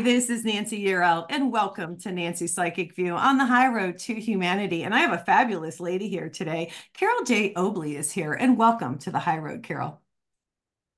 Hi, 0.00 0.04
this 0.04 0.30
is 0.30 0.46
Nancy 0.46 0.82
Yearout, 0.82 1.26
and 1.28 1.52
welcome 1.52 1.98
to 1.98 2.10
Nancy 2.10 2.46
Psychic 2.46 2.96
View 2.96 3.12
on 3.12 3.36
the 3.36 3.44
high 3.44 3.68
road 3.68 3.98
to 3.98 4.14
humanity. 4.14 4.84
And 4.84 4.94
I 4.94 5.00
have 5.00 5.12
a 5.12 5.22
fabulous 5.22 5.78
lady 5.78 6.08
here 6.08 6.30
today. 6.30 6.72
Carole 6.94 7.22
J. 7.22 7.52
Obley 7.52 7.96
is 7.96 8.10
here, 8.10 8.32
and 8.32 8.56
welcome 8.56 8.96
to 9.00 9.10
the 9.10 9.18
high 9.18 9.36
road, 9.36 9.62
Carole. 9.62 10.00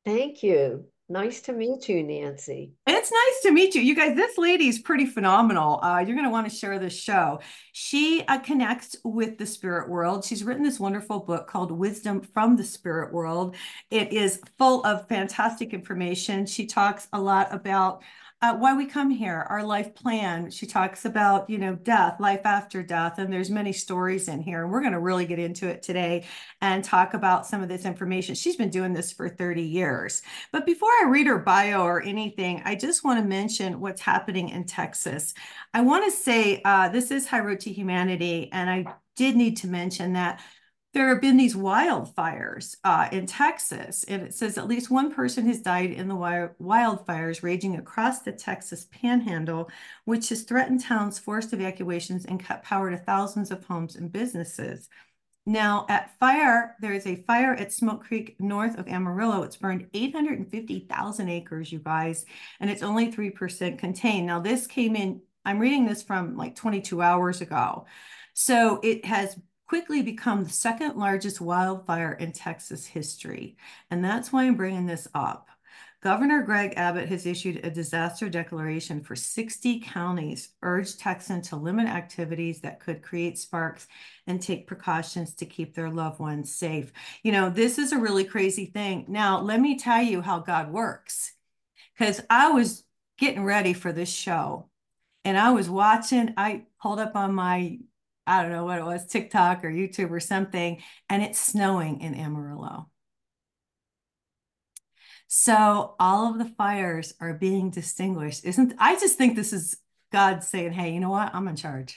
Thank 0.05 0.45
you. 0.45 0.85
Nice 1.09 1.41
to 1.43 1.53
meet 1.53 1.89
you, 1.89 2.05
Nancy. 2.05 2.75
It's 2.87 3.11
nice 3.11 3.43
to 3.43 3.51
meet 3.51 3.75
you. 3.75 3.83
You 3.83 3.97
guys, 3.97 4.15
this 4.15 4.39
lady 4.39 4.69
is 4.69 4.79
pretty 4.79 5.07
phenomenal. 5.07 5.83
Uh, 5.83 5.99
you're 5.99 6.15
going 6.15 6.25
to 6.25 6.31
want 6.31 6.49
to 6.49 6.57
share 6.57 6.79
this 6.79 6.97
show. 6.97 7.41
She 7.73 8.23
uh, 8.29 8.39
connects 8.39 8.95
with 9.05 9.37
the 9.37 9.47
spirit 9.47 9.91
world. 9.91 10.25
She's 10.25 10.45
written 10.45 10.63
this 10.63 10.79
wonderful 10.79 11.19
book 11.19 11.49
called 11.49 11.73
Wisdom 11.73 12.21
from 12.21 12.55
the 12.55 12.65
Spirit 12.65 13.13
World. 13.13 13.57
It 13.91 14.13
is 14.13 14.41
full 14.59 14.87
of 14.87 15.09
fantastic 15.09 15.75
information. 15.75 16.47
She 16.47 16.67
talks 16.67 17.09
a 17.13 17.21
lot 17.21 17.53
about 17.53 18.05
uh, 18.43 18.57
why 18.57 18.75
we 18.75 18.85
come 18.85 19.09
here, 19.09 19.47
our 19.49 19.63
life 19.63 19.95
plan. 19.95 20.51
She 20.51 20.67
talks 20.67 21.05
about, 21.05 21.49
you 21.49 21.59
know, 21.59 21.77
death, 21.77 22.19
life 22.19 22.41
after 22.45 22.83
death, 22.83 23.19
and 23.19 23.33
there's 23.33 23.51
many 23.51 23.73
stories 23.73 24.27
in 24.27 24.43
here. 24.43 24.65
And 24.65 24.73
we're 24.73 24.81
going 24.81 24.95
to 24.95 24.99
really 24.99 25.27
get 25.27 25.39
into 25.39 25.69
it 25.69 25.81
today 25.81 26.27
and 26.61 26.83
talk 26.83 27.15
about 27.15 27.47
some 27.47 27.63
of 27.63 27.69
this 27.69 27.85
information. 27.85 28.35
She's 28.35 28.57
been 28.57 28.69
doing 28.69 28.93
this 28.93 29.13
for 29.13 29.29
30 29.29 29.63
years. 29.63 30.23
But 30.51 30.67
before 30.67 30.91
I 30.91 31.07
read 31.09 31.29
her 31.29 31.39
bio 31.39 31.85
or 31.85 32.03
anything, 32.03 32.61
I 32.65 32.75
just 32.75 33.05
want 33.05 33.21
to 33.21 33.25
mention 33.25 33.81
what's 33.81 34.01
happening 34.01 34.49
in 34.49 34.65
Texas. 34.65 35.35
I 35.73 35.83
want 35.83 36.05
to 36.05 36.11
say 36.11 36.61
uh, 36.65 36.89
this 36.89 37.13
is 37.13 37.29
High 37.29 37.41
Road 37.41 37.61
to 37.61 37.73
Humanity, 37.73 38.51
and 38.51 38.69
I 38.69 38.87
did 39.15 39.37
need 39.37 39.59
to 39.59 39.69
mention 39.69 40.15
that 40.15 40.41
there 40.93 41.09
have 41.09 41.23
been 41.23 41.39
these 41.39 41.55
wildfires 41.55 42.77
uh, 42.85 43.09
in 43.13 43.27
Texas, 43.27 44.05
and 44.05 44.23
it 44.23 44.35
says 44.35 44.59
at 44.59 44.69
least 44.69 44.91
one 44.91 45.13
person 45.13 45.47
has 45.47 45.61
died 45.61 45.91
in 45.91 46.07
the 46.07 46.15
wildfires 46.15 47.43
raging 47.43 47.77
across 47.77 48.21
the 48.21 48.33
Texas 48.33 48.87
panhandle, 48.91 49.71
which 50.05 50.29
has 50.29 50.43
threatened 50.43 50.81
towns, 50.81 51.19
forced 51.19 51.55
evacuations, 51.55 52.27
and 52.27 52.45
cut 52.45 52.63
power 52.63 52.91
to 52.91 52.99
thousands 52.99 53.51
of 53.51 53.65
homes 53.65 53.97
and 53.97 54.13
businesses. 54.13 54.91
Now, 55.47 55.87
at 55.89 56.17
fire, 56.19 56.77
there 56.81 56.93
is 56.93 57.07
a 57.07 57.17
fire 57.23 57.55
at 57.55 57.73
Smokehouse 57.73 58.07
Creek 58.07 58.37
north 58.39 58.79
of 58.79 58.87
Amarillo. 58.87 59.43
It's 59.43 59.57
burned 59.57 59.89
850,000 59.95 61.29
acres, 61.29 61.73
you 61.73 61.79
guys, 61.79 62.27
and 62.61 62.71
it's 62.71 62.83
only 62.83 63.11
3% 63.11 63.79
contained. 63.79 64.27
Now, 64.27 64.41
this 64.41 64.67
came 64.67 64.95
in, 64.95 65.23
I'm 65.45 65.59
reading 65.59 65.87
this 65.87 66.03
from 66.03 66.37
like 66.37 66.55
22 66.55 67.01
hours 67.01 67.41
ago. 67.41 67.87
So 68.35 68.81
it 68.83 69.05
has 69.05 69.37
quickly 69.73 70.03
become 70.03 70.45
the 70.45 70.51
second 70.51 70.97
largest 70.99 71.41
wildfire 71.41 72.13
in 72.13 72.31
Texas 72.31 72.85
history. 72.85 73.57
And 73.91 74.05
that's 74.05 74.31
why 74.31 74.45
I'm 74.45 74.55
bringing 74.55 74.85
this 74.85 75.09
up. 75.15 75.49
Governor 76.03 76.43
Greg 76.43 76.75
Abbott 76.77 77.09
has 77.09 77.25
issued 77.25 77.65
a 77.65 77.71
disaster 77.71 78.29
declaration 78.29 79.01
for 79.01 79.17
60 79.17 79.81
counties, 79.81 80.51
urged 80.61 81.01
Texans 81.01 81.49
to 81.49 81.57
limit 81.57 81.87
activities 81.87 82.61
that 82.61 82.81
could 82.81 83.01
create 83.01 83.39
sparks 83.39 83.87
and 84.27 84.43
take 84.43 84.67
precautions 84.67 85.33
to 85.37 85.47
keep 85.47 85.75
their 85.75 85.89
loved 85.89 86.21
ones 86.21 86.55
safe. 86.55 86.93
You 87.23 87.33
know, 87.33 87.49
this 87.49 87.79
is 87.79 87.93
a 87.93 87.99
really 87.99 88.25
crazy 88.25 88.67
thing. 88.67 89.07
Now, 89.09 89.41
let 89.41 89.59
me 89.59 89.79
tell 89.79 90.03
you 90.03 90.21
how 90.21 90.41
God 90.41 90.71
works. 90.71 91.33
Because 91.99 92.21
I 92.29 92.51
was 92.51 92.85
getting 93.17 93.43
ready 93.43 93.73
for 93.73 93.91
this 93.91 94.13
show 94.13 94.69
and 95.25 95.39
I 95.39 95.53
was 95.53 95.71
watching, 95.71 96.35
I 96.37 96.65
pulled 96.79 97.01
up 97.01 97.17
on 97.17 97.33
my 97.33 97.79
I 98.27 98.43
don't 98.43 98.53
know 98.53 98.65
what 98.65 98.79
it 98.79 98.85
was, 98.85 99.07
TikTok 99.07 99.65
or 99.65 99.71
YouTube 99.71 100.11
or 100.11 100.21
something, 100.21 100.81
and 101.09 101.23
it's 101.23 101.39
snowing 101.39 102.01
in 102.01 102.15
Amarillo. 102.15 102.89
So 105.35 105.95
all 105.99 106.31
of 106.31 106.39
the 106.39 106.53
fires 106.57 107.15
are 107.19 107.33
being 107.33 107.71
distinguished. 107.71 108.45
Isn't 108.45 108.75
I 108.79 108.97
just 108.97 109.17
think 109.17 109.35
this 109.35 109.55
is 109.55 109.77
God 110.13 110.45
saying, 110.45 110.73
hey, 110.73 110.93
you 110.93 111.01
know 111.01 111.11
what? 111.11 111.35
I'm 111.35 111.49
in 111.49 111.57
charge. 111.57 111.97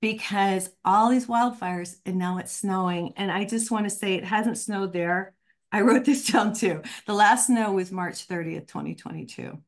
Because 0.00 0.70
all 0.84 1.10
these 1.10 1.26
wildfires 1.26 1.96
and 2.06 2.16
now 2.16 2.38
it's 2.38 2.52
snowing. 2.52 3.12
And 3.16 3.32
I 3.32 3.44
just 3.44 3.72
want 3.72 3.86
to 3.86 3.90
say 3.90 4.14
it 4.14 4.24
hasn't 4.24 4.56
snowed 4.56 4.92
there. 4.92 5.34
I 5.72 5.80
wrote 5.80 6.04
this 6.04 6.28
down 6.28 6.54
too. 6.54 6.82
The 7.06 7.12
last 7.12 7.48
snow 7.48 7.72
was 7.72 7.90
March 7.90 8.28
30th, 8.28 8.68
2022. 8.68 9.58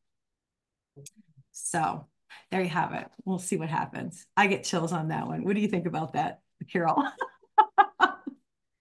So 1.50 2.06
there 2.50 2.62
you 2.62 2.68
have 2.68 2.92
it. 2.94 3.06
We'll 3.24 3.38
see 3.38 3.56
what 3.56 3.68
happens. 3.68 4.26
I 4.36 4.46
get 4.46 4.64
chills 4.64 4.92
on 4.92 5.08
that 5.08 5.26
one. 5.26 5.44
What 5.44 5.54
do 5.54 5.60
you 5.60 5.68
think 5.68 5.86
about 5.86 6.14
that, 6.14 6.40
Carole? 6.70 7.04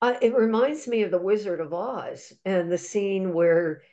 uh, 0.02 0.13
it 0.22 0.35
reminds 0.35 0.88
me 0.88 1.03
of 1.03 1.12
the 1.12 1.22
Wizard 1.22 1.59
of 1.59 1.74
Oz 1.74 2.34
and 2.46 2.72
the 2.72 2.79
scene 2.79 3.34
where, 3.34 3.84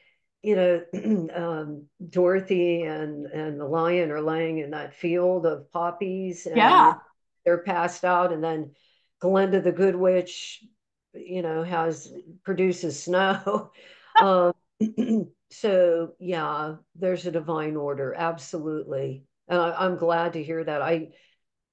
you 0.43 0.57
know, 0.57 0.83
um, 1.35 1.87
Dorothy 2.09 2.83
and 2.83 3.27
and 3.27 3.61
the 3.61 3.67
lion 3.67 4.11
are 4.11 4.23
laying 4.23 4.59
in 4.59 4.71
that 4.71 4.95
field 4.95 5.45
of 5.45 5.71
poppies. 5.71 6.47
And 6.47 6.57
yeah, 6.57 6.95
they're 7.45 7.63
passed 7.63 8.05
out, 8.05 8.33
and 8.33 8.43
then 8.43 8.73
Glinda 9.21 9.61
the 9.61 9.73
Good 9.73 9.97
Witch, 9.97 10.65
you 11.13 11.43
know, 11.43 11.63
has 11.63 12.11
produces 12.45 13.03
snow. 13.03 13.73
um, 14.23 14.53
so 15.51 16.13
yeah, 16.19 16.77
there's 16.95 17.27
a 17.27 17.31
divine 17.31 17.77
order, 17.77 18.15
absolutely 18.17 19.27
and 19.49 19.61
I, 19.61 19.87
am 19.87 19.97
glad 19.97 20.35
to 20.35 20.43
hear 20.43 20.63
that. 20.65 20.83
I 20.83 21.09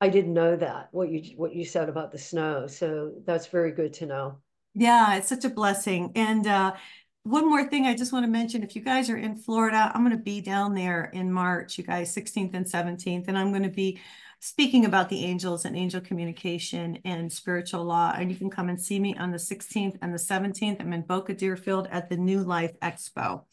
I 0.01 0.09
didn't 0.09 0.33
know 0.33 0.55
that 0.55 0.89
what 0.91 1.09
you 1.09 1.37
what 1.37 1.55
you 1.55 1.65
said 1.65 1.89
about 1.89 2.11
the 2.11 2.17
snow, 2.17 2.67
so 2.67 3.13
that's 3.25 3.47
very 3.47 3.71
good 3.71 3.93
to 3.93 4.05
know. 4.05 4.39
Yeah, 4.73 5.15
it's 5.15 5.29
such 5.29 5.45
a 5.45 5.49
blessing. 5.49 6.11
And 6.15 6.45
uh, 6.47 6.73
one 7.23 7.49
more 7.49 7.67
thing 7.67 7.85
I 7.85 7.95
just 7.95 8.11
want 8.11 8.25
to 8.25 8.31
mention: 8.31 8.63
if 8.63 8.75
you 8.75 8.81
guys 8.81 9.09
are 9.09 9.17
in 9.17 9.35
Florida, 9.35 9.91
I'm 9.93 10.03
going 10.03 10.17
to 10.17 10.23
be 10.23 10.41
down 10.41 10.73
there 10.73 11.05
in 11.13 11.31
March, 11.31 11.77
you 11.77 11.83
guys, 11.83 12.13
16th 12.13 12.53
and 12.53 12.65
17th, 12.65 13.27
and 13.27 13.37
I'm 13.37 13.51
going 13.51 13.63
to 13.63 13.69
be 13.69 13.99
speaking 14.43 14.83
about 14.83 15.07
the 15.07 15.23
angels 15.23 15.63
and 15.63 15.73
angel 15.73 16.01
communication 16.01 16.97
and 17.05 17.31
spiritual 17.31 17.85
law. 17.85 18.13
And 18.13 18.29
you 18.29 18.35
can 18.35 18.49
come 18.49 18.67
and 18.67 18.79
see 18.79 18.99
me 18.99 19.15
on 19.15 19.31
the 19.31 19.37
16th 19.37 19.97
and 20.01 20.13
the 20.13 20.17
17th. 20.17 20.81
I'm 20.81 20.91
in 20.91 21.03
Boca 21.03 21.33
Deerfield 21.33 21.87
at 21.89 22.09
the 22.09 22.17
New 22.17 22.43
Life 22.43 22.77
Expo. 22.81 23.43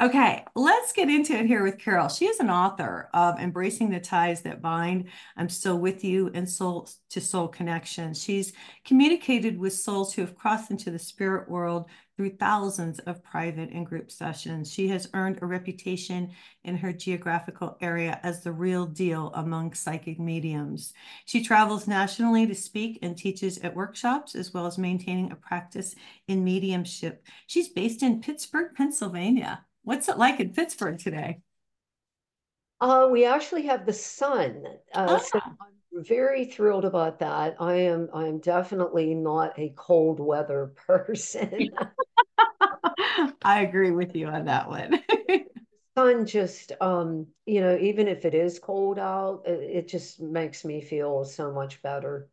Okay, 0.00 0.44
let's 0.54 0.92
get 0.92 1.10
into 1.10 1.32
it 1.32 1.46
here 1.46 1.64
with 1.64 1.78
Carole. 1.78 2.08
She 2.08 2.26
is 2.26 2.38
an 2.38 2.48
author 2.48 3.10
of 3.12 3.40
Embracing 3.40 3.90
the 3.90 3.98
Ties 3.98 4.42
That 4.42 4.62
Bind. 4.62 5.08
I'm 5.36 5.48
Still 5.48 5.78
With 5.78 6.04
You 6.04 6.30
and 6.32 6.48
Soul 6.48 6.88
to 7.10 7.20
Soul 7.20 7.48
Connection. 7.48 8.14
She's 8.14 8.52
communicated 8.84 9.58
with 9.58 9.72
souls 9.72 10.14
who 10.14 10.22
have 10.22 10.36
crossed 10.36 10.70
into 10.70 10.92
the 10.92 10.98
spirit 11.00 11.48
world 11.48 11.86
through 12.16 12.36
thousands 12.36 12.98
of 13.00 13.22
private 13.22 13.70
and 13.70 13.84
group 13.84 14.10
sessions. 14.10 14.72
She 14.72 14.88
has 14.88 15.08
earned 15.12 15.38
a 15.42 15.46
reputation 15.46 16.30
in 16.64 16.76
her 16.76 16.92
geographical 16.92 17.76
area 17.80 18.18
as 18.22 18.42
the 18.42 18.52
real 18.52 18.86
deal 18.86 19.30
among 19.34 19.74
psychic 19.74 20.18
mediums. 20.18 20.94
She 21.26 21.44
travels 21.44 21.86
nationally 21.86 22.46
to 22.46 22.54
speak 22.54 22.98
and 23.02 23.16
teaches 23.16 23.58
at 23.58 23.76
workshops, 23.76 24.34
as 24.34 24.54
well 24.54 24.66
as 24.66 24.78
maintaining 24.78 25.30
a 25.30 25.36
practice 25.36 25.94
in 26.26 26.42
mediumship. 26.42 27.24
She's 27.46 27.68
based 27.68 28.02
in 28.02 28.22
Pittsburgh, 28.22 28.74
Pennsylvania. 28.74 29.64
What's 29.82 30.08
it 30.08 30.18
like 30.18 30.40
in 30.40 30.52
Pittsburgh 30.52 30.98
today? 30.98 31.40
Uh, 32.80 33.08
we 33.10 33.24
actually 33.24 33.62
have 33.62 33.86
the 33.86 33.92
sun. 33.92 34.64
Uh, 34.94 35.18
so 35.18 35.40
ah. 35.42 35.54
Very 35.96 36.44
thrilled 36.44 36.84
about 36.84 37.18
that. 37.18 37.56
I 37.60 37.74
am 37.74 38.08
I 38.14 38.26
am 38.28 38.38
definitely 38.38 39.14
not 39.14 39.58
a 39.58 39.70
cold 39.76 40.20
weather 40.20 40.68
person. 40.86 41.70
I 43.42 43.62
agree 43.62 43.90
with 43.90 44.14
you 44.14 44.26
on 44.26 44.44
that 44.46 44.68
one. 44.68 45.02
sun 45.96 46.26
just 46.26 46.72
um, 46.80 47.26
you 47.46 47.60
know, 47.60 47.76
even 47.78 48.08
if 48.08 48.24
it 48.24 48.34
is 48.34 48.58
cold 48.58 48.98
out, 48.98 49.42
it, 49.46 49.60
it 49.62 49.88
just 49.88 50.20
makes 50.20 50.64
me 50.64 50.80
feel 50.80 51.24
so 51.24 51.52
much 51.52 51.82
better. 51.82 52.28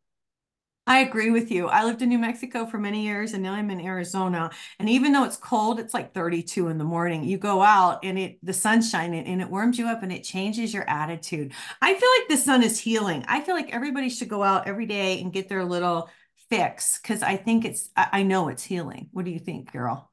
I 0.85 0.99
agree 0.99 1.31
with 1.31 1.49
you. 1.49 1.67
I 1.67 1.85
lived 1.85 2.01
in 2.01 2.09
New 2.09 2.17
Mexico 2.17 2.65
for 2.65 2.77
many 2.77 3.05
years 3.05 3.33
and 3.33 3.41
now 3.41 3.53
I'm 3.53 3.69
in 3.69 3.79
Arizona. 3.79 4.51
And 4.79 4.89
even 4.89 5.13
though 5.13 5.23
it's 5.23 5.37
cold, 5.37 5.79
it's 5.79 5.93
like 5.93 6.13
32 6.13 6.67
in 6.67 6.77
the 6.77 6.83
morning. 6.83 7.23
You 7.23 7.37
go 7.37 7.61
out 7.61 8.03
and 8.03 8.19
it 8.19 8.37
the 8.43 8.51
sun's 8.51 8.89
shining 8.89 9.25
and 9.25 9.41
it 9.41 9.49
warms 9.49 9.79
you 9.79 9.87
up 9.87 10.03
and 10.03 10.11
it 10.11 10.25
changes 10.25 10.73
your 10.73 10.87
attitude. 10.89 11.53
I 11.81 11.93
feel 11.93 12.09
like 12.19 12.27
the 12.27 12.37
sun 12.37 12.63
is 12.63 12.79
healing. 12.79 13.23
I 13.29 13.39
feel 13.39 13.55
like 13.55 13.73
everybody 13.73 14.09
should 14.09 14.27
go 14.27 14.43
out 14.43 14.67
every 14.67 14.85
day 14.85 15.21
and 15.21 15.31
get 15.31 15.47
their 15.47 15.63
little 15.63 16.09
fix 16.49 16.99
because 17.01 17.23
I 17.23 17.37
think 17.37 17.63
it's 17.63 17.89
I 17.95 18.23
know 18.23 18.49
it's 18.49 18.63
healing. 18.63 19.07
What 19.13 19.23
do 19.23 19.31
you 19.31 19.39
think, 19.39 19.71
Carole? 19.71 20.09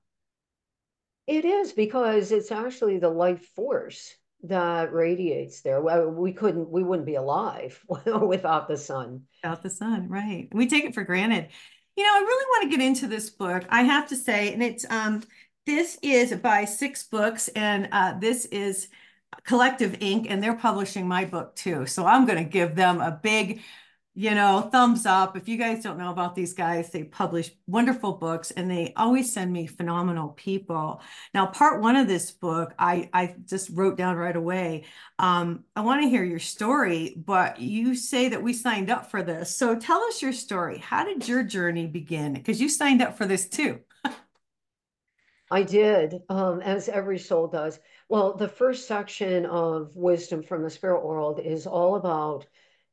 It 1.26 1.44
is 1.44 1.72
because 1.72 2.30
it's 2.30 2.52
actually 2.52 2.98
the 2.98 3.10
life 3.10 3.44
force 3.56 4.14
that 4.44 4.92
radiates 4.92 5.60
there. 5.60 5.80
Well, 5.80 6.08
We 6.10 6.32
couldn't, 6.32 6.70
we 6.70 6.82
wouldn't 6.82 7.06
be 7.06 7.16
alive 7.16 7.82
without 7.88 8.68
the 8.68 8.76
sun. 8.76 9.22
Without 9.42 9.62
the 9.62 9.70
sun, 9.70 10.08
right? 10.08 10.48
We 10.52 10.66
take 10.66 10.84
it 10.84 10.94
for 10.94 11.04
granted. 11.04 11.48
You 11.96 12.04
know, 12.04 12.10
I 12.14 12.20
really 12.20 12.44
want 12.46 12.70
to 12.70 12.76
get 12.76 12.86
into 12.86 13.06
this 13.06 13.30
book. 13.30 13.64
I 13.68 13.82
have 13.82 14.08
to 14.08 14.16
say, 14.16 14.52
and 14.52 14.62
it's 14.62 14.86
um, 14.90 15.22
this 15.66 15.98
is 16.02 16.34
by 16.36 16.64
Six 16.64 17.02
Books, 17.04 17.48
and 17.48 17.88
uh, 17.92 18.18
this 18.18 18.46
is 18.46 18.88
Collective 19.44 19.96
Ink, 20.00 20.26
and 20.30 20.42
they're 20.42 20.56
publishing 20.56 21.06
my 21.06 21.24
book 21.24 21.54
too. 21.54 21.86
So 21.86 22.06
I'm 22.06 22.26
going 22.26 22.42
to 22.42 22.50
give 22.50 22.74
them 22.74 23.00
a 23.00 23.18
big 23.22 23.60
you 24.14 24.34
know, 24.34 24.68
thumbs 24.72 25.06
up. 25.06 25.36
If 25.36 25.48
you 25.48 25.56
guys 25.56 25.84
don't 25.84 25.98
know 25.98 26.10
about 26.10 26.34
these 26.34 26.52
guys, 26.52 26.90
they 26.90 27.04
publish 27.04 27.52
wonderful 27.68 28.14
books 28.14 28.50
and 28.50 28.68
they 28.68 28.92
always 28.96 29.32
send 29.32 29.52
me 29.52 29.66
phenomenal 29.66 30.30
people. 30.30 31.00
Now, 31.32 31.46
part 31.46 31.80
one 31.80 31.94
of 31.94 32.08
this 32.08 32.32
book, 32.32 32.74
I, 32.76 33.08
I 33.12 33.36
just 33.46 33.70
wrote 33.70 33.96
down 33.96 34.16
right 34.16 34.34
away. 34.34 34.84
Um, 35.20 35.64
I 35.76 35.82
want 35.82 36.02
to 36.02 36.08
hear 36.08 36.24
your 36.24 36.40
story, 36.40 37.14
but 37.24 37.60
you 37.60 37.94
say 37.94 38.30
that 38.30 38.42
we 38.42 38.52
signed 38.52 38.90
up 38.90 39.10
for 39.12 39.22
this. 39.22 39.54
So 39.56 39.78
tell 39.78 40.02
us 40.02 40.20
your 40.20 40.32
story. 40.32 40.78
How 40.78 41.04
did 41.04 41.28
your 41.28 41.44
journey 41.44 41.86
begin? 41.86 42.32
Because 42.32 42.60
you 42.60 42.68
signed 42.68 43.02
up 43.02 43.16
for 43.16 43.26
this 43.26 43.48
too. 43.48 43.78
I 45.52 45.62
did, 45.62 46.16
um, 46.28 46.60
as 46.62 46.88
every 46.88 47.18
soul 47.18 47.46
does. 47.46 47.78
Well, 48.08 48.36
the 48.36 48.48
first 48.48 48.88
section 48.88 49.46
of 49.46 49.94
Wisdom 49.94 50.42
from 50.42 50.64
the 50.64 50.70
Spirit 50.70 51.04
World 51.04 51.40
is 51.40 51.66
all 51.66 51.94
about 51.94 52.46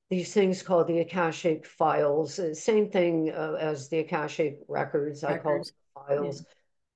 these 0.10 0.34
things 0.34 0.64
called 0.64 0.88
the 0.88 1.00
Akashic 1.00 1.66
files. 1.66 2.40
Uh, 2.40 2.54
same 2.54 2.90
thing 2.90 3.32
uh, 3.32 3.58
as 3.60 3.90
the 3.90 4.00
Akashic 4.00 4.60
records, 4.68 5.24
I 5.24 5.38
call 5.38 5.64
files. 5.94 6.44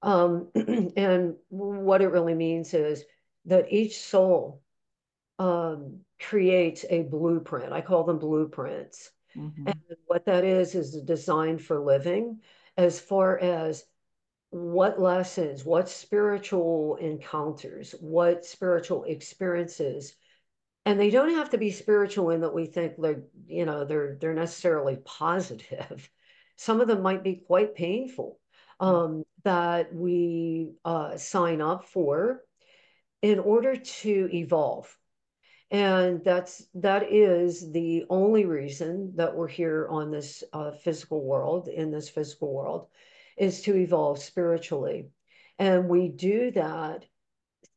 Yeah. 0.04 0.14
Um, 0.14 0.48
and 0.98 1.36
what 1.50 2.02
it 2.02 2.08
really 2.08 2.34
means 2.34 2.74
is 2.74 3.04
that 3.46 3.72
each 3.72 4.00
soul 4.00 4.62
um, 5.40 6.00
creates 6.20 6.86
a 6.90 7.04
blueprint. 7.04 7.74
I 7.74 7.82
call 7.82 8.04
them 8.04 8.20
blueprints. 8.20 9.12
Mm-hmm. 9.36 9.68
And 9.68 9.80
what 10.06 10.26
that 10.26 10.44
is, 10.44 10.76
is 10.76 10.96
a 10.96 11.02
design 11.02 11.58
for 11.58 11.80
living 11.80 12.42
as 12.78 13.00
far 13.00 13.38
as 13.40 13.86
what 14.52 15.00
lessons, 15.00 15.66
what 15.66 15.90
spiritual 15.90 16.98
encounters, 16.98 17.96
what 18.00 18.46
spiritual 18.46 19.04
experiences 19.06 20.14
and 20.86 21.00
they 21.00 21.10
don't 21.10 21.36
have 21.36 21.52
to 21.52 21.58
be 21.58 21.72
spiritual 21.72 22.32
in 22.32 22.42
that 22.42 22.54
we 22.54 22.66
think 22.66 22.94
they're 22.98 23.24
you 23.48 23.66
know 23.66 23.86
they're 23.86 24.18
they're 24.20 24.34
necessarily 24.34 24.98
positive. 25.06 26.10
Some 26.56 26.82
of 26.82 26.88
them 26.88 27.02
might 27.02 27.24
be 27.24 27.42
quite 27.48 27.76
painful 27.76 28.40
mm. 28.80 28.88
um, 28.88 29.24
that 29.44 29.94
we 29.94 30.74
uh, 30.86 31.18
sign 31.18 31.62
up 31.62 31.86
for 31.86 32.42
in 33.22 33.40
order 33.40 33.76
to 33.76 34.30
evolve. 34.34 34.96
And 35.70 36.22
that's 36.24 36.66
that 36.76 37.12
is 37.14 37.72
the 37.72 38.06
only 38.10 38.46
reason 38.46 39.14
that 39.16 39.36
we're 39.36 39.48
here 39.48 39.88
on 39.90 40.12
this 40.12 40.44
uh, 40.52 40.72
physical 40.72 41.24
world 41.24 41.70
in 41.70 41.92
this 41.92 42.10
physical 42.10 42.54
world 42.54 42.88
is 43.38 43.62
to 43.62 43.76
evolve 43.76 44.20
spiritually. 44.20 45.08
And 45.58 45.88
we 45.88 46.10
do 46.10 46.52
that 46.52 47.06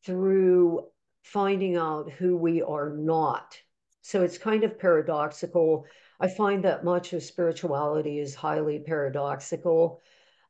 through 0.04 0.88
finding 1.24 1.76
out 1.76 2.12
who 2.12 2.36
we 2.36 2.62
are 2.62 2.90
not. 2.90 3.58
So 4.02 4.22
it's 4.22 4.36
kind 4.36 4.62
of 4.62 4.78
paradoxical. 4.78 5.86
I 6.20 6.28
find 6.28 6.64
that 6.64 6.84
much 6.84 7.14
of 7.14 7.22
spirituality 7.22 8.18
is 8.18 8.34
highly 8.34 8.78
paradoxical. 8.78 10.02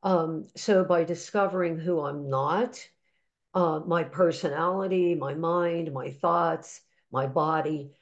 Um, 0.02 0.48
so 0.56 0.84
by 0.84 1.04
discovering 1.04 1.78
who 1.78 2.00
I'm 2.00 2.28
not, 2.28 2.86
uh, 3.54 3.80
my 3.86 4.02
personality, 4.02 5.14
my 5.14 5.34
mind, 5.34 5.92
my 5.92 6.10
thoughts, 6.10 6.80
my 7.12 7.28
body, 7.28 7.92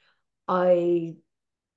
I 0.47 1.13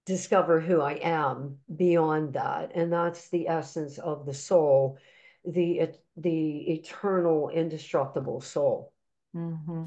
discover 0.06 0.60
who 0.60 0.80
I 0.80 0.94
am 0.94 1.58
beyond 1.76 2.32
that. 2.32 2.72
And 2.74 2.90
that's 2.90 3.28
the 3.28 3.48
essence 3.48 3.98
of 3.98 4.24
the 4.24 4.34
soul, 4.34 4.96
the, 5.44 5.90
the 6.16 6.72
eternal, 6.72 7.50
indestructible 7.50 8.40
soul. 8.40 8.94
Mm-hmm. 9.36 9.84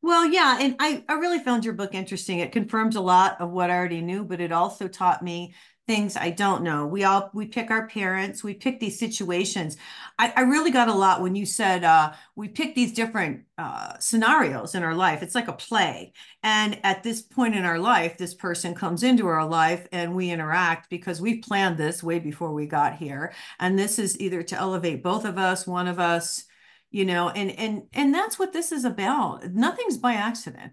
Well, 0.00 0.26
yeah, 0.26 0.58
and 0.60 0.76
I, 0.78 1.04
I 1.08 1.14
really 1.14 1.40
found 1.40 1.64
your 1.64 1.74
book 1.74 1.94
interesting. 1.94 2.38
It 2.38 2.52
confirms 2.52 2.94
a 2.96 3.00
lot 3.00 3.40
of 3.40 3.50
what 3.50 3.70
I 3.70 3.76
already 3.76 4.00
knew, 4.00 4.24
but 4.24 4.40
it 4.40 4.52
also 4.52 4.86
taught 4.88 5.22
me 5.22 5.54
things 5.88 6.16
I 6.16 6.30
don't 6.30 6.62
know. 6.62 6.86
We 6.86 7.04
all 7.04 7.30
we 7.32 7.46
pick 7.46 7.70
our 7.70 7.88
parents, 7.88 8.44
we 8.44 8.52
pick 8.54 8.78
these 8.78 8.98
situations. 8.98 9.76
I, 10.18 10.32
I 10.36 10.40
really 10.42 10.70
got 10.70 10.88
a 10.88 10.94
lot 10.94 11.22
when 11.22 11.34
you 11.34 11.46
said 11.46 11.82
uh, 11.82 12.12
we 12.36 12.48
pick 12.48 12.74
these 12.74 12.92
different 12.92 13.44
uh, 13.56 13.98
scenarios 13.98 14.74
in 14.74 14.82
our 14.82 14.94
life. 14.94 15.22
It's 15.22 15.34
like 15.34 15.48
a 15.48 15.52
play. 15.54 16.12
And 16.42 16.78
at 16.84 17.02
this 17.02 17.22
point 17.22 17.56
in 17.56 17.64
our 17.64 17.78
life, 17.78 18.18
this 18.18 18.34
person 18.34 18.74
comes 18.74 19.02
into 19.02 19.26
our 19.26 19.46
life 19.46 19.88
and 19.90 20.14
we 20.14 20.30
interact 20.30 20.90
because 20.90 21.22
we 21.22 21.38
planned 21.38 21.78
this 21.78 22.02
way 22.02 22.18
before 22.18 22.52
we 22.52 22.66
got 22.66 22.96
here. 22.96 23.32
And 23.58 23.78
this 23.78 23.98
is 23.98 24.20
either 24.20 24.42
to 24.42 24.56
elevate 24.56 25.02
both 25.02 25.24
of 25.24 25.38
us, 25.38 25.66
one 25.66 25.88
of 25.88 25.98
us, 25.98 26.44
you 26.90 27.04
know 27.04 27.30
and 27.30 27.50
and 27.52 27.82
and 27.92 28.14
that's 28.14 28.38
what 28.38 28.52
this 28.52 28.72
is 28.72 28.84
about. 28.84 29.52
Nothing's 29.52 29.98
by 29.98 30.14
accident. 30.14 30.72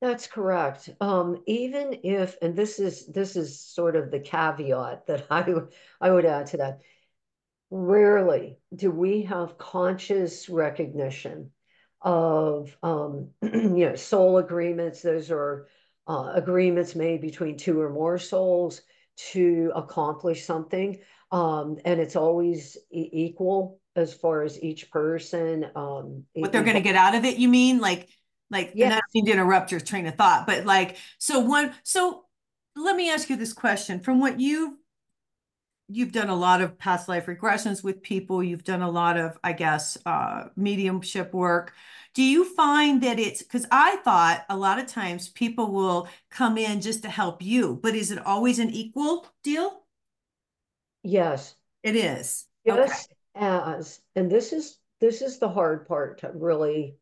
That's 0.00 0.26
correct. 0.26 0.90
Um 1.00 1.42
even 1.46 2.00
if 2.04 2.36
and 2.42 2.54
this 2.54 2.78
is 2.78 3.06
this 3.06 3.36
is 3.36 3.60
sort 3.60 3.96
of 3.96 4.10
the 4.10 4.20
caveat 4.20 5.06
that 5.06 5.26
i 5.30 5.52
i 6.00 6.10
would 6.10 6.24
add 6.24 6.46
to 6.48 6.56
that. 6.58 6.80
Rarely 7.70 8.58
do 8.74 8.90
we 8.90 9.22
have 9.22 9.58
conscious 9.58 10.48
recognition 10.48 11.52
of 12.00 12.76
um 12.82 13.30
you 13.42 13.88
know 13.88 13.96
soul 13.96 14.38
agreements. 14.38 15.02
Those 15.02 15.30
are 15.30 15.68
uh, 16.08 16.32
agreements 16.34 16.94
made 16.94 17.20
between 17.20 17.56
two 17.58 17.80
or 17.80 17.90
more 17.90 18.18
souls 18.18 18.80
to 19.16 19.70
accomplish 19.74 20.44
something 20.44 20.98
um 21.30 21.78
and 21.84 22.00
it's 22.00 22.16
always 22.16 22.76
e- 22.90 23.10
equal 23.12 23.80
as 23.98 24.14
far 24.14 24.42
as 24.42 24.62
each 24.62 24.90
person. 24.90 25.66
Um, 25.74 26.24
what 26.34 26.52
they're 26.52 26.62
going 26.62 26.76
to 26.76 26.80
get 26.80 26.94
out 26.94 27.14
of 27.14 27.24
it, 27.24 27.36
you 27.36 27.48
mean? 27.48 27.80
Like, 27.80 28.08
like, 28.50 28.72
yeah. 28.74 29.00
Mean 29.14 29.26
to 29.26 29.32
interrupt 29.32 29.72
your 29.72 29.80
train 29.80 30.06
of 30.06 30.14
thought, 30.14 30.46
but 30.46 30.64
like, 30.64 30.96
so 31.18 31.40
one, 31.40 31.74
so 31.82 32.24
let 32.76 32.96
me 32.96 33.10
ask 33.10 33.28
you 33.28 33.36
this 33.36 33.52
question 33.52 34.00
from 34.00 34.20
what 34.20 34.40
you've 34.40 34.72
you've 35.90 36.12
done 36.12 36.28
a 36.28 36.36
lot 36.36 36.60
of 36.60 36.78
past 36.78 37.08
life 37.08 37.26
regressions 37.26 37.82
with 37.82 38.02
people 38.02 38.42
you've 38.42 38.64
done 38.64 38.82
a 38.82 38.90
lot 38.90 39.16
of 39.16 39.38
i 39.42 39.52
guess 39.52 39.96
uh, 40.04 40.44
mediumship 40.54 41.32
work 41.32 41.72
do 42.12 42.22
you 42.22 42.44
find 42.44 43.02
that 43.02 43.18
it's 43.18 43.42
because 43.42 43.66
i 43.72 43.96
thought 44.04 44.44
a 44.50 44.56
lot 44.56 44.78
of 44.78 44.86
times 44.86 45.28
people 45.28 45.72
will 45.72 46.06
come 46.30 46.58
in 46.58 46.82
just 46.82 47.02
to 47.02 47.08
help 47.08 47.42
you 47.42 47.80
but 47.82 47.94
is 47.94 48.10
it 48.10 48.24
always 48.26 48.58
an 48.58 48.70
equal 48.70 49.26
deal 49.42 49.82
yes 51.08 51.56
it 51.82 51.96
is 51.96 52.46
yes 52.64 53.06
okay 53.08 53.14
as, 53.40 54.00
and 54.16 54.30
this 54.30 54.52
is 54.52 54.78
this 55.00 55.22
is 55.22 55.38
the 55.38 55.48
hard 55.48 55.86
part 55.86 56.18
to 56.20 56.30
really 56.34 56.96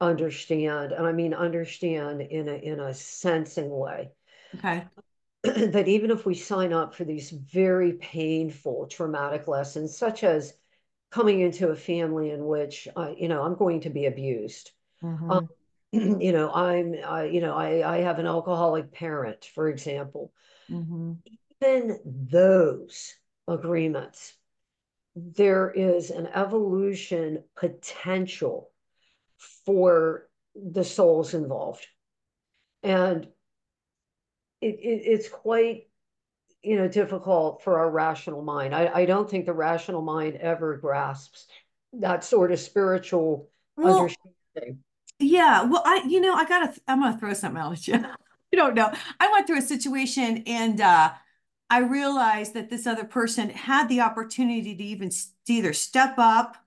understand, 0.00 0.92
and 0.92 1.06
I 1.06 1.12
mean 1.12 1.34
understand 1.34 2.22
in 2.22 2.48
a 2.48 2.54
in 2.54 2.80
a 2.80 2.94
sensing 2.94 3.70
way. 3.70 4.12
Okay. 4.56 4.84
that 5.42 5.88
even 5.88 6.10
if 6.10 6.24
we 6.24 6.34
sign 6.34 6.72
up 6.72 6.94
for 6.94 7.04
these 7.04 7.30
very 7.30 7.94
painful 7.94 8.86
traumatic 8.86 9.48
lessons, 9.48 9.96
such 9.96 10.22
as 10.22 10.54
coming 11.10 11.40
into 11.40 11.68
a 11.68 11.76
family 11.76 12.30
in 12.30 12.46
which 12.46 12.86
uh, 12.96 13.12
you 13.16 13.28
know 13.28 13.42
I'm 13.42 13.56
going 13.56 13.80
to 13.80 13.90
be 13.90 14.06
abused. 14.06 14.70
Mm-hmm. 15.02 15.30
Um, 15.30 15.48
you 15.92 16.32
know, 16.32 16.50
I'm, 16.50 16.94
uh, 17.04 17.22
you 17.22 17.40
know, 17.42 17.54
I, 17.54 17.96
I 17.96 18.00
have 18.00 18.18
an 18.18 18.26
alcoholic 18.26 18.92
parent, 18.92 19.44
for 19.54 19.68
example. 19.68 20.32
Mm-hmm. 20.70 21.12
Even 21.62 21.98
those 22.04 23.14
agreements 23.46 24.34
there 25.14 25.70
is 25.70 26.10
an 26.10 26.26
evolution 26.28 27.44
potential 27.56 28.70
for 29.64 30.28
the 30.54 30.84
souls 30.84 31.34
involved. 31.34 31.86
And 32.82 33.26
it, 34.60 34.78
it, 34.80 35.02
it's 35.04 35.28
quite 35.28 35.88
you 36.62 36.76
know 36.76 36.88
difficult 36.88 37.62
for 37.62 37.78
our 37.78 37.90
rational 37.90 38.42
mind. 38.42 38.74
I, 38.74 38.86
I 38.86 39.04
don't 39.04 39.28
think 39.28 39.46
the 39.46 39.52
rational 39.52 40.02
mind 40.02 40.36
ever 40.36 40.76
grasps 40.76 41.46
that 41.94 42.24
sort 42.24 42.52
of 42.52 42.60
spiritual 42.60 43.50
well, 43.76 43.98
understanding. 43.98 44.82
Yeah, 45.18 45.64
well, 45.64 45.82
I 45.84 46.04
you 46.08 46.20
know 46.20 46.34
I 46.34 46.44
gotta 46.44 46.80
I'm 46.88 47.00
gonna 47.00 47.18
throw 47.18 47.34
something 47.34 47.60
out 47.60 47.72
at 47.72 47.88
you. 47.88 47.94
you 48.52 48.58
don't 48.58 48.74
know. 48.74 48.92
I 49.20 49.30
went 49.30 49.46
through 49.46 49.58
a 49.58 49.62
situation 49.62 50.44
and 50.46 50.80
uh 50.80 51.12
I 51.72 51.78
realized 51.78 52.52
that 52.52 52.68
this 52.68 52.86
other 52.86 53.04
person 53.04 53.48
had 53.48 53.88
the 53.88 54.02
opportunity 54.02 54.76
to 54.76 54.84
even 54.84 55.10
either 55.48 55.72
step 55.72 56.16
up 56.18 56.58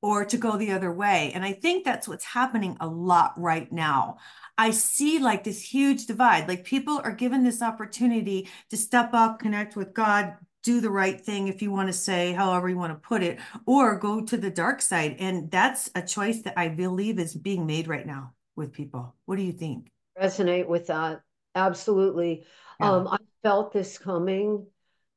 or 0.00 0.24
to 0.24 0.38
go 0.38 0.56
the 0.56 0.72
other 0.72 0.90
way. 0.90 1.32
And 1.34 1.44
I 1.44 1.52
think 1.52 1.84
that's 1.84 2.08
what's 2.08 2.24
happening 2.24 2.78
a 2.80 2.86
lot 2.86 3.38
right 3.38 3.70
now. 3.70 4.16
I 4.56 4.70
see 4.70 5.18
like 5.18 5.44
this 5.44 5.60
huge 5.60 6.06
divide. 6.06 6.48
Like 6.48 6.64
people 6.64 6.98
are 7.04 7.12
given 7.12 7.44
this 7.44 7.60
opportunity 7.60 8.48
to 8.70 8.78
step 8.78 9.10
up, 9.12 9.38
connect 9.38 9.76
with 9.76 9.92
God, 9.92 10.34
do 10.62 10.80
the 10.80 10.88
right 10.88 11.20
thing, 11.20 11.48
if 11.48 11.60
you 11.60 11.70
want 11.70 11.90
to 11.90 11.92
say, 11.92 12.32
however 12.32 12.70
you 12.70 12.78
want 12.78 12.94
to 12.94 13.06
put 13.06 13.22
it, 13.22 13.38
or 13.66 13.98
go 13.98 14.24
to 14.24 14.36
the 14.38 14.48
dark 14.48 14.80
side. 14.80 15.16
And 15.18 15.50
that's 15.50 15.90
a 15.94 16.00
choice 16.00 16.40
that 16.40 16.54
I 16.56 16.68
believe 16.68 17.18
is 17.18 17.34
being 17.34 17.66
made 17.66 17.86
right 17.86 18.06
now 18.06 18.32
with 18.56 18.72
people. 18.72 19.14
What 19.26 19.36
do 19.36 19.42
you 19.42 19.52
think? 19.52 19.90
Resonate 20.18 20.66
with 20.66 20.86
that. 20.86 21.20
Absolutely. 21.54 22.46
Yeah. 22.80 22.92
Um, 22.92 23.08
I 23.08 23.18
felt 23.42 23.72
this 23.72 23.98
coming 23.98 24.66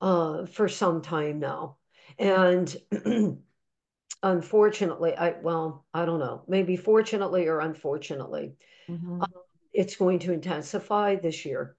uh, 0.01 0.45
for 0.45 0.67
some 0.67 1.01
time 1.01 1.39
now. 1.39 1.77
And 2.19 2.75
unfortunately, 4.23 5.15
I, 5.15 5.35
well, 5.41 5.85
I 5.93 6.05
don't 6.05 6.19
know, 6.19 6.43
maybe 6.47 6.75
fortunately 6.75 7.47
or 7.47 7.59
unfortunately, 7.59 8.55
mm-hmm. 8.89 9.21
um, 9.21 9.33
it's 9.73 9.95
going 9.95 10.19
to 10.19 10.33
intensify 10.33 11.15
this 11.15 11.45
year. 11.45 11.75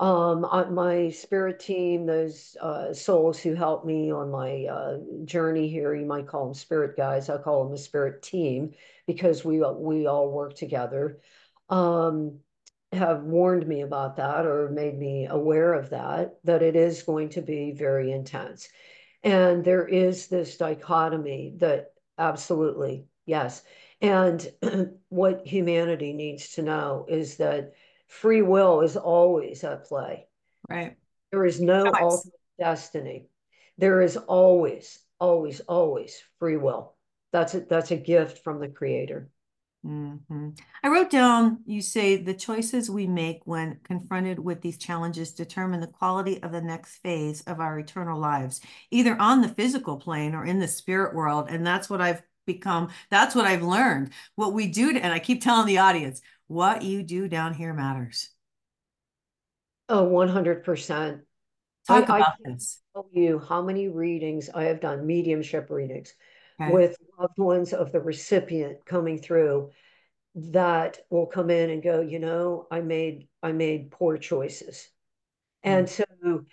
Um, 0.00 0.42
my 0.72 1.10
spirit 1.10 1.58
team, 1.58 2.06
those 2.06 2.56
uh, 2.60 2.92
souls 2.92 3.40
who 3.40 3.54
helped 3.54 3.84
me 3.84 4.12
on 4.12 4.30
my 4.30 4.64
uh, 4.66 4.98
journey 5.24 5.68
here, 5.68 5.92
you 5.92 6.06
might 6.06 6.28
call 6.28 6.44
them 6.44 6.54
spirit 6.54 6.96
guys. 6.96 7.28
I 7.28 7.38
call 7.38 7.64
them 7.64 7.72
a 7.72 7.78
spirit 7.78 8.22
team 8.22 8.74
because 9.08 9.44
we 9.44 9.60
we 9.60 10.06
all 10.06 10.30
work 10.30 10.54
together. 10.54 11.18
Um, 11.68 12.38
have 12.92 13.22
warned 13.22 13.66
me 13.66 13.82
about 13.82 14.16
that 14.16 14.46
or 14.46 14.70
made 14.70 14.98
me 14.98 15.26
aware 15.26 15.74
of 15.74 15.90
that, 15.90 16.36
that 16.44 16.62
it 16.62 16.74
is 16.74 17.02
going 17.02 17.28
to 17.30 17.42
be 17.42 17.72
very 17.72 18.12
intense. 18.12 18.68
And 19.22 19.64
there 19.64 19.86
is 19.86 20.28
this 20.28 20.56
dichotomy 20.56 21.54
that 21.58 21.92
absolutely, 22.16 23.06
yes. 23.26 23.62
And 24.00 24.46
what 25.08 25.46
humanity 25.46 26.12
needs 26.12 26.52
to 26.52 26.62
know 26.62 27.04
is 27.08 27.36
that 27.36 27.74
free 28.06 28.42
will 28.42 28.80
is 28.80 28.96
always 28.96 29.64
at 29.64 29.84
play. 29.84 30.26
Right. 30.68 30.96
There 31.30 31.44
is 31.44 31.60
no 31.60 31.84
nice. 31.84 31.94
ultimate 32.00 32.40
destiny. 32.58 33.26
There 33.76 34.00
is 34.00 34.16
always, 34.16 34.98
always, 35.20 35.60
always 35.60 36.22
free 36.38 36.56
will. 36.56 36.94
That's 37.32 37.54
a, 37.54 37.60
that's 37.60 37.90
a 37.90 37.96
gift 37.96 38.42
from 38.42 38.60
the 38.60 38.68
creator. 38.68 39.28
Mm-hmm. 39.86 40.50
I 40.82 40.88
wrote 40.88 41.10
down, 41.10 41.60
you 41.64 41.80
say 41.80 42.16
the 42.16 42.34
choices 42.34 42.90
we 42.90 43.06
make 43.06 43.40
when 43.44 43.78
confronted 43.84 44.38
with 44.38 44.60
these 44.60 44.76
challenges 44.76 45.32
determine 45.32 45.80
the 45.80 45.86
quality 45.86 46.42
of 46.42 46.50
the 46.52 46.60
next 46.60 46.96
phase 46.96 47.42
of 47.42 47.60
our 47.60 47.78
eternal 47.78 48.18
lives, 48.18 48.60
either 48.90 49.16
on 49.20 49.40
the 49.40 49.48
physical 49.48 49.96
plane 49.96 50.34
or 50.34 50.44
in 50.44 50.58
the 50.58 50.68
spirit 50.68 51.14
world. 51.14 51.46
And 51.48 51.66
that's 51.66 51.88
what 51.88 52.00
I've 52.00 52.22
become, 52.44 52.88
that's 53.10 53.34
what 53.34 53.46
I've 53.46 53.62
learned. 53.62 54.12
What 54.34 54.52
we 54.52 54.66
do, 54.66 54.92
to, 54.92 54.98
and 55.00 55.12
I 55.12 55.20
keep 55.20 55.42
telling 55.42 55.66
the 55.66 55.78
audience, 55.78 56.20
what 56.48 56.82
you 56.82 57.02
do 57.02 57.28
down 57.28 57.54
here 57.54 57.72
matters. 57.72 58.30
Oh, 59.88 60.06
100%. 60.06 61.20
Talk 61.86 62.10
I, 62.10 62.16
about 62.16 62.28
I 62.28 62.50
this. 62.52 62.80
Tell 62.94 63.08
you 63.12 63.38
how 63.38 63.62
many 63.62 63.88
readings 63.88 64.50
I 64.52 64.64
have 64.64 64.80
done, 64.80 65.06
mediumship 65.06 65.70
readings, 65.70 66.12
okay. 66.60 66.72
with 66.72 66.96
loved 67.18 67.38
ones 67.38 67.72
of 67.72 67.92
the 67.92 68.00
recipient 68.00 68.84
coming 68.84 69.18
through 69.18 69.70
that 70.34 70.98
will 71.10 71.26
come 71.26 71.50
in 71.50 71.70
and 71.70 71.82
go, 71.82 72.00
you 72.00 72.18
know, 72.18 72.66
I 72.70 72.80
made 72.80 73.28
I 73.42 73.52
made 73.52 73.90
poor 73.90 74.18
choices. 74.18 74.88
And 75.62 75.86
mm. 75.86 75.90
so 75.90 76.44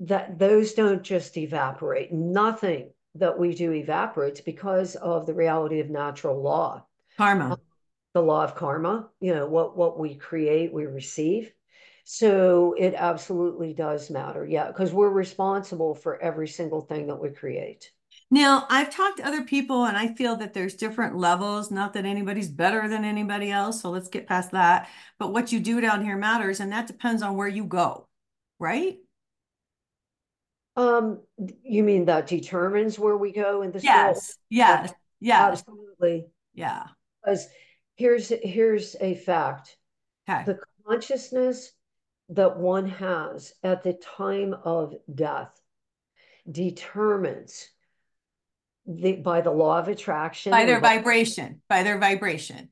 that 0.00 0.38
those 0.38 0.74
don't 0.74 1.02
just 1.02 1.36
evaporate. 1.36 2.12
Nothing 2.12 2.92
that 3.14 3.38
we 3.38 3.54
do 3.54 3.72
evaporates 3.72 4.40
because 4.40 4.94
of 4.96 5.26
the 5.26 5.34
reality 5.34 5.80
of 5.80 5.90
natural 5.90 6.42
law. 6.42 6.86
Karma. 7.16 7.52
Um, 7.52 7.60
the 8.14 8.22
law 8.22 8.44
of 8.44 8.54
karma, 8.54 9.10
you 9.20 9.34
know, 9.34 9.46
what 9.46 9.76
what 9.76 9.98
we 9.98 10.14
create, 10.14 10.72
we 10.72 10.86
receive. 10.86 11.52
So 12.04 12.74
it 12.78 12.94
absolutely 12.96 13.74
does 13.74 14.10
matter. 14.10 14.46
Yeah, 14.46 14.68
because 14.68 14.92
we're 14.92 15.10
responsible 15.10 15.94
for 15.94 16.22
every 16.22 16.48
single 16.48 16.80
thing 16.80 17.08
that 17.08 17.20
we 17.20 17.30
create. 17.30 17.90
Now, 18.30 18.66
I've 18.68 18.90
talked 18.90 19.18
to 19.18 19.26
other 19.26 19.44
people 19.44 19.84
and 19.84 19.96
I 19.96 20.08
feel 20.08 20.36
that 20.36 20.52
there's 20.52 20.74
different 20.74 21.16
levels, 21.16 21.70
not 21.70 21.92
that 21.92 22.04
anybody's 22.04 22.48
better 22.48 22.88
than 22.88 23.04
anybody 23.04 23.50
else. 23.50 23.80
So 23.80 23.90
let's 23.90 24.08
get 24.08 24.26
past 24.26 24.50
that. 24.50 24.88
But 25.18 25.32
what 25.32 25.52
you 25.52 25.60
do 25.60 25.80
down 25.80 26.04
here 26.04 26.16
matters. 26.16 26.58
And 26.58 26.72
that 26.72 26.88
depends 26.88 27.22
on 27.22 27.36
where 27.36 27.48
you 27.48 27.64
go, 27.64 28.08
right? 28.58 28.96
Um, 30.76 31.22
you 31.62 31.82
mean 31.82 32.04
that 32.06 32.26
determines 32.26 32.98
where 32.98 33.16
we 33.16 33.32
go 33.32 33.62
in 33.62 33.72
the 33.72 33.80
yes, 33.80 34.36
yes, 34.50 34.92
yes, 35.20 35.40
absolutely, 35.40 36.26
yeah. 36.52 36.82
Because 37.24 37.48
here's 37.96 38.30
here's 38.42 38.94
a 39.00 39.14
fact: 39.14 39.74
okay. 40.28 40.42
the 40.44 40.58
consciousness 40.86 41.72
that 42.28 42.58
one 42.58 42.88
has 42.88 43.54
at 43.62 43.84
the 43.84 43.94
time 43.94 44.54
of 44.64 44.94
death 45.14 45.58
determines 46.50 47.70
the 48.86 49.12
by 49.12 49.40
the 49.40 49.50
law 49.50 49.78
of 49.78 49.88
attraction 49.88 50.50
by 50.50 50.64
their 50.64 50.80
vibration 50.80 51.60
by 51.68 51.82
their 51.82 51.98
vibration 51.98 52.68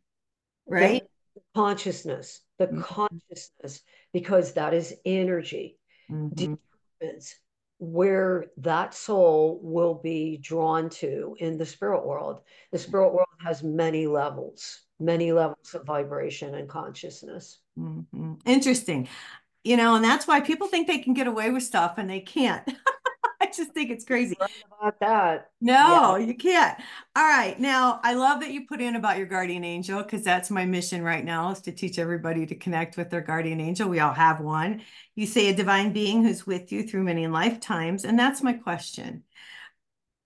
right 0.66 1.02
the 1.34 1.40
consciousness 1.54 2.40
the 2.58 2.66
mm-hmm. 2.66 2.80
consciousness 2.80 3.82
because 4.12 4.52
that 4.52 4.72
is 4.72 4.94
energy 5.04 5.78
mm-hmm. 6.10 6.28
determines 6.28 7.34
where 7.78 8.46
that 8.58 8.94
soul 8.94 9.58
will 9.62 9.94
be 9.94 10.38
drawn 10.38 10.88
to 10.88 11.36
in 11.40 11.58
the 11.58 11.66
spirit 11.66 12.06
world 12.06 12.40
the 12.70 12.78
spirit 12.78 13.12
world 13.12 13.28
has 13.44 13.62
many 13.62 14.06
levels 14.06 14.82
many 15.00 15.32
levels 15.32 15.74
of 15.74 15.84
vibration 15.84 16.54
and 16.54 16.68
consciousness 16.68 17.58
mm-hmm. 17.78 18.34
interesting 18.46 19.08
you 19.64 19.76
know 19.76 19.96
and 19.96 20.04
that's 20.04 20.26
why 20.28 20.40
people 20.40 20.68
think 20.68 20.86
they 20.86 20.98
can 20.98 21.14
get 21.14 21.26
away 21.26 21.50
with 21.50 21.64
stuff 21.64 21.98
and 21.98 22.08
they 22.08 22.20
can't 22.20 22.64
just 23.56 23.72
think 23.72 23.90
it's 23.90 24.04
crazy. 24.04 24.36
about 24.80 25.00
that. 25.00 25.50
No, 25.60 26.16
yeah. 26.16 26.26
you 26.26 26.34
can't. 26.34 26.78
All 27.16 27.24
right. 27.24 27.58
Now, 27.58 28.00
I 28.02 28.14
love 28.14 28.40
that 28.40 28.50
you 28.50 28.66
put 28.66 28.80
in 28.80 28.96
about 28.96 29.18
your 29.18 29.26
guardian 29.26 29.64
angel 29.64 30.02
because 30.02 30.22
that's 30.22 30.50
my 30.50 30.64
mission 30.64 31.02
right 31.02 31.24
now 31.24 31.50
is 31.50 31.60
to 31.62 31.72
teach 31.72 31.98
everybody 31.98 32.46
to 32.46 32.54
connect 32.54 32.96
with 32.96 33.10
their 33.10 33.20
guardian 33.20 33.60
angel. 33.60 33.88
We 33.88 34.00
all 34.00 34.12
have 34.12 34.40
one. 34.40 34.82
You 35.14 35.26
say 35.26 35.48
a 35.48 35.54
divine 35.54 35.92
being 35.92 36.22
who's 36.22 36.46
with 36.46 36.72
you 36.72 36.82
through 36.82 37.04
many 37.04 37.26
lifetimes. 37.26 38.04
And 38.04 38.18
that's 38.18 38.42
my 38.42 38.52
question. 38.52 39.24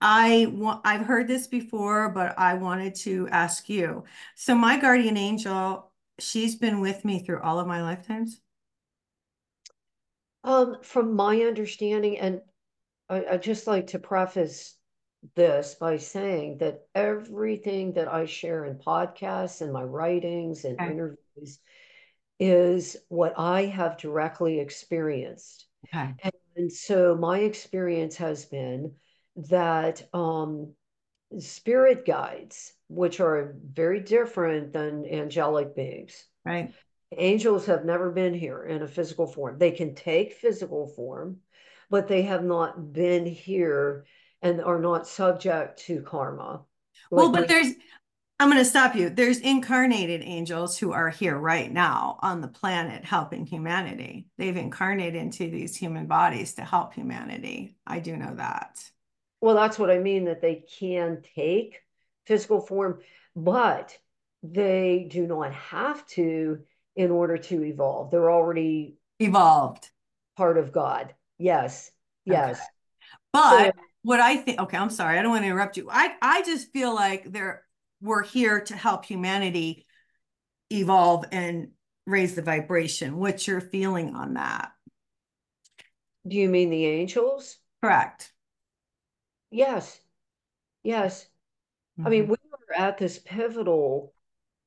I 0.01 0.47
want 0.51 0.81
I've 0.85 1.05
heard 1.05 1.27
this 1.27 1.47
before, 1.47 2.09
but 2.09 2.37
I 2.39 2.53
wanted 2.53 2.95
to 2.95 3.27
ask 3.29 3.67
you. 3.69 4.05
So 4.35 4.55
my 4.55 4.79
guardian 4.79 5.17
angel, 5.17 5.91
she's 6.19 6.55
been 6.55 6.79
with 6.79 7.03
me 7.03 7.19
through 7.19 7.41
all 7.41 7.59
of 7.59 7.67
my 7.67 7.81
lifetimes. 7.81 8.39
Um, 10.43 10.77
from 10.81 11.15
my 11.15 11.41
understanding, 11.41 12.17
and 12.17 12.41
I, 13.09 13.25
I 13.31 13.37
just 13.37 13.67
like 13.67 13.87
to 13.87 13.99
preface 13.99 14.75
this 15.35 15.75
by 15.75 15.97
saying 15.97 16.59
that 16.59 16.87
everything 16.95 17.93
that 17.93 18.07
I 18.07 18.25
share 18.25 18.65
in 18.65 18.75
podcasts 18.75 19.61
and 19.61 19.73
my 19.73 19.83
writings 19.83 20.63
and 20.63 20.79
okay. 20.79 20.91
interviews 20.91 21.59
is 22.39 22.95
what 23.09 23.33
I 23.37 23.65
have 23.65 23.97
directly 23.97 24.59
experienced. 24.59 25.65
Okay. 25.93 26.13
And, 26.23 26.33
and 26.55 26.71
so 26.71 27.15
my 27.15 27.39
experience 27.39 28.15
has 28.17 28.45
been 28.45 28.93
that 29.49 30.07
um, 30.13 30.73
spirit 31.37 32.05
guides, 32.05 32.73
which 32.87 33.19
are 33.19 33.55
very 33.63 33.99
different 33.99 34.73
than 34.73 35.05
angelic 35.05 35.75
beings. 35.75 36.25
Right. 36.45 36.73
Angels 37.17 37.65
have 37.65 37.85
never 37.85 38.11
been 38.11 38.33
here 38.33 38.63
in 38.63 38.83
a 38.83 38.87
physical 38.87 39.27
form. 39.27 39.57
They 39.57 39.71
can 39.71 39.95
take 39.95 40.33
physical 40.33 40.87
form, 40.87 41.37
but 41.89 42.07
they 42.07 42.23
have 42.23 42.43
not 42.43 42.93
been 42.93 43.25
here 43.25 44.05
and 44.41 44.61
are 44.61 44.79
not 44.79 45.07
subject 45.07 45.79
to 45.85 46.01
karma. 46.01 46.63
Like 47.11 47.19
well, 47.19 47.31
but 47.31 47.47
there's, 47.47 47.73
I'm 48.39 48.49
going 48.49 48.59
to 48.59 48.65
stop 48.65 48.95
you. 48.95 49.09
There's 49.09 49.39
incarnated 49.39 50.21
angels 50.23 50.77
who 50.77 50.93
are 50.93 51.09
here 51.09 51.37
right 51.37 51.71
now 51.71 52.19
on 52.21 52.41
the 52.41 52.47
planet 52.47 53.03
helping 53.03 53.45
humanity. 53.45 54.27
They've 54.37 54.55
incarnated 54.55 55.15
into 55.15 55.49
these 55.49 55.75
human 55.75 56.05
bodies 56.05 56.53
to 56.55 56.61
help 56.63 56.93
humanity. 56.93 57.75
I 57.85 57.99
do 57.99 58.15
know 58.15 58.35
that. 58.35 58.83
Well, 59.41 59.55
that's 59.55 59.79
what 59.79 59.89
I 59.89 59.99
mean 59.99 60.25
that 60.25 60.41
they 60.41 60.63
can 60.79 61.21
take 61.35 61.81
physical 62.25 62.61
form, 62.61 62.99
but 63.35 63.97
they 64.43 65.07
do 65.09 65.27
not 65.27 65.53
have 65.53 66.05
to 66.07 66.59
in 66.95 67.11
order 67.11 67.37
to 67.37 67.63
evolve. 67.63 68.11
They're 68.11 68.31
already 68.31 68.97
evolved, 69.19 69.89
part 70.37 70.57
of 70.57 70.71
God. 70.71 71.13
Yes. 71.39 71.91
Yes. 72.25 72.57
Okay. 72.57 72.65
But 73.31 73.65
so, 73.65 73.71
what 74.03 74.19
I 74.19 74.37
think, 74.37 74.59
okay, 74.59 74.77
I'm 74.77 74.89
sorry, 74.89 75.17
I 75.17 75.21
don't 75.21 75.31
want 75.31 75.43
to 75.43 75.47
interrupt 75.47 75.77
you. 75.77 75.87
I, 75.89 76.13
I 76.21 76.43
just 76.43 76.71
feel 76.71 76.93
like 76.93 77.31
there 77.31 77.63
we're 78.01 78.23
here 78.23 78.61
to 78.61 78.75
help 78.75 79.05
humanity 79.05 79.85
evolve 80.71 81.25
and 81.31 81.69
raise 82.05 82.35
the 82.35 82.41
vibration. 82.41 83.17
What's 83.17 83.47
your 83.47 83.61
feeling 83.61 84.15
on 84.15 84.35
that? 84.35 84.71
Do 86.27 86.35
you 86.35 86.49
mean 86.49 86.69
the 86.69 86.85
angels? 86.85 87.57
Correct. 87.81 88.31
Yes. 89.51 89.99
Yes. 90.83 91.23
Mm-hmm. 91.99 92.07
I 92.07 92.09
mean, 92.09 92.23
mm-hmm. 92.23 92.31
we 92.31 92.37
are 92.77 92.87
at 92.87 92.97
this 92.97 93.19
pivotal 93.19 94.13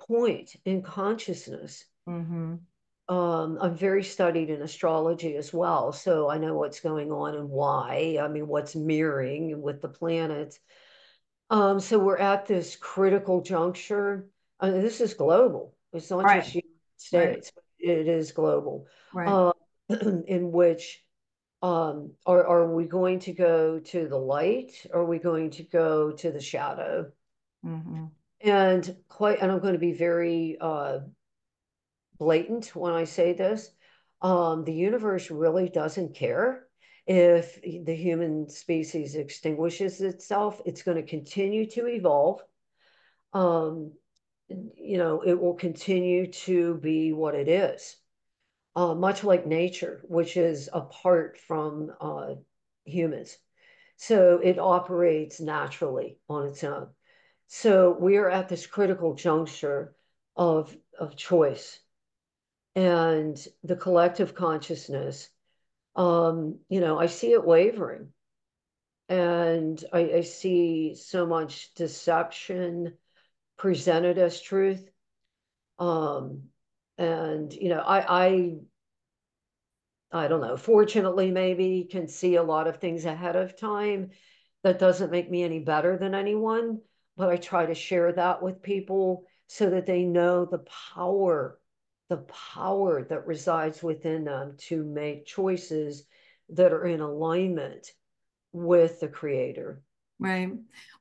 point 0.00 0.56
in 0.64 0.82
consciousness. 0.82 1.84
Mm-hmm 2.08 2.54
um, 3.12 3.58
I'm 3.60 3.74
very 3.74 4.04
studied 4.04 4.48
in 4.48 4.62
astrology 4.62 5.36
as 5.36 5.52
well, 5.52 5.92
so 5.92 6.30
I 6.30 6.38
know 6.38 6.54
what's 6.54 6.80
going 6.80 7.12
on 7.12 7.34
and 7.34 7.50
why. 7.50 8.16
I 8.18 8.26
mean, 8.26 8.46
what's 8.46 8.74
mirroring 8.74 9.60
with 9.60 9.82
the 9.82 9.88
planets. 9.88 10.58
Um, 11.50 11.78
so 11.78 11.98
we're 11.98 12.16
at 12.16 12.46
this 12.46 12.74
critical 12.74 13.42
juncture. 13.42 14.28
I 14.58 14.70
mean, 14.70 14.80
this 14.80 15.02
is 15.02 15.12
global. 15.12 15.74
It's 15.92 16.08
not 16.08 16.24
right. 16.24 16.42
just 16.42 16.54
United 16.54 16.70
States, 16.96 17.52
right. 17.54 17.98
it 17.98 18.08
is 18.08 18.32
global. 18.32 18.86
Right. 19.12 19.28
Um, 19.28 19.52
in 20.26 20.50
which 20.50 21.04
um, 21.60 22.12
are 22.24 22.46
are 22.46 22.74
we 22.74 22.86
going 22.86 23.18
to 23.20 23.34
go 23.34 23.78
to 23.78 24.08
the 24.08 24.16
light? 24.16 24.86
Or 24.90 25.00
are 25.00 25.06
we 25.06 25.18
going 25.18 25.50
to 25.50 25.64
go 25.64 26.12
to 26.12 26.32
the 26.32 26.40
shadow? 26.40 27.12
Mm-hmm. 27.62 28.04
And 28.40 28.96
quite, 29.10 29.40
and 29.42 29.52
I'm 29.52 29.60
going 29.60 29.74
to 29.74 29.78
be 29.78 29.92
very 29.92 30.56
uh, 30.58 31.00
blatant 32.22 32.76
when 32.76 32.92
I 32.92 33.02
say 33.02 33.32
this. 33.32 33.70
Um, 34.20 34.62
the 34.62 34.72
universe 34.72 35.28
really 35.28 35.68
doesn't 35.68 36.14
care 36.14 36.68
if 37.04 37.60
the 37.62 37.96
human 37.96 38.48
species 38.48 39.16
extinguishes 39.16 40.00
itself. 40.00 40.62
It's 40.64 40.84
going 40.84 40.98
to 40.98 41.10
continue 41.16 41.68
to 41.70 41.88
evolve. 41.88 42.40
Um, 43.32 43.94
you 44.48 44.98
know, 44.98 45.22
it 45.22 45.34
will 45.40 45.54
continue 45.54 46.30
to 46.46 46.74
be 46.74 47.12
what 47.12 47.34
it 47.34 47.48
is, 47.48 47.96
uh, 48.76 48.94
much 48.94 49.24
like 49.24 49.46
nature, 49.46 50.00
which 50.04 50.36
is 50.36 50.70
apart 50.72 51.38
from 51.38 51.90
uh, 52.00 52.34
humans. 52.84 53.36
So 53.96 54.38
it 54.38 54.60
operates 54.60 55.40
naturally 55.40 56.18
on 56.28 56.46
its 56.46 56.62
own. 56.62 56.88
So 57.48 57.96
we 57.98 58.16
are 58.18 58.30
at 58.30 58.48
this 58.48 58.66
critical 58.66 59.14
juncture 59.14 59.96
of, 60.36 60.76
of 60.96 61.16
choice 61.16 61.80
and 62.74 63.36
the 63.64 63.76
collective 63.76 64.34
consciousness. 64.34 65.28
Um, 65.94 66.60
you 66.68 66.80
know, 66.80 66.98
I 66.98 67.06
see 67.06 67.32
it 67.32 67.44
wavering 67.44 68.08
and 69.08 69.82
I, 69.92 70.00
I 70.00 70.20
see 70.22 70.94
so 70.94 71.26
much 71.26 71.74
deception 71.74 72.94
presented 73.58 74.16
as 74.16 74.40
truth. 74.40 74.88
Um, 75.78 76.44
and 76.96 77.52
you 77.52 77.68
know, 77.68 77.80
I, 77.80 78.26
I 78.26 78.54
I 80.12 80.28
don't 80.28 80.42
know, 80.42 80.56
fortunately, 80.56 81.30
maybe 81.30 81.88
can 81.90 82.06
see 82.06 82.36
a 82.36 82.42
lot 82.42 82.66
of 82.68 82.76
things 82.76 83.06
ahead 83.06 83.34
of 83.34 83.56
time. 83.56 84.10
That 84.62 84.78
doesn't 84.78 85.10
make 85.10 85.30
me 85.30 85.42
any 85.42 85.58
better 85.58 85.96
than 85.96 86.14
anyone, 86.14 86.82
but 87.16 87.28
I 87.30 87.36
try 87.36 87.66
to 87.66 87.74
share 87.74 88.12
that 88.12 88.42
with 88.42 88.62
people 88.62 89.24
so 89.48 89.70
that 89.70 89.86
they 89.86 90.04
know 90.04 90.44
the 90.44 90.64
power, 90.94 91.58
the 92.12 92.18
power 92.52 93.02
that 93.04 93.26
resides 93.26 93.82
within 93.82 94.24
them 94.24 94.54
to 94.58 94.84
make 94.84 95.24
choices 95.24 96.04
that 96.50 96.70
are 96.70 96.84
in 96.84 97.00
alignment 97.00 97.90
with 98.52 99.00
the 99.00 99.08
creator. 99.08 99.82
Right. 100.18 100.52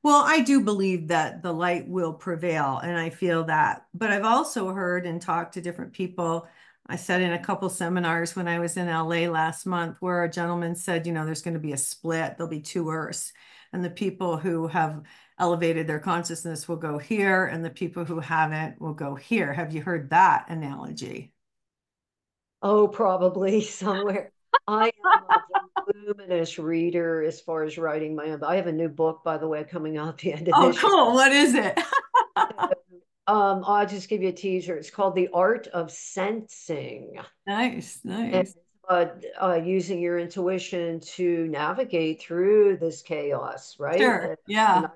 Well, 0.02 0.22
I 0.26 0.40
do 0.40 0.62
believe 0.62 1.08
that 1.08 1.42
the 1.42 1.52
light 1.52 1.86
will 1.86 2.14
prevail, 2.14 2.78
and 2.78 2.96
I 2.96 3.10
feel 3.10 3.44
that. 3.44 3.84
But 3.92 4.10
I've 4.10 4.24
also 4.24 4.72
heard 4.72 5.04
and 5.04 5.20
talked 5.20 5.52
to 5.54 5.60
different 5.60 5.92
people 5.92 6.48
I 6.86 6.96
said 6.96 7.22
in 7.22 7.32
a 7.32 7.38
couple 7.38 7.68
seminars 7.68 8.34
when 8.34 8.48
I 8.48 8.58
was 8.58 8.76
in 8.76 8.88
LA 8.88 9.30
last 9.30 9.66
month 9.66 9.98
where 10.00 10.24
a 10.24 10.30
gentleman 10.30 10.74
said, 10.74 11.06
you 11.06 11.12
know, 11.12 11.24
there's 11.24 11.42
going 11.42 11.54
to 11.54 11.60
be 11.60 11.72
a 11.72 11.78
split, 11.78 12.36
there'll 12.36 12.50
be 12.50 12.60
two 12.60 12.90
earths. 12.90 13.32
And 13.72 13.84
the 13.84 13.90
people 13.90 14.36
who 14.36 14.66
have 14.66 15.02
elevated 15.38 15.86
their 15.86 15.98
consciousness 15.98 16.68
will 16.68 16.76
go 16.76 16.98
here, 16.98 17.46
and 17.46 17.64
the 17.64 17.70
people 17.70 18.04
who 18.04 18.20
haven't 18.20 18.80
will 18.80 18.94
go 18.94 19.14
here. 19.14 19.52
Have 19.52 19.74
you 19.74 19.82
heard 19.82 20.10
that 20.10 20.46
analogy? 20.48 21.32
Oh, 22.62 22.88
probably 22.88 23.60
somewhere. 23.62 24.32
I 24.68 24.92
am 25.04 25.22
a 25.28 25.82
luminous 25.94 26.58
reader 26.58 27.22
as 27.22 27.40
far 27.40 27.64
as 27.64 27.78
writing 27.78 28.14
my 28.14 28.30
own. 28.30 28.44
I 28.44 28.56
have 28.56 28.66
a 28.66 28.72
new 28.72 28.88
book, 28.88 29.22
by 29.24 29.38
the 29.38 29.48
way, 29.48 29.64
coming 29.64 29.96
out 29.96 30.18
the 30.18 30.32
end 30.32 30.48
of 30.48 30.54
oh, 30.56 30.68
this. 30.68 30.78
Oh, 30.82 30.88
cool. 30.88 31.04
Year. 31.06 31.14
What 31.14 31.32
is 31.32 31.54
it? 31.54 31.78
Um, 33.26 33.62
I'll 33.66 33.86
just 33.86 34.08
give 34.08 34.22
you 34.22 34.30
a 34.30 34.32
teaser. 34.32 34.76
It's 34.76 34.90
called 34.90 35.14
The 35.14 35.28
Art 35.32 35.68
of 35.68 35.90
Sensing. 35.90 37.18
Nice, 37.46 38.00
nice. 38.02 38.34
And, 38.34 38.54
uh, 38.88 39.06
uh, 39.40 39.60
using 39.64 40.00
your 40.00 40.18
intuition 40.18 40.98
to 41.00 41.46
navigate 41.46 42.20
through 42.20 42.78
this 42.78 43.00
chaos, 43.00 43.76
right? 43.78 43.98
Sure. 43.98 44.36
Yeah. 44.46 44.88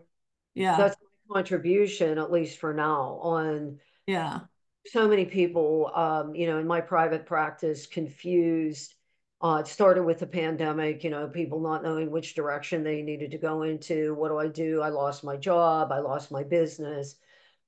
Yeah. 0.57 0.77
That's 0.77 0.97
my 1.29 1.35
contribution, 1.37 2.19
at 2.19 2.33
least 2.33 2.59
for 2.59 2.75
now, 2.75 3.21
on 3.23 3.79
yeah. 4.07 4.41
So 4.87 5.09
many 5.09 5.25
people, 5.25 5.91
um, 5.95 6.35
you 6.35 6.47
know, 6.47 6.59
in 6.59 6.67
my 6.67 6.81
private 6.81 7.27
practice, 7.27 7.87
confused. 7.87 8.95
Uh, 9.41 9.59
it 9.61 9.67
started 9.67 10.05
with 10.05 10.21
the 10.21 10.27
pandemic, 10.27 11.05
you 11.05 11.11
know, 11.11 11.29
people 11.29 11.61
not 11.61 11.83
knowing 11.83 12.11
which 12.11 12.35
direction 12.35 12.83
they 12.83 13.03
needed 13.03 13.33
to 13.33 13.39
go 13.39 13.63
into. 13.63 14.15
What 14.15 14.29
do 14.29 14.39
I 14.39 14.47
do? 14.47 14.81
I 14.81 14.89
lost 14.89 15.25
my 15.25 15.37
job. 15.37 15.93
I 15.93 15.99
lost 15.99 16.31
my 16.31 16.43
business 16.43 17.17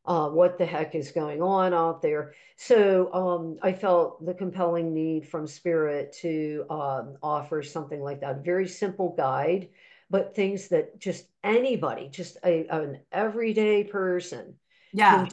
uh, 0.09 0.27
what 0.27 0.57
the 0.57 0.65
heck 0.65 0.95
is 0.95 1.11
going 1.13 1.43
on 1.43 1.75
out 1.75 2.01
there. 2.01 2.33
So 2.57 3.13
um, 3.13 3.59
I 3.63 3.75
felt 3.75 4.25
the 4.25 4.33
compelling 4.33 4.95
need 4.95 5.29
from 5.29 5.47
Spirit 5.47 6.17
to 6.23 6.65
um, 6.71 7.19
offer 7.23 7.63
something 7.63 8.01
like 8.01 8.21
that. 8.23 8.37
A 8.37 8.41
very 8.41 8.67
simple 8.67 9.15
guide, 9.17 9.69
but 10.11 10.35
things 10.35 10.69
that 10.69 10.99
just 10.99 11.27
anybody, 11.45 12.09
just 12.09 12.39
a, 12.45 12.67
an 12.69 13.01
everyday 13.13 13.85
person, 13.85 14.55
yeah. 14.93 15.25
Can 15.25 15.31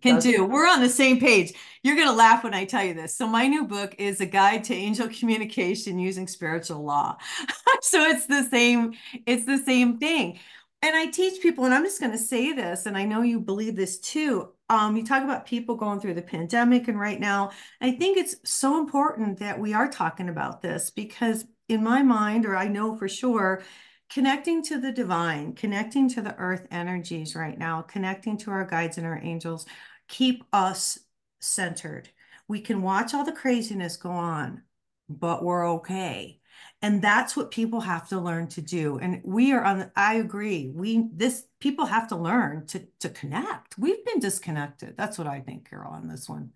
can 0.00 0.20
do. 0.20 0.44
We're 0.44 0.68
on 0.68 0.80
the 0.80 0.88
same 0.88 1.18
page. 1.18 1.54
You're 1.82 1.96
going 1.96 2.06
to 2.06 2.14
laugh 2.14 2.44
when 2.44 2.54
I 2.54 2.64
tell 2.66 2.84
you 2.84 2.94
this. 2.94 3.16
So 3.16 3.26
my 3.26 3.48
new 3.48 3.66
book 3.66 3.96
is 3.98 4.20
a 4.20 4.26
guide 4.26 4.62
to 4.64 4.74
angel 4.74 5.08
communication 5.08 5.98
using 5.98 6.28
spiritual 6.28 6.84
law. 6.84 7.16
so 7.80 8.02
it's 8.02 8.26
the 8.26 8.44
same 8.44 8.94
it's 9.26 9.44
the 9.44 9.58
same 9.58 9.98
thing 9.98 10.38
and 10.80 10.94
I 10.94 11.06
teach 11.06 11.42
people, 11.42 11.64
and 11.64 11.74
I'm 11.74 11.84
just 11.84 12.00
going 12.00 12.12
to 12.12 12.18
say 12.18 12.52
this, 12.52 12.86
and 12.86 12.96
I 12.96 13.04
know 13.04 13.22
you 13.22 13.40
believe 13.40 13.74
this 13.74 13.98
too. 13.98 14.50
Um, 14.68 14.96
you 14.96 15.04
talk 15.04 15.24
about 15.24 15.46
people 15.46 15.74
going 15.74 15.98
through 15.98 16.14
the 16.14 16.22
pandemic, 16.22 16.86
and 16.86 17.00
right 17.00 17.18
now, 17.18 17.50
I 17.80 17.92
think 17.92 18.16
it's 18.16 18.36
so 18.44 18.78
important 18.78 19.40
that 19.40 19.58
we 19.58 19.74
are 19.74 19.88
talking 19.88 20.28
about 20.28 20.62
this 20.62 20.90
because, 20.90 21.44
in 21.68 21.82
my 21.82 22.02
mind, 22.02 22.46
or 22.46 22.56
I 22.56 22.68
know 22.68 22.96
for 22.96 23.08
sure, 23.08 23.62
connecting 24.10 24.62
to 24.64 24.80
the 24.80 24.92
divine, 24.92 25.54
connecting 25.54 26.08
to 26.10 26.22
the 26.22 26.36
earth 26.36 26.66
energies 26.70 27.34
right 27.34 27.58
now, 27.58 27.82
connecting 27.82 28.36
to 28.38 28.50
our 28.50 28.64
guides 28.64 28.98
and 28.98 29.06
our 29.06 29.20
angels, 29.22 29.66
keep 30.08 30.44
us 30.52 30.98
centered. 31.40 32.08
We 32.48 32.60
can 32.60 32.82
watch 32.82 33.14
all 33.14 33.24
the 33.24 33.32
craziness 33.32 33.96
go 33.96 34.10
on, 34.10 34.62
but 35.08 35.44
we're 35.44 35.68
okay. 35.72 36.40
And 36.80 37.02
that's 37.02 37.36
what 37.36 37.50
people 37.50 37.80
have 37.80 38.08
to 38.08 38.20
learn 38.20 38.48
to 38.48 38.62
do. 38.62 38.98
And 38.98 39.20
we 39.24 39.52
are 39.52 39.62
on 39.62 39.90
i 39.96 40.14
agree. 40.14 40.70
We 40.74 41.08
this 41.12 41.44
people 41.60 41.86
have 41.86 42.08
to 42.08 42.16
learn 42.16 42.66
to 42.68 42.86
to 43.00 43.08
connect. 43.08 43.78
We've 43.78 44.04
been 44.04 44.20
disconnected. 44.20 44.96
That's 44.96 45.18
what 45.18 45.26
i 45.26 45.40
think 45.40 45.68
carole 45.68 45.92
on 45.92 46.08
this 46.08 46.28
one. 46.28 46.50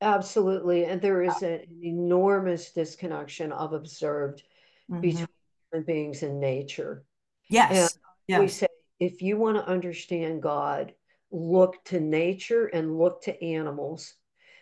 Absolutely. 0.00 0.84
And 0.86 1.00
there 1.00 1.22
is 1.22 1.42
an 1.42 1.60
enormous 1.82 2.72
disconnection 2.72 3.52
of 3.52 3.72
observed 3.72 4.42
mm-hmm. 4.90 5.00
between 5.00 5.28
human 5.72 5.84
beings 5.86 6.22
in 6.22 6.40
nature. 6.40 7.04
Yes 7.48 7.98
we 8.38 8.48
say 8.48 8.68
if 8.98 9.22
you 9.22 9.36
want 9.36 9.56
to 9.56 9.66
understand 9.66 10.42
god 10.42 10.92
look 11.32 11.82
to 11.84 12.00
nature 12.00 12.66
and 12.66 12.98
look 12.98 13.22
to 13.22 13.44
animals 13.44 14.14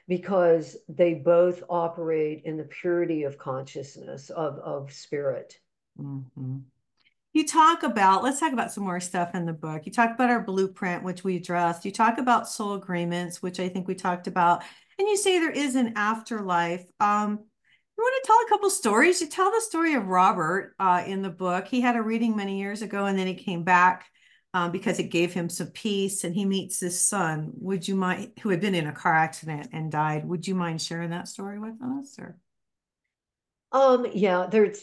because 0.07 0.77
they 0.89 1.15
both 1.15 1.63
operate 1.69 2.43
in 2.45 2.57
the 2.57 2.65
purity 2.65 3.25
of 3.25 3.37
consciousness 3.37 4.31
of, 4.31 4.59
of 4.61 4.91
spirit. 4.91 5.59
Mm-hmm. 6.01 6.59
you 7.33 7.47
talk 7.47 7.83
about 7.83 8.23
let's 8.23 8.39
talk 8.39 8.53
about 8.53 8.73
some 8.73 8.85
more 8.85 9.01
stuff 9.01 9.35
in 9.35 9.47
the 9.47 9.53
book. 9.53 9.83
You 9.85 9.93
talk 9.93 10.15
about 10.15 10.31
our 10.31 10.43
blueprint 10.43 11.03
which 11.03 11.25
we 11.25 11.37
addressed. 11.37 11.85
You 11.85 11.91
talk 11.91 12.19
about 12.19 12.49
soul 12.49 12.75
agreements 12.75 13.43
which 13.43 13.59
i 13.61 13.69
think 13.69 13.89
we 13.89 13.95
talked 13.95 14.27
about. 14.27 14.63
And 14.99 15.09
you 15.09 15.17
say 15.17 15.39
there 15.39 15.51
is 15.51 15.75
an 15.75 15.95
afterlife. 15.97 16.85
Um, 17.01 17.45
you 17.99 18.05
want 18.05 18.25
to 18.25 18.27
tell 18.27 18.37
a 18.47 18.49
couple 18.49 18.71
stories 18.71 19.21
you 19.21 19.27
tell 19.27 19.51
the 19.51 19.61
story 19.61 19.95
of 19.95 20.07
robert 20.07 20.75
uh, 20.79 21.03
in 21.07 21.23
the 21.23 21.31
book 21.31 21.67
he 21.67 21.81
had 21.81 21.97
a 21.97 22.03
reading 22.03 22.37
many 22.37 22.59
years 22.59 22.81
ago 22.83 23.07
and 23.07 23.19
then 23.19 23.27
he 23.27 23.35
came 23.35 23.65
back 23.65 24.07
um, 24.55 24.71
because 24.73 24.99
it 24.99 25.11
gave 25.11 25.33
him 25.33 25.49
some 25.49 25.69
peace 25.69 26.25
and 26.25 26.35
he 26.35 26.45
meets 26.45 26.81
his 26.81 27.01
son. 27.01 27.53
Would 27.61 27.87
you 27.87 27.95
mind, 27.95 28.33
who 28.43 28.49
had 28.49 28.61
been 28.61 28.75
in 28.75 28.87
a 28.87 28.93
car 28.93 29.15
accident 29.15 29.69
and 29.73 29.93
died? 29.93 30.27
Would 30.27 30.49
you 30.49 30.55
mind 30.55 30.81
sharing 30.81 31.11
that 31.11 31.29
story 31.29 31.59
with 31.59 31.77
us 31.83 32.19
or? 32.19 32.37
Um, 33.71 34.07
yeah, 34.15 34.47
there's 34.51 34.83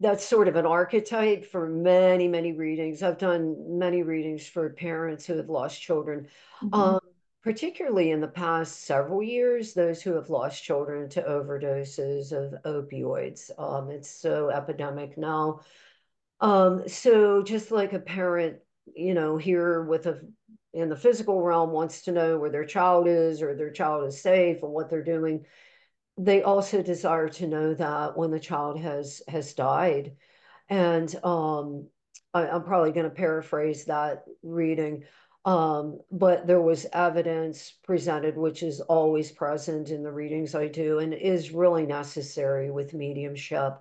that's 0.00 0.24
sort 0.24 0.48
of 0.48 0.56
an 0.56 0.64
archetype 0.64 1.44
for 1.44 1.68
many, 1.68 2.28
many 2.28 2.52
readings. 2.52 3.02
I've 3.02 3.18
done 3.18 3.78
many 3.78 4.02
readings 4.02 4.48
for 4.48 4.70
parents 4.70 5.26
who 5.26 5.36
have 5.36 5.50
lost 5.50 5.82
children. 5.82 6.26
Mm-hmm. 6.62 6.74
Um, 6.74 7.00
particularly 7.46 8.10
in 8.10 8.20
the 8.20 8.26
past 8.26 8.86
several 8.86 9.22
years, 9.22 9.72
those 9.72 10.02
who 10.02 10.14
have 10.14 10.30
lost 10.30 10.64
children 10.64 11.08
to 11.08 11.22
overdoses 11.22 12.32
of 12.32 12.60
opioids. 12.64 13.52
Um, 13.56 13.88
it's 13.88 14.10
so 14.10 14.50
epidemic 14.50 15.16
now. 15.16 15.60
Um, 16.40 16.88
so 16.88 17.44
just 17.44 17.70
like 17.70 17.92
a 17.92 18.00
parent 18.00 18.56
you 18.96 19.14
know, 19.14 19.36
here 19.36 19.84
with 19.84 20.06
a 20.06 20.20
in 20.72 20.88
the 20.88 20.96
physical 20.96 21.40
realm 21.40 21.70
wants 21.70 22.02
to 22.02 22.12
know 22.12 22.36
where 22.36 22.50
their 22.50 22.64
child 22.64 23.06
is 23.06 23.42
or 23.42 23.54
their 23.54 23.70
child 23.70 24.08
is 24.08 24.20
safe 24.20 24.62
and 24.64 24.72
what 24.72 24.90
they're 24.90 25.04
doing. 25.04 25.44
They 26.18 26.42
also 26.42 26.82
desire 26.82 27.28
to 27.28 27.46
know 27.46 27.74
that 27.74 28.16
when 28.16 28.32
the 28.32 28.40
child 28.40 28.80
has 28.80 29.22
has 29.28 29.54
died. 29.54 30.16
And 30.68 31.14
um, 31.24 31.86
I, 32.34 32.48
am 32.48 32.64
probably 32.64 32.90
going 32.90 33.08
to 33.08 33.14
paraphrase 33.14 33.84
that 33.84 34.24
reading. 34.42 35.04
Um, 35.46 36.00
but 36.10 36.48
there 36.48 36.60
was 36.60 36.86
evidence 36.92 37.72
presented, 37.84 38.36
which 38.36 38.64
is 38.64 38.80
always 38.80 39.30
present 39.30 39.90
in 39.90 40.02
the 40.02 40.10
readings 40.10 40.56
I 40.56 40.66
do 40.66 40.98
and 40.98 41.14
is 41.14 41.52
really 41.52 41.86
necessary 41.86 42.72
with 42.72 42.94
mediumship 42.94 43.74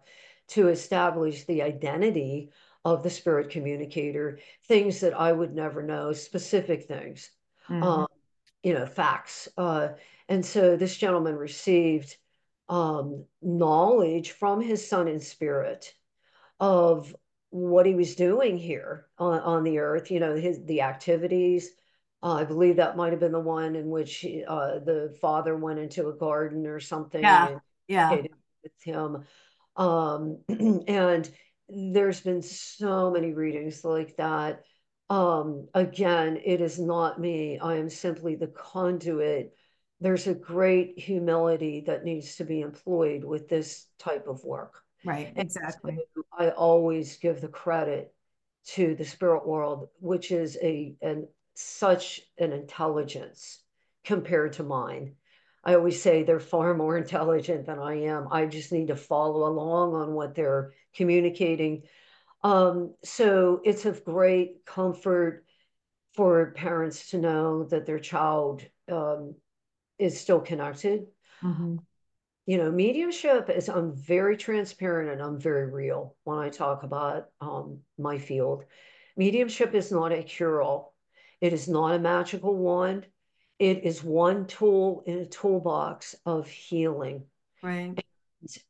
to 0.50 0.68
establish 0.68 1.44
the 1.46 1.64
identity 1.64 2.52
of 2.86 3.02
the 3.02 3.10
spirit 3.10 3.50
communicator, 3.50 4.38
things 4.66 5.00
that 5.00 5.20
I 5.20 5.32
would 5.32 5.56
never 5.56 5.82
know, 5.82 6.14
specific 6.14 6.84
things, 6.84 7.32
mm-hmm. 7.68 7.82
um, 7.82 8.08
you 8.62 8.76
know, 8.76 8.86
facts. 8.86 9.48
Uh, 9.58 9.90
and 10.30 10.46
so 10.46 10.78
this 10.78 10.96
gentleman 10.96 11.36
received 11.36 12.16
um, 12.70 13.26
knowledge 13.42 14.32
from 14.32 14.62
his 14.62 14.88
son 14.88 15.08
in 15.08 15.20
spirit 15.20 15.96
of 16.60 17.16
what 17.56 17.86
he 17.86 17.96
was 17.96 18.16
doing 18.16 18.58
here 18.58 19.08
on, 19.18 19.40
on 19.40 19.64
the 19.64 19.80
earth, 19.80 20.12
you 20.12 20.20
know, 20.20 20.36
his 20.36 20.66
the 20.66 20.82
activities. 20.82 21.70
Uh, 22.22 22.34
I 22.34 22.44
believe 22.44 22.76
that 22.76 22.98
might 22.98 23.14
have 23.14 23.22
been 23.22 23.32
the 23.32 23.40
one 23.40 23.78
in 23.78 23.90
which 23.90 24.18
he, 24.18 24.44
uh, 24.46 24.80
the 24.80 25.16
father 25.22 25.56
went 25.56 25.80
into 25.80 26.10
a 26.10 26.14
garden 26.14 26.68
or 26.68 26.82
something. 26.82 27.22
Yeah, 27.22 27.60
yeah. 27.88 28.12
With 28.12 28.84
him. 28.84 29.24
Um, 29.78 30.40
and 30.50 31.30
there's 31.70 32.20
been 32.20 32.42
so 32.42 33.10
many 33.10 33.34
readings 33.34 33.86
like 33.86 34.18
that. 34.18 34.64
Um, 35.10 35.70
again, 35.74 36.42
it 36.44 36.60
is 36.60 36.78
not 36.78 37.22
me. 37.22 37.58
I 37.58 37.76
am 37.76 37.90
simply 37.90 38.36
the 38.36 38.48
conduit. 38.48 39.54
There's 40.02 40.28
a 40.28 40.36
great 40.36 41.00
humility 41.00 41.86
that 41.88 42.04
needs 42.04 42.36
to 42.36 42.44
be 42.44 42.60
employed 42.60 43.24
with 43.24 43.48
this 43.48 43.88
type 43.98 44.28
of 44.28 44.44
work. 44.44 44.82
Right, 45.06 45.34
exactly. 45.36 46.00
So 46.16 46.24
I 46.38 46.50
always 46.50 47.18
give 47.18 47.42
the 47.42 47.48
credit 47.48 48.14
to 48.68 48.96
the 48.96 49.06
spirit 49.06 49.48
world, 49.48 49.90
which 50.00 50.32
is 50.32 50.58
a 50.62 50.96
an 51.02 51.28
such 51.54 52.22
an 52.38 52.52
intelligence 52.52 53.60
compared 54.04 54.54
to 54.54 54.64
mine. 54.64 55.16
I 55.64 55.76
always 55.76 56.02
say 56.02 56.24
they're 56.24 56.40
far 56.40 56.74
more 56.74 56.98
intelligent 57.06 57.66
than 57.66 57.80
I 57.80 58.02
am. 58.04 58.28
I 58.32 58.46
just 58.46 58.72
need 58.72 58.88
to 58.88 58.96
follow 58.96 59.48
along 59.48 59.94
on 59.94 60.14
what 60.14 60.36
they're 60.36 60.74
communicating. 60.96 61.84
Um, 62.44 62.94
so 63.04 63.62
it's 63.64 63.86
of 63.86 64.04
great 64.04 64.66
comfort 64.66 65.46
for 66.14 66.52
parents 66.52 67.10
to 67.10 67.18
know 67.18 67.64
that 67.66 67.86
their 67.86 68.00
child 68.00 68.64
um, 68.92 69.36
is 69.98 70.20
still 70.20 70.40
connected. 70.40 71.08
Mm-hmm 71.44 71.78
you 72.46 72.58
know, 72.58 72.72
mediumship 72.72 73.50
is, 73.50 73.70
I'm 73.70 73.94
very 73.94 74.38
transparent 74.38 75.12
and 75.12 75.22
I'm 75.22 75.40
very 75.40 75.70
real 75.70 76.16
when 76.24 76.38
I 76.38 76.50
talk 76.50 76.84
about 76.84 77.30
um, 77.42 77.80
my 77.98 78.18
field. 78.18 78.66
Mediumship 79.18 79.74
is 79.74 79.92
not 79.92 80.12
a 80.12 80.22
cure 80.22 80.62
all, 80.62 80.94
it 81.42 81.54
is 81.54 81.68
not 81.68 81.96
a 81.96 82.00
magical 82.00 82.56
wand. 82.56 83.08
It 83.58 83.86
is 83.86 84.04
one 84.04 84.48
tool 84.48 85.04
in 85.06 85.20
a 85.20 85.26
toolbox 85.26 86.14
of 86.26 86.48
healing. 86.48 87.24
Right. 87.64 88.04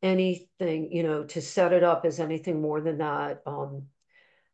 anything, 0.04 0.92
you 0.92 1.04
know, 1.04 1.24
to 1.26 1.42
set 1.42 1.74
it 1.74 1.84
up 1.84 2.06
as 2.06 2.20
anything 2.20 2.62
more 2.62 2.82
than 2.82 3.00
that, 3.00 3.42
um, 3.48 3.88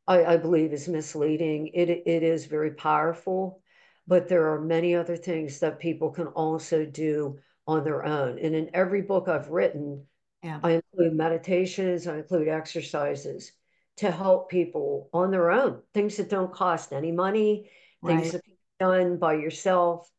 I, 0.08 0.24
I 0.24 0.38
believe 0.38 0.72
is 0.72 0.88
misleading. 0.88 1.68
It, 1.74 1.90
it 1.90 2.24
is 2.24 2.46
very 2.46 2.72
powerful, 2.72 3.62
but 4.08 4.30
there 4.30 4.54
are 4.54 4.62
many 4.62 4.96
other 4.96 5.18
things 5.18 5.60
that 5.60 5.80
people 5.80 6.10
can 6.12 6.28
also 6.28 6.86
do 6.86 7.38
on 7.68 7.84
their 7.84 8.06
own. 8.06 8.40
And 8.40 8.56
in 8.56 8.70
every 8.74 9.02
book 9.02 9.28
I've 9.28 9.50
written, 9.50 10.06
yeah. 10.44 10.60
I 10.64 10.72
include 10.72 11.14
meditations, 11.14 12.08
I 12.08 12.18
include 12.18 12.48
exercises 12.48 13.52
to 13.98 14.12
help 14.12 14.50
people 14.50 15.10
on 15.14 15.32
their 15.32 15.52
own, 15.52 15.82
things 15.94 16.18
that 16.18 16.30
don't 16.30 16.52
cost 16.52 16.94
any 16.94 17.12
money, 17.12 17.70
right. 18.02 18.20
things 18.20 18.32
that 18.32 18.44
can 18.44 18.54
be 18.54 18.58
done 18.80 19.18
by 19.18 19.34
yourself. 19.34 20.10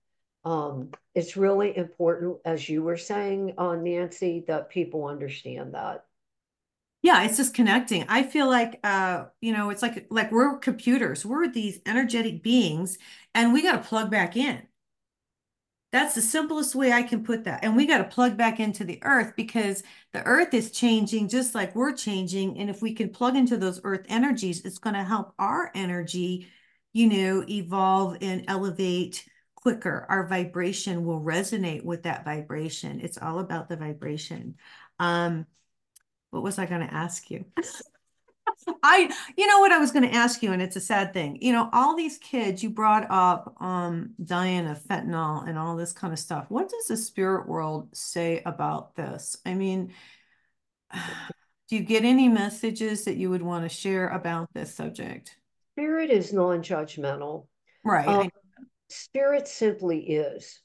Um, 0.44 0.90
it's 1.14 1.36
really 1.36 1.76
important, 1.76 2.38
as 2.44 2.68
you 2.68 2.82
were 2.82 2.96
saying, 2.96 3.54
uh, 3.58 3.74
Nancy, 3.76 4.44
that 4.46 4.70
people 4.70 5.06
understand 5.06 5.74
that. 5.74 6.04
Yeah, 7.02 7.24
it's 7.24 7.36
just 7.36 7.54
connecting. 7.54 8.04
I 8.08 8.22
feel 8.22 8.48
like 8.48 8.78
uh, 8.84 9.24
you 9.40 9.52
know, 9.52 9.70
it's 9.70 9.82
like 9.82 10.06
like 10.08 10.30
we're 10.30 10.58
computers. 10.58 11.26
We're 11.26 11.48
these 11.48 11.80
energetic 11.84 12.44
beings, 12.44 12.96
and 13.34 13.52
we 13.52 13.62
got 13.62 13.72
to 13.72 13.88
plug 13.88 14.08
back 14.08 14.36
in. 14.36 14.62
That's 15.92 16.14
the 16.14 16.22
simplest 16.22 16.74
way 16.74 16.90
I 16.90 17.02
can 17.02 17.22
put 17.22 17.44
that. 17.44 17.62
And 17.62 17.76
we 17.76 17.86
got 17.86 17.98
to 17.98 18.04
plug 18.04 18.36
back 18.36 18.58
into 18.58 18.82
the 18.82 18.98
earth 19.02 19.34
because 19.36 19.82
the 20.12 20.24
earth 20.24 20.54
is 20.54 20.70
changing 20.70 21.28
just 21.28 21.54
like 21.54 21.74
we're 21.74 21.94
changing. 21.94 22.58
And 22.58 22.70
if 22.70 22.80
we 22.80 22.94
can 22.94 23.10
plug 23.10 23.36
into 23.36 23.58
those 23.58 23.80
earth 23.84 24.06
energies, 24.08 24.64
it's 24.64 24.78
going 24.78 24.94
to 24.94 25.04
help 25.04 25.34
our 25.38 25.70
energy, 25.74 26.48
you 26.94 27.08
know, 27.08 27.44
evolve 27.46 28.16
and 28.22 28.44
elevate 28.48 29.28
quicker. 29.54 30.06
Our 30.08 30.26
vibration 30.26 31.04
will 31.04 31.20
resonate 31.20 31.84
with 31.84 32.04
that 32.04 32.24
vibration. 32.24 33.00
It's 33.00 33.18
all 33.18 33.38
about 33.38 33.68
the 33.68 33.76
vibration. 33.76 34.56
Um, 34.98 35.46
what 36.30 36.42
was 36.42 36.58
I 36.58 36.64
going 36.64 36.86
to 36.86 36.92
ask 36.92 37.30
you? 37.30 37.44
I, 38.82 39.10
you 39.36 39.46
know 39.46 39.60
what 39.60 39.72
I 39.72 39.78
was 39.78 39.92
going 39.92 40.08
to 40.08 40.14
ask 40.14 40.42
you, 40.42 40.52
and 40.52 40.62
it's 40.62 40.76
a 40.76 40.80
sad 40.80 41.12
thing. 41.12 41.38
You 41.40 41.52
know, 41.52 41.68
all 41.72 41.96
these 41.96 42.18
kids 42.18 42.62
you 42.62 42.70
brought 42.70 43.06
up, 43.10 43.54
um, 43.60 44.10
dying 44.22 44.66
of 44.66 44.82
fentanyl 44.82 45.48
and 45.48 45.58
all 45.58 45.76
this 45.76 45.92
kind 45.92 46.12
of 46.12 46.18
stuff. 46.18 46.46
What 46.48 46.68
does 46.68 46.86
the 46.86 46.96
spirit 46.96 47.48
world 47.48 47.88
say 47.96 48.42
about 48.44 48.94
this? 48.96 49.36
I 49.46 49.54
mean, 49.54 49.92
do 50.92 51.76
you 51.76 51.82
get 51.82 52.04
any 52.04 52.28
messages 52.28 53.04
that 53.04 53.16
you 53.16 53.30
would 53.30 53.42
want 53.42 53.64
to 53.64 53.68
share 53.68 54.08
about 54.08 54.48
this 54.52 54.74
subject? 54.74 55.36
Spirit 55.74 56.10
is 56.10 56.32
non-judgmental. 56.32 57.46
Right. 57.84 58.06
Um, 58.06 58.30
spirit 58.88 59.48
simply 59.48 60.00
is. 60.00 60.60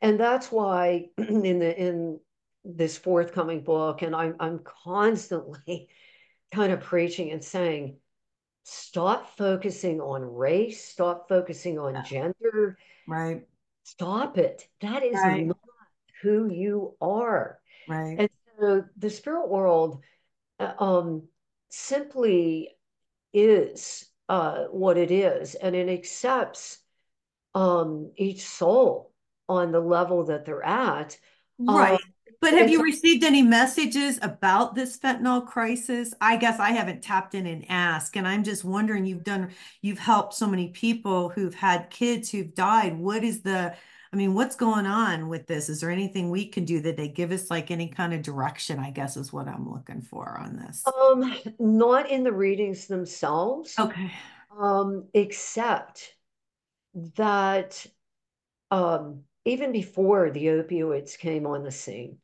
And 0.00 0.18
that's 0.18 0.52
why 0.52 1.06
in 1.18 1.58
the 1.58 1.80
in 1.80 2.20
this 2.64 2.96
forthcoming 2.96 3.62
book, 3.62 4.02
and 4.02 4.14
I'm 4.14 4.36
I'm 4.40 4.60
constantly 4.84 5.88
kind 6.54 6.72
of 6.72 6.80
preaching 6.80 7.32
and 7.32 7.42
saying, 7.42 7.96
stop 8.62 9.36
focusing 9.36 10.00
on 10.00 10.22
race, 10.22 10.84
stop 10.84 11.28
focusing 11.28 11.78
on 11.78 12.04
gender. 12.04 12.78
Right. 13.06 13.42
Stop 13.82 14.38
it. 14.38 14.66
That 14.80 15.02
is 15.02 15.16
right. 15.16 15.46
not 15.46 15.58
who 16.22 16.50
you 16.50 16.94
are. 17.00 17.58
Right. 17.88 18.16
And 18.18 18.30
so 18.58 18.84
the 18.96 19.10
spirit 19.10 19.48
world 19.48 20.02
uh, 20.58 20.72
um, 20.78 21.24
simply 21.68 22.70
is 23.32 24.06
uh, 24.28 24.64
what 24.70 24.96
it 24.96 25.10
is, 25.10 25.54
and 25.54 25.74
it 25.74 25.88
accepts 25.88 26.78
um, 27.54 28.12
each 28.16 28.46
soul 28.46 29.12
on 29.48 29.72
the 29.72 29.80
level 29.80 30.24
that 30.24 30.46
they're 30.46 30.64
at. 30.64 31.18
Right. 31.58 31.92
Um, 31.92 32.13
but 32.44 32.58
have 32.58 32.70
you 32.70 32.82
received 32.82 33.24
any 33.24 33.42
messages 33.42 34.18
about 34.22 34.74
this 34.74 34.98
fentanyl 34.98 35.46
crisis? 35.46 36.12
I 36.20 36.36
guess 36.36 36.60
I 36.60 36.72
haven't 36.72 37.02
tapped 37.02 37.34
in 37.34 37.46
and 37.46 37.64
asked. 37.68 38.16
And 38.16 38.28
I'm 38.28 38.44
just 38.44 38.64
wondering, 38.64 39.06
you've 39.06 39.24
done, 39.24 39.50
you've 39.80 39.98
helped 39.98 40.34
so 40.34 40.46
many 40.46 40.68
people 40.68 41.30
who've 41.30 41.54
had 41.54 41.90
kids 41.90 42.30
who've 42.30 42.54
died. 42.54 42.98
What 42.98 43.24
is 43.24 43.40
the, 43.40 43.74
I 44.12 44.16
mean, 44.16 44.34
what's 44.34 44.56
going 44.56 44.86
on 44.86 45.28
with 45.28 45.46
this? 45.46 45.68
Is 45.68 45.80
there 45.80 45.90
anything 45.90 46.30
we 46.30 46.46
can 46.46 46.64
do 46.64 46.80
that 46.80 46.96
they 46.98 47.08
give 47.08 47.32
us 47.32 47.50
like 47.50 47.70
any 47.70 47.88
kind 47.88 48.12
of 48.12 48.22
direction? 48.22 48.78
I 48.78 48.90
guess 48.90 49.16
is 49.16 49.32
what 49.32 49.48
I'm 49.48 49.72
looking 49.72 50.02
for 50.02 50.38
on 50.38 50.56
this. 50.56 50.84
Um, 50.86 51.34
not 51.58 52.10
in 52.10 52.24
the 52.24 52.32
readings 52.32 52.86
themselves. 52.86 53.74
Okay. 53.78 54.12
Um, 54.60 55.08
except 55.14 56.14
that 57.16 57.84
um 58.70 59.24
even 59.44 59.72
before 59.72 60.30
the 60.30 60.46
opioids 60.46 61.18
came 61.18 61.46
on 61.46 61.64
the 61.64 61.70
scene, 61.70 62.18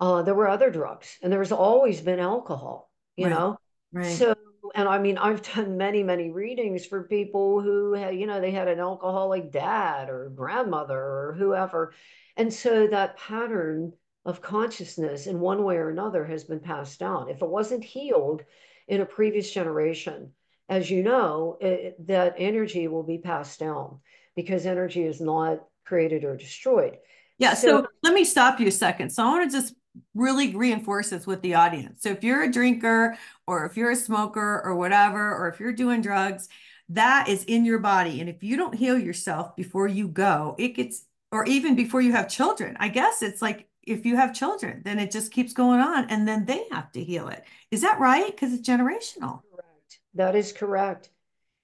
uh, 0.00 0.22
there 0.22 0.34
were 0.34 0.48
other 0.48 0.70
drugs, 0.70 1.18
and 1.22 1.32
there's 1.32 1.52
always 1.52 2.00
been 2.00 2.20
alcohol, 2.20 2.90
you 3.16 3.26
right. 3.26 3.34
know? 3.34 3.58
Right. 3.92 4.16
So, 4.16 4.34
and 4.74 4.88
I 4.88 4.98
mean, 4.98 5.18
I've 5.18 5.42
done 5.42 5.76
many, 5.76 6.02
many 6.02 6.30
readings 6.30 6.86
for 6.86 7.04
people 7.04 7.60
who, 7.60 7.92
had, 7.92 8.16
you 8.16 8.26
know, 8.26 8.40
they 8.40 8.50
had 8.50 8.68
an 8.68 8.78
alcoholic 8.78 9.52
dad 9.52 10.08
or 10.08 10.30
grandmother 10.34 10.98
or 10.98 11.36
whoever. 11.38 11.92
And 12.36 12.52
so 12.52 12.86
that 12.86 13.16
pattern 13.16 13.92
of 14.24 14.40
consciousness 14.40 15.26
in 15.26 15.40
one 15.40 15.64
way 15.64 15.76
or 15.76 15.90
another 15.90 16.24
has 16.24 16.44
been 16.44 16.60
passed 16.60 17.00
down. 17.00 17.28
If 17.28 17.42
it 17.42 17.48
wasn't 17.48 17.84
healed 17.84 18.44
in 18.86 19.00
a 19.00 19.06
previous 19.06 19.50
generation, 19.50 20.32
as 20.68 20.90
you 20.90 21.02
know, 21.02 21.58
it, 21.60 22.06
that 22.06 22.36
energy 22.38 22.86
will 22.86 23.02
be 23.02 23.18
passed 23.18 23.58
down 23.58 23.98
because 24.36 24.66
energy 24.66 25.02
is 25.02 25.20
not 25.20 25.64
created 25.84 26.24
or 26.24 26.36
destroyed. 26.36 26.98
Yeah. 27.38 27.54
So, 27.54 27.82
so 27.82 27.86
let 28.02 28.14
me 28.14 28.24
stop 28.24 28.60
you 28.60 28.68
a 28.68 28.72
second. 28.72 29.10
So 29.10 29.24
I 29.24 29.26
want 29.26 29.50
to 29.50 29.56
just 29.58 29.74
really 30.14 30.54
reinforce 30.54 31.10
this 31.10 31.26
with 31.26 31.42
the 31.42 31.54
audience. 31.54 32.02
So 32.02 32.10
if 32.10 32.24
you're 32.24 32.42
a 32.42 32.50
drinker 32.50 33.16
or 33.46 33.66
if 33.66 33.76
you're 33.76 33.90
a 33.90 33.96
smoker 33.96 34.62
or 34.64 34.74
whatever, 34.76 35.34
or 35.34 35.48
if 35.48 35.60
you're 35.60 35.72
doing 35.72 36.00
drugs, 36.00 36.48
that 36.90 37.28
is 37.28 37.44
in 37.44 37.64
your 37.64 37.78
body. 37.78 38.20
And 38.20 38.28
if 38.28 38.42
you 38.42 38.56
don't 38.56 38.74
heal 38.74 38.98
yourself 38.98 39.54
before 39.56 39.86
you 39.86 40.08
go, 40.08 40.56
it 40.58 40.70
gets, 40.70 41.04
or 41.30 41.44
even 41.46 41.76
before 41.76 42.00
you 42.00 42.12
have 42.12 42.28
children, 42.28 42.76
I 42.80 42.88
guess 42.88 43.22
it's 43.22 43.40
like 43.40 43.68
if 43.86 44.04
you 44.04 44.16
have 44.16 44.34
children, 44.34 44.82
then 44.84 44.98
it 44.98 45.10
just 45.10 45.32
keeps 45.32 45.52
going 45.52 45.80
on 45.80 46.10
and 46.10 46.26
then 46.26 46.44
they 46.44 46.64
have 46.70 46.90
to 46.92 47.02
heal 47.02 47.28
it. 47.28 47.44
Is 47.70 47.82
that 47.82 48.00
right? 48.00 48.30
Because 48.30 48.52
it's 48.52 48.68
generational. 48.68 49.42
Correct. 49.50 50.00
That 50.14 50.36
is 50.36 50.52
correct. 50.52 51.10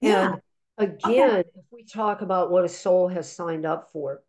Yeah. 0.01 0.35
And 0.77 0.93
again, 1.05 1.29
okay. 1.29 1.49
if 1.55 1.65
we 1.71 1.83
talk 1.83 2.21
about 2.21 2.51
what 2.51 2.63
a 2.63 2.69
soul 2.69 3.07
has 3.07 3.31
signed 3.31 3.65
up 3.65 3.91
for, 3.91 4.21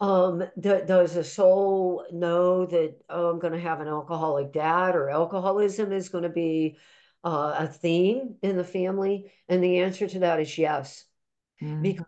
um, 0.00 0.42
does 0.60 1.16
a 1.16 1.24
soul 1.24 2.04
know 2.12 2.66
that 2.66 2.96
oh, 3.08 3.30
I'm 3.30 3.38
going 3.38 3.54
to 3.54 3.60
have 3.60 3.80
an 3.80 3.88
alcoholic 3.88 4.52
dad 4.52 4.94
or 4.94 5.10
alcoholism 5.10 5.92
is 5.92 6.10
going 6.10 6.24
to 6.24 6.30
be 6.30 6.76
uh, 7.24 7.54
a 7.58 7.66
theme 7.66 8.36
in 8.42 8.56
the 8.56 8.64
family? 8.64 9.32
And 9.48 9.62
the 9.62 9.78
answer 9.78 10.06
to 10.06 10.18
that 10.20 10.40
is 10.40 10.58
yes, 10.58 11.04
mm-hmm. 11.62 11.82
because 11.82 12.06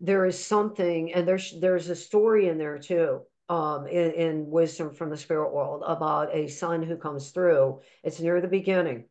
there 0.00 0.24
is 0.24 0.42
something, 0.42 1.12
and 1.12 1.28
there's 1.28 1.54
there's 1.60 1.88
a 1.90 1.96
story 1.96 2.48
in 2.48 2.56
there 2.56 2.78
too 2.78 3.20
um, 3.50 3.86
in, 3.86 4.12
in 4.12 4.50
wisdom 4.50 4.94
from 4.94 5.10
the 5.10 5.16
spirit 5.16 5.52
world 5.52 5.82
about 5.84 6.34
a 6.34 6.48
son 6.48 6.82
who 6.82 6.96
comes 6.96 7.30
through. 7.30 7.80
It's 8.02 8.20
near 8.20 8.40
the 8.40 8.48
beginning 8.48 9.04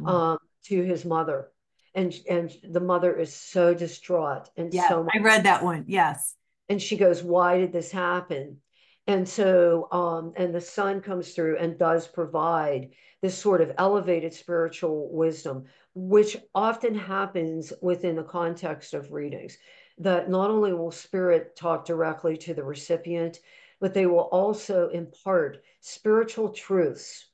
mm-hmm. 0.00 0.08
um, 0.08 0.38
to 0.64 0.82
his 0.82 1.04
mother, 1.04 1.52
and 1.94 2.12
and 2.28 2.50
the 2.64 2.80
mother 2.80 3.14
is 3.16 3.32
so 3.32 3.74
distraught 3.74 4.50
and 4.56 4.74
yeah, 4.74 4.88
so. 4.88 5.06
I 5.14 5.18
read 5.18 5.44
that 5.44 5.62
one. 5.62 5.84
Yes, 5.86 6.34
and 6.68 6.80
she 6.80 6.96
goes, 6.96 7.22
"Why 7.22 7.58
did 7.58 7.72
this 7.72 7.90
happen?" 7.90 8.60
And 9.06 9.28
so, 9.28 9.88
um, 9.90 10.32
and 10.36 10.54
the 10.54 10.60
son 10.60 11.00
comes 11.00 11.34
through 11.34 11.58
and 11.58 11.78
does 11.78 12.06
provide 12.06 12.90
this 13.20 13.36
sort 13.36 13.60
of 13.60 13.72
elevated 13.78 14.32
spiritual 14.32 15.12
wisdom, 15.12 15.64
which 15.94 16.36
often 16.54 16.94
happens 16.94 17.72
within 17.82 18.16
the 18.16 18.22
context 18.22 18.94
of 18.94 19.12
readings. 19.12 19.58
That 19.98 20.30
not 20.30 20.50
only 20.50 20.72
will 20.72 20.90
spirit 20.90 21.56
talk 21.56 21.84
directly 21.84 22.36
to 22.38 22.54
the 22.54 22.64
recipient, 22.64 23.40
but 23.80 23.92
they 23.92 24.06
will 24.06 24.20
also 24.20 24.88
impart 24.88 25.62
spiritual 25.80 26.50
truths, 26.50 27.28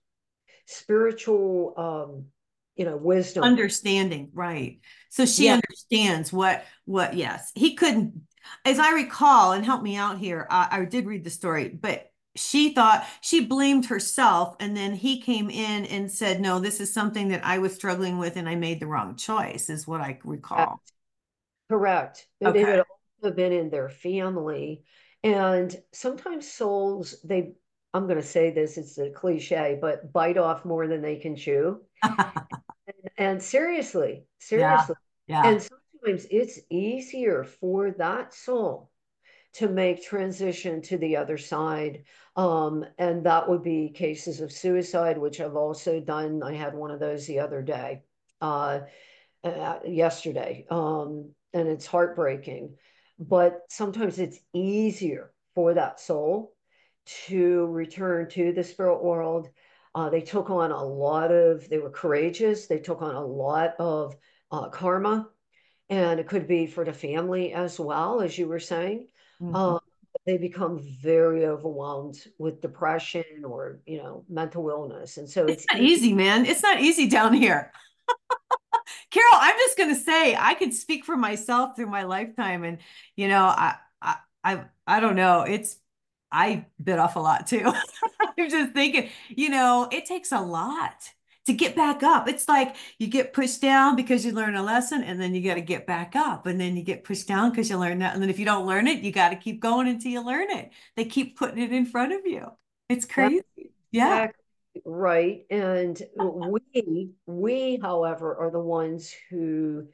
spiritual, 0.67 1.75
um, 1.77 2.27
you 2.77 2.85
know, 2.87 2.97
wisdom, 2.97 3.45
understanding. 3.45 4.31
Right. 4.33 4.81
So 5.11 5.27
she 5.27 5.47
yeah. 5.47 5.55
understands 5.61 6.33
what 6.33 6.65
what. 6.87 7.15
Yes, 7.15 7.53
he 7.55 7.75
couldn't 7.75 8.23
as 8.65 8.79
I 8.79 8.93
recall, 8.93 9.53
and 9.53 9.65
help 9.65 9.83
me 9.83 9.97
out 9.97 10.19
here, 10.19 10.47
I, 10.51 10.69
I 10.71 10.85
did 10.85 11.07
read 11.07 11.25
the 11.25 11.31
story, 11.31 11.69
but 11.69 12.11
she 12.37 12.73
thought 12.73 13.07
she 13.21 13.45
blamed 13.45 13.87
herself 13.87 14.55
and 14.61 14.77
then 14.77 14.95
he 14.95 15.21
came 15.21 15.51
in 15.51 15.85
and 15.87 16.11
said 16.11 16.41
no 16.41 16.61
this 16.61 16.81
is 16.81 16.93
something 16.93 17.29
that 17.29 17.45
i 17.45 17.59
was 17.59 17.75
struggling 17.75 18.17
with 18.17 18.37
and 18.37 18.49
i 18.49 18.55
made 18.55 18.79
the 18.79 18.87
wrong 18.87 19.17
choice 19.17 19.69
is 19.69 19.89
what 19.89 20.01
i 20.01 20.17
recall. 20.23 20.81
Correct. 21.69 22.27
Okay. 22.43 22.59
they 22.59 22.65
would 22.65 22.79
also 22.79 22.89
have 23.25 23.37
been 23.37 23.53
in 23.53 23.71
their 23.71 23.89
family. 23.89 24.85
And 25.23 25.77
sometimes 25.93 26.51
souls 26.51 27.17
they 27.25 27.53
i'm 27.95 28.05
going 28.05 28.21
to 28.21 28.27
say 28.27 28.51
this 28.51 28.79
it's 28.79 28.99
a 28.99 29.11
cliche 29.11 29.79
but 29.81 30.13
bite 30.13 30.39
off 30.39 30.65
more 30.65 30.87
than 30.87 31.03
they 31.03 31.17
can 31.17 31.37
chew. 31.37 31.81
And, 32.89 33.11
and, 33.19 33.43
seriously 33.43 34.25
seriously. 34.39 34.95
Yeah, 35.27 35.43
yeah. 35.45 35.51
and 35.51 35.69
sometimes 35.99 36.27
it's 36.31 36.61
easier 36.71 37.45
for 37.45 37.91
that 37.93 38.35
soul 38.35 38.91
to 39.55 39.69
make 39.69 40.05
transition 40.05 40.83
to 40.83 40.99
the 40.99 41.17
other 41.17 41.39
side. 41.39 42.05
Um, 42.37 42.85
and 42.99 43.25
that 43.25 43.49
would 43.49 43.63
be 43.63 43.91
cases 43.91 44.41
of 44.41 44.53
suicide, 44.53 45.19
which 45.19 45.41
I've 45.41 45.57
also 45.57 46.01
done. 46.01 46.43
I 46.43 46.55
had 46.55 46.75
one 46.75 46.91
of 46.91 47.01
those 47.01 47.27
the 47.27 47.41
other 47.41 47.63
day, 47.63 48.03
uh, 48.41 48.81
uh, 49.43 49.79
yesterday, 49.87 50.67
um, 50.71 51.31
and 51.53 51.69
it's 51.69 51.87
heartbreaking. 51.87 52.77
But 53.19 53.63
sometimes 53.71 54.19
it's 54.19 54.39
easier 54.53 55.33
for 55.55 55.75
that 55.75 55.99
soul 55.99 56.53
to 57.27 57.67
return 57.67 58.29
to 58.31 58.53
the 58.53 58.63
spirit 58.63 59.03
world. 59.03 59.49
Uh, 59.95 60.11
they 60.11 60.21
took 60.21 60.51
on 60.51 60.71
a 60.71 60.85
lot 60.85 61.33
of, 61.33 61.69
they 61.69 61.79
were 61.79 61.91
courageous. 61.91 62.67
They 62.67 62.79
took 62.79 63.03
on 63.03 63.17
a 63.17 63.25
lot 63.25 63.75
of 63.81 64.15
uh, 64.53 64.69
karma 64.69 65.29
and 65.91 66.21
it 66.21 66.27
could 66.27 66.47
be 66.47 66.67
for 66.67 66.85
the 66.85 66.93
family 66.93 67.53
as 67.53 67.79
well, 67.79 68.21
as 68.21 68.37
you 68.39 68.47
were 68.47 68.61
saying. 68.61 69.09
Mm-hmm. 69.41 69.55
Um, 69.55 69.81
they 70.27 70.37
become 70.37 70.81
very 71.01 71.47
overwhelmed 71.47 72.27
with 72.39 72.61
depression 72.61 73.45
or 73.45 73.81
you 73.87 73.99
know 73.99 74.25
mental 74.29 74.69
illness, 74.69 75.17
and 75.17 75.29
so 75.29 75.47
it's, 75.47 75.65
it's 75.65 75.73
not 75.73 75.83
easy, 75.83 76.13
man. 76.13 76.45
It's 76.45 76.63
not 76.63 76.81
easy 76.81 77.09
down 77.09 77.33
here. 77.33 77.73
Carole, 79.11 79.29
I'm 79.35 79.57
just 79.57 79.77
going 79.79 79.95
to 79.95 80.01
say 80.01 80.35
I 80.35 80.55
could 80.55 80.75
speak 80.75 81.05
for 81.05 81.17
myself 81.17 81.77
through 81.77 81.87
my 81.87 82.03
lifetime, 82.03 82.65
and 82.65 82.79
you 83.17 83.29
know, 83.29 83.45
I, 83.45 83.77
I, 84.03 84.17
I, 84.45 84.65
I 84.87 85.01
don't 85.01 85.17
know. 85.17 85.43
It's 85.43 85.77
I 86.31 86.67
bit 86.83 86.99
off 86.99 87.17
a 87.17 87.21
lot 87.21 87.47
too. 87.47 87.73
I'm 88.39 88.51
just 88.51 88.73
thinking, 88.73 89.09
you 89.29 89.49
know, 89.49 89.89
it 89.91 90.07
takes 90.07 90.33
a 90.33 90.41
lot 90.41 91.11
to 91.49 91.53
get 91.53 91.75
back 91.75 92.03
up. 92.03 92.29
It's 92.29 92.49
like 92.49 92.77
you 92.99 93.09
get 93.09 93.33
pushed 93.33 93.61
down 93.61 93.97
because 93.97 94.25
you 94.25 94.33
learn 94.33 94.55
a 94.55 94.63
lesson 94.63 95.03
and 95.03 95.21
then 95.21 95.35
you 95.35 95.43
got 95.43 95.55
to 95.55 95.61
get 95.61 95.87
back 95.87 96.15
up 96.15 96.47
and 96.47 96.61
then 96.61 96.77
you 96.77 96.83
get 96.83 97.05
pushed 97.05 97.27
down 97.27 97.51
because 97.51 97.69
you 97.69 97.77
learn 97.77 97.99
that. 97.99 98.15
And 98.15 98.23
then 98.23 98.31
if 98.31 98.39
you 98.39 98.45
don't 98.45 98.67
learn 98.67 98.87
it, 98.87 99.03
you 99.03 99.11
got 99.11 99.31
to 99.31 99.37
keep 99.37 99.61
going 99.61 99.89
until 99.89 100.13
you 100.13 100.25
learn 100.25 100.51
it. 100.51 100.71
They 100.97 101.05
keep 101.05 101.37
putting 101.37 101.63
it 101.63 101.73
in 101.73 101.87
front 101.87 102.13
of 102.13 102.25
you. 102.25 102.47
It's 102.89 103.05
crazy. 103.05 103.43
That's 103.57 103.69
yeah. 103.91 104.15
Exactly 104.15 104.45
right. 104.85 105.45
And 105.51 106.01
we, 106.15 107.11
we, 107.27 107.79
however, 107.83 108.37
are 108.37 108.51
the 108.51 108.61
ones 108.61 109.15
who 109.31 109.89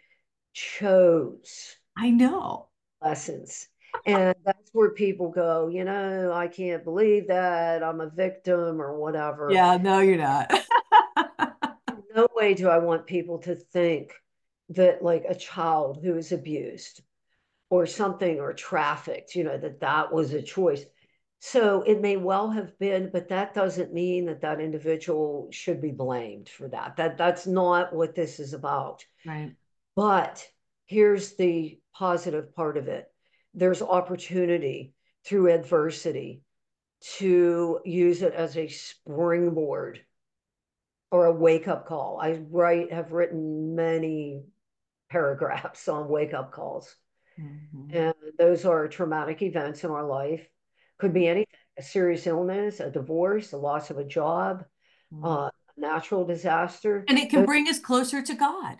chose. 0.52 1.76
I 1.96 2.10
know. 2.10 2.68
Lessons. 3.02 3.68
And 4.06 4.34
that's 4.44 4.70
where 4.72 4.90
people 4.90 5.30
go, 5.30 5.68
you 5.68 5.84
know, 5.84 6.32
I 6.32 6.48
can't 6.48 6.82
believe 6.84 7.28
that 7.28 7.82
I'm 7.82 8.00
a 8.00 8.10
victim 8.10 8.80
or 8.80 8.98
whatever. 8.98 9.48
Yeah, 9.50 9.76
no, 9.76 10.00
you're 10.00 10.18
not. 10.18 10.52
no 12.14 12.28
way 12.34 12.54
do 12.54 12.68
I 12.68 12.78
want 12.78 13.06
people 13.06 13.38
to 13.40 13.54
think 13.54 14.12
that 14.70 15.02
like 15.02 15.24
a 15.28 15.34
child 15.34 16.00
who 16.02 16.16
is 16.16 16.32
abused 16.32 17.02
or 17.70 17.86
something 17.86 18.38
or 18.40 18.52
trafficked, 18.52 19.34
you 19.34 19.44
know, 19.44 19.58
that 19.58 19.80
that 19.80 20.12
was 20.12 20.32
a 20.32 20.42
choice. 20.42 20.84
So 21.40 21.82
it 21.82 22.00
may 22.00 22.16
well 22.16 22.50
have 22.50 22.78
been, 22.78 23.10
but 23.12 23.28
that 23.28 23.52
doesn't 23.52 23.92
mean 23.92 24.26
that 24.26 24.40
that 24.40 24.60
individual 24.60 25.48
should 25.50 25.82
be 25.82 25.90
blamed 25.90 26.48
for 26.48 26.68
that. 26.68 26.96
That 26.96 27.18
that's 27.18 27.46
not 27.46 27.94
what 27.94 28.14
this 28.14 28.40
is 28.40 28.54
about. 28.54 29.04
Right. 29.26 29.52
But 29.94 30.46
here's 30.86 31.36
the 31.36 31.78
positive 31.94 32.54
part 32.54 32.76
of 32.76 32.88
it. 32.88 33.06
There's 33.52 33.82
opportunity 33.82 34.94
through 35.24 35.52
adversity 35.52 36.42
to 37.18 37.80
use 37.84 38.22
it 38.22 38.32
as 38.32 38.56
a 38.56 38.68
springboard 38.68 40.00
or 41.14 41.26
a 41.26 41.32
wake 41.32 41.68
up 41.68 41.86
call. 41.86 42.18
I 42.20 42.40
write 42.50 42.92
have 42.92 43.12
written 43.12 43.76
many 43.76 44.42
paragraphs 45.08 45.86
on 45.86 46.08
wake 46.08 46.34
up 46.34 46.50
calls. 46.50 46.92
Mm-hmm. 47.40 47.96
And 47.96 48.14
those 48.36 48.64
are 48.64 48.88
traumatic 48.88 49.40
events 49.40 49.84
in 49.84 49.92
our 49.92 50.04
life. 50.04 50.44
Could 50.98 51.14
be 51.14 51.28
anything 51.28 51.46
a 51.78 51.82
serious 51.84 52.26
illness, 52.26 52.80
a 52.80 52.90
divorce, 52.90 53.52
a 53.52 53.56
loss 53.56 53.90
of 53.90 53.98
a 53.98 54.04
job, 54.04 54.64
mm-hmm. 55.12 55.24
uh, 55.24 55.50
natural 55.76 56.24
disaster. 56.24 57.04
And 57.06 57.16
it 57.16 57.30
can 57.30 57.44
bring 57.44 57.68
us 57.68 57.78
closer 57.78 58.20
to 58.20 58.34
God. 58.34 58.78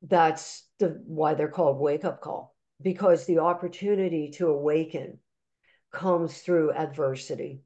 That's 0.00 0.66
the 0.78 1.02
why 1.04 1.34
they're 1.34 1.48
called 1.48 1.80
wake 1.80 2.06
up 2.06 2.22
call 2.22 2.56
because 2.80 3.26
the 3.26 3.40
opportunity 3.40 4.30
to 4.36 4.46
awaken 4.46 5.18
comes 5.92 6.38
through 6.38 6.72
adversity 6.72 7.60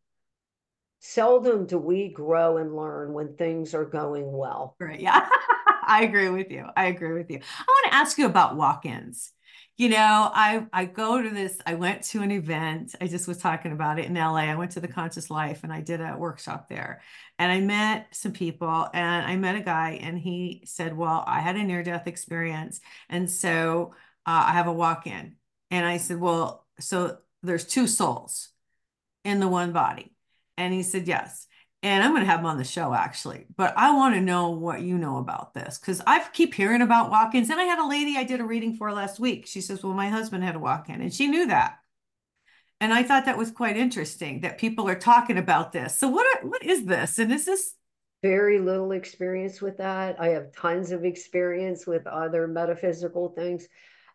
seldom 1.06 1.66
do 1.66 1.78
we 1.78 2.08
grow 2.08 2.56
and 2.58 2.74
learn 2.74 3.12
when 3.12 3.36
things 3.36 3.74
are 3.74 3.84
going 3.84 4.30
well. 4.32 4.76
Right. 4.80 5.00
Yeah. 5.00 5.28
I 5.86 6.02
agree 6.02 6.28
with 6.28 6.50
you. 6.50 6.66
I 6.76 6.86
agree 6.86 7.12
with 7.12 7.30
you. 7.30 7.38
I 7.38 7.64
want 7.68 7.92
to 7.92 7.94
ask 7.94 8.18
you 8.18 8.26
about 8.26 8.56
walk-ins. 8.56 9.32
You 9.76 9.90
know, 9.90 10.30
I 10.34 10.66
I 10.72 10.86
go 10.86 11.22
to 11.22 11.28
this, 11.28 11.58
I 11.66 11.74
went 11.74 12.02
to 12.04 12.22
an 12.22 12.30
event. 12.30 12.94
I 13.00 13.06
just 13.08 13.28
was 13.28 13.38
talking 13.38 13.72
about 13.72 13.98
it 13.98 14.06
in 14.06 14.16
LA. 14.16 14.44
I 14.50 14.56
went 14.56 14.72
to 14.72 14.80
the 14.80 14.88
Conscious 14.88 15.30
Life 15.30 15.60
and 15.64 15.72
I 15.72 15.82
did 15.82 16.00
a 16.00 16.16
workshop 16.18 16.68
there. 16.68 17.02
And 17.38 17.52
I 17.52 17.60
met 17.60 18.08
some 18.12 18.32
people 18.32 18.88
and 18.94 19.26
I 19.26 19.36
met 19.36 19.54
a 19.54 19.60
guy 19.60 19.98
and 20.02 20.18
he 20.18 20.62
said, 20.64 20.96
"Well, 20.96 21.22
I 21.26 21.40
had 21.40 21.56
a 21.56 21.62
near-death 21.62 22.06
experience 22.06 22.80
and 23.10 23.30
so 23.30 23.92
uh, 24.24 24.44
I 24.48 24.52
have 24.52 24.66
a 24.66 24.72
walk-in." 24.72 25.36
And 25.70 25.86
I 25.86 25.98
said, 25.98 26.20
"Well, 26.20 26.66
so 26.80 27.18
there's 27.42 27.66
two 27.66 27.86
souls 27.86 28.48
in 29.24 29.40
the 29.40 29.48
one 29.48 29.72
body." 29.72 30.15
And 30.56 30.72
he 30.72 30.82
said, 30.82 31.08
Yes. 31.08 31.46
And 31.82 32.02
I'm 32.02 32.10
going 32.12 32.22
to 32.22 32.30
have 32.30 32.40
him 32.40 32.46
on 32.46 32.58
the 32.58 32.64
show 32.64 32.92
actually. 32.94 33.46
But 33.56 33.74
I 33.76 33.94
want 33.94 34.14
to 34.14 34.20
know 34.20 34.50
what 34.50 34.80
you 34.80 34.98
know 34.98 35.18
about 35.18 35.54
this 35.54 35.78
because 35.78 36.00
I 36.06 36.24
keep 36.32 36.54
hearing 36.54 36.82
about 36.82 37.10
walk 37.10 37.34
ins. 37.34 37.50
And 37.50 37.60
I 37.60 37.64
had 37.64 37.78
a 37.78 37.88
lady 37.88 38.16
I 38.16 38.24
did 38.24 38.40
a 38.40 38.44
reading 38.44 38.74
for 38.74 38.92
last 38.92 39.20
week. 39.20 39.46
She 39.46 39.60
says, 39.60 39.82
Well, 39.82 39.92
my 39.92 40.08
husband 40.08 40.42
had 40.42 40.56
a 40.56 40.60
walk 40.60 40.88
in, 40.88 41.00
and 41.00 41.12
she 41.12 41.28
knew 41.28 41.46
that. 41.46 41.78
And 42.80 42.92
I 42.92 43.02
thought 43.02 43.24
that 43.24 43.38
was 43.38 43.50
quite 43.50 43.76
interesting 43.76 44.40
that 44.40 44.58
people 44.58 44.88
are 44.88 44.98
talking 44.98 45.38
about 45.38 45.72
this. 45.72 45.98
So, 45.98 46.08
what, 46.08 46.26
are, 46.36 46.46
what 46.46 46.62
is 46.62 46.84
this? 46.84 47.18
And 47.18 47.32
is 47.32 47.46
this 47.46 47.74
very 48.22 48.58
little 48.58 48.92
experience 48.92 49.60
with 49.60 49.78
that. 49.78 50.20
I 50.20 50.28
have 50.28 50.52
tons 50.52 50.90
of 50.90 51.04
experience 51.04 51.86
with 51.86 52.06
other 52.06 52.48
metaphysical 52.48 53.28
things. 53.30 53.68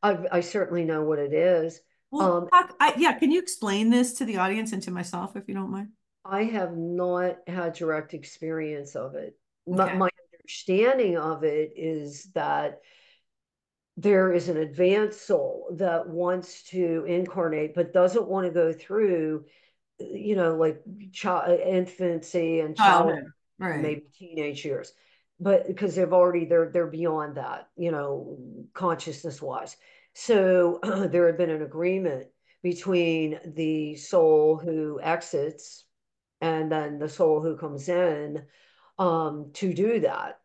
I, 0.03 0.17
I 0.31 0.39
certainly 0.41 0.83
know 0.83 1.03
what 1.03 1.19
it 1.19 1.33
is. 1.33 1.79
Well, 2.09 2.33
um, 2.33 2.47
talk, 2.49 2.75
I, 2.79 2.93
yeah, 2.97 3.13
can 3.13 3.31
you 3.31 3.39
explain 3.39 3.89
this 3.89 4.13
to 4.15 4.25
the 4.25 4.37
audience 4.37 4.73
and 4.73 4.83
to 4.83 4.91
myself, 4.91 5.35
if 5.35 5.47
you 5.47 5.53
don't 5.53 5.71
mind? 5.71 5.89
I 6.23 6.43
have 6.43 6.77
not 6.77 7.37
had 7.47 7.73
direct 7.73 8.13
experience 8.13 8.95
of 8.95 9.15
it. 9.15 9.37
Okay. 9.67 9.97
My, 9.97 10.09
understanding 10.41 11.17
of 11.17 11.43
it 11.43 11.71
is 11.77 12.25
that 12.33 12.81
there 13.95 14.33
is 14.33 14.49
an 14.49 14.57
advanced 14.57 15.25
soul 15.25 15.73
that 15.77 16.07
wants 16.07 16.63
to 16.63 17.05
incarnate 17.07 17.73
but 17.75 17.93
doesn't 17.93 18.27
want 18.27 18.45
to 18.45 18.51
go 18.51 18.73
through 18.73 19.45
you 19.99 20.35
know 20.35 20.55
like 20.55 20.81
child 21.13 21.59
infancy 21.59 22.59
and 22.59 22.75
child 22.75 23.13
right. 23.59 23.81
maybe 23.81 24.03
teenage 24.17 24.65
years 24.65 24.93
but 25.39 25.67
because 25.67 25.95
they've 25.95 26.13
already 26.13 26.45
they're 26.45 26.69
they're 26.71 26.87
beyond 26.87 27.35
that 27.37 27.67
you 27.77 27.91
know 27.91 28.37
consciousness 28.73 29.41
wise 29.41 29.77
so 30.13 30.79
there 31.11 31.27
had 31.27 31.37
been 31.37 31.49
an 31.49 31.61
agreement 31.61 32.27
between 32.63 33.39
the 33.55 33.95
soul 33.95 34.57
who 34.57 34.99
exits 35.01 35.85
and 36.41 36.71
then 36.71 36.99
the 36.99 37.09
soul 37.09 37.41
who 37.41 37.55
comes 37.55 37.87
in 37.87 38.43
um, 38.99 39.51
to 39.53 39.73
do 39.73 39.99
that. 40.01 40.39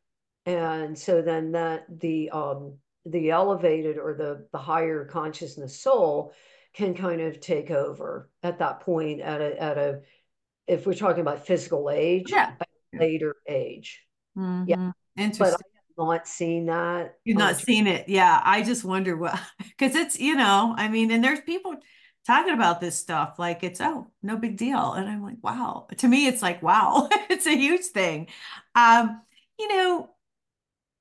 And 0.44 0.96
so 0.96 1.22
then 1.22 1.52
that 1.52 1.86
the 1.88 2.30
um, 2.30 2.78
the 3.04 3.30
elevated 3.30 3.98
or 3.98 4.14
the 4.14 4.46
the 4.52 4.58
higher 4.58 5.04
consciousness 5.04 5.80
soul 5.80 6.32
can 6.74 6.94
kind 6.94 7.20
of 7.20 7.40
take 7.40 7.70
over 7.70 8.30
at 8.42 8.58
that 8.58 8.80
point 8.80 9.20
at 9.20 9.40
a 9.40 9.60
at 9.62 9.78
a 9.78 10.00
if 10.66 10.86
we're 10.86 10.94
talking 10.94 11.20
about 11.20 11.46
physical 11.46 11.90
age, 11.90 12.30
yeah. 12.30 12.52
later 12.92 13.36
age. 13.48 14.02
Mm-hmm. 14.36 14.64
Yeah. 14.66 14.92
Interesting. 15.16 15.46
But 15.46 15.54
I 15.54 16.02
have 16.02 16.08
not 16.08 16.28
seen 16.28 16.66
that. 16.66 17.14
You've 17.24 17.38
not 17.38 17.56
seen 17.56 17.86
it. 17.86 18.08
Yeah. 18.08 18.40
I 18.44 18.62
just 18.62 18.84
wonder 18.84 19.16
what 19.16 19.38
because 19.58 19.94
it's, 19.94 20.18
you 20.18 20.34
know, 20.34 20.74
I 20.76 20.88
mean, 20.88 21.10
and 21.10 21.22
there's 21.22 21.40
people 21.40 21.76
talking 22.26 22.54
about 22.54 22.80
this 22.80 22.98
stuff 22.98 23.38
like 23.38 23.62
it's 23.62 23.80
oh 23.80 24.10
no 24.22 24.36
big 24.36 24.56
deal 24.56 24.92
and 24.92 25.08
i'm 25.08 25.22
like 25.22 25.36
wow 25.42 25.86
to 25.96 26.08
me 26.08 26.26
it's 26.26 26.42
like 26.42 26.62
wow 26.62 27.08
it's 27.30 27.46
a 27.46 27.56
huge 27.56 27.84
thing 27.86 28.26
um 28.74 29.20
you 29.58 29.68
know 29.68 30.10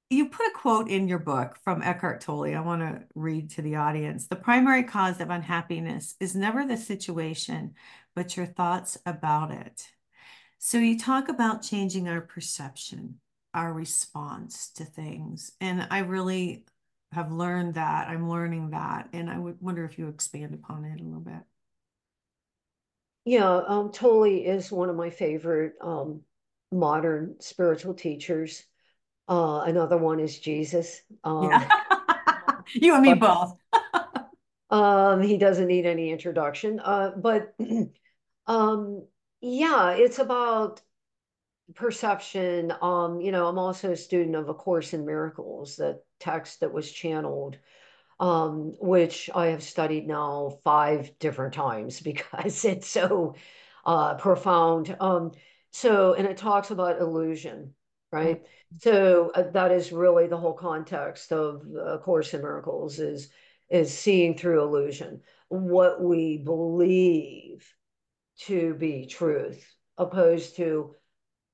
you 0.09 0.29
put 0.29 0.45
a 0.47 0.51
quote 0.51 0.89
in 0.89 1.07
your 1.07 1.19
book 1.19 1.57
from 1.63 1.81
Eckhart 1.81 2.21
Tolle. 2.21 2.55
I 2.55 2.59
want 2.59 2.81
to 2.81 3.03
read 3.15 3.49
to 3.51 3.63
the 3.63 3.77
audience. 3.77 4.27
The 4.27 4.35
primary 4.35 4.83
cause 4.83 5.19
of 5.19 5.31
unhappiness 5.31 6.15
is 6.19 6.35
never 6.35 6.65
the 6.65 6.77
situation, 6.77 7.73
but 8.15 8.37
your 8.37 8.45
thoughts 8.45 8.99
about 9.05 9.51
it. 9.51 9.87
So 10.59 10.77
you 10.77 10.97
talk 10.97 11.27
about 11.27 11.63
changing 11.63 12.07
our 12.07 12.21
perception, 12.21 13.15
our 13.53 13.73
response 13.73 14.69
to 14.73 14.85
things. 14.85 15.51
And 15.59 15.87
I 15.89 15.99
really 15.99 16.65
have 17.15 17.31
learned 17.31 17.75
that. 17.75 18.09
I'm 18.09 18.29
learning 18.29 18.71
that. 18.71 19.09
And 19.13 19.29
I 19.29 19.39
would 19.39 19.61
wonder 19.61 19.85
if 19.85 19.97
you 19.97 20.09
expand 20.09 20.53
upon 20.53 20.83
it 20.83 20.99
a 20.99 21.03
little 21.03 21.21
bit. 21.21 21.41
Yeah, 23.23 23.61
um, 23.65 23.91
Tolle 23.91 24.25
is 24.25 24.71
one 24.71 24.89
of 24.89 24.95
my 24.95 25.09
favorite 25.09 25.73
um, 25.81 26.21
modern 26.71 27.37
spiritual 27.39 27.93
teachers. 27.93 28.63
Uh, 29.27 29.61
another 29.65 29.97
one 29.97 30.19
is 30.19 30.37
Jesus. 30.37 31.01
Um, 31.23 31.49
yeah. 31.49 31.69
you 32.73 32.93
and 32.93 33.01
me 33.01 33.13
both. 33.13 33.57
um, 34.69 35.23
he 35.23 35.37
doesn't 35.37 35.67
need 35.67 35.85
any 35.85 36.11
introduction. 36.11 36.79
Uh, 36.79 37.11
but 37.17 37.55
um, 38.45 39.07
yeah, 39.41 39.91
it's 39.91 40.19
about 40.19 40.81
perception. 41.73 42.73
Um, 42.81 43.21
you 43.21 43.31
know, 43.31 43.47
I'm 43.47 43.57
also 43.57 43.93
a 43.93 43.97
student 43.97 44.35
of 44.35 44.49
A 44.49 44.53
Course 44.53 44.93
in 44.93 45.05
Miracles, 45.05 45.77
that 45.77 46.03
text 46.19 46.59
that 46.61 46.73
was 46.73 46.91
channeled, 46.91 47.57
um, 48.19 48.75
which 48.79 49.29
I 49.33 49.47
have 49.47 49.63
studied 49.63 50.07
now 50.07 50.57
five 50.63 51.17
different 51.19 51.53
times 51.53 51.99
because 52.01 52.65
it's 52.65 52.87
so 52.87 53.35
uh, 53.85 54.15
profound. 54.15 54.95
Um, 54.99 55.31
so, 55.71 56.13
and 56.13 56.27
it 56.27 56.37
talks 56.37 56.71
about 56.71 57.01
illusion, 57.01 57.73
right? 58.11 58.37
Mm-hmm. 58.37 58.77
So 58.79 59.31
uh, 59.35 59.51
that 59.51 59.71
is 59.71 59.91
really 59.91 60.27
the 60.27 60.37
whole 60.37 60.53
context 60.53 61.31
of 61.31 61.65
A 61.75 61.97
Course 61.99 62.33
in 62.33 62.41
Miracles 62.41 62.99
is 62.99 63.29
is 63.69 63.95
seeing 63.97 64.37
through 64.37 64.61
illusion, 64.61 65.21
what 65.47 66.01
we 66.01 66.37
believe 66.37 67.67
to 68.37 68.75
be 68.75 69.07
truth, 69.07 69.65
opposed 69.97 70.55
to 70.57 70.93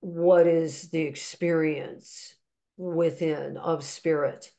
what 0.02 0.48
is 0.48 0.90
the 0.90 1.02
experience 1.02 2.36
within 2.82 3.58
of 3.58 3.84
spirit. 3.84 4.52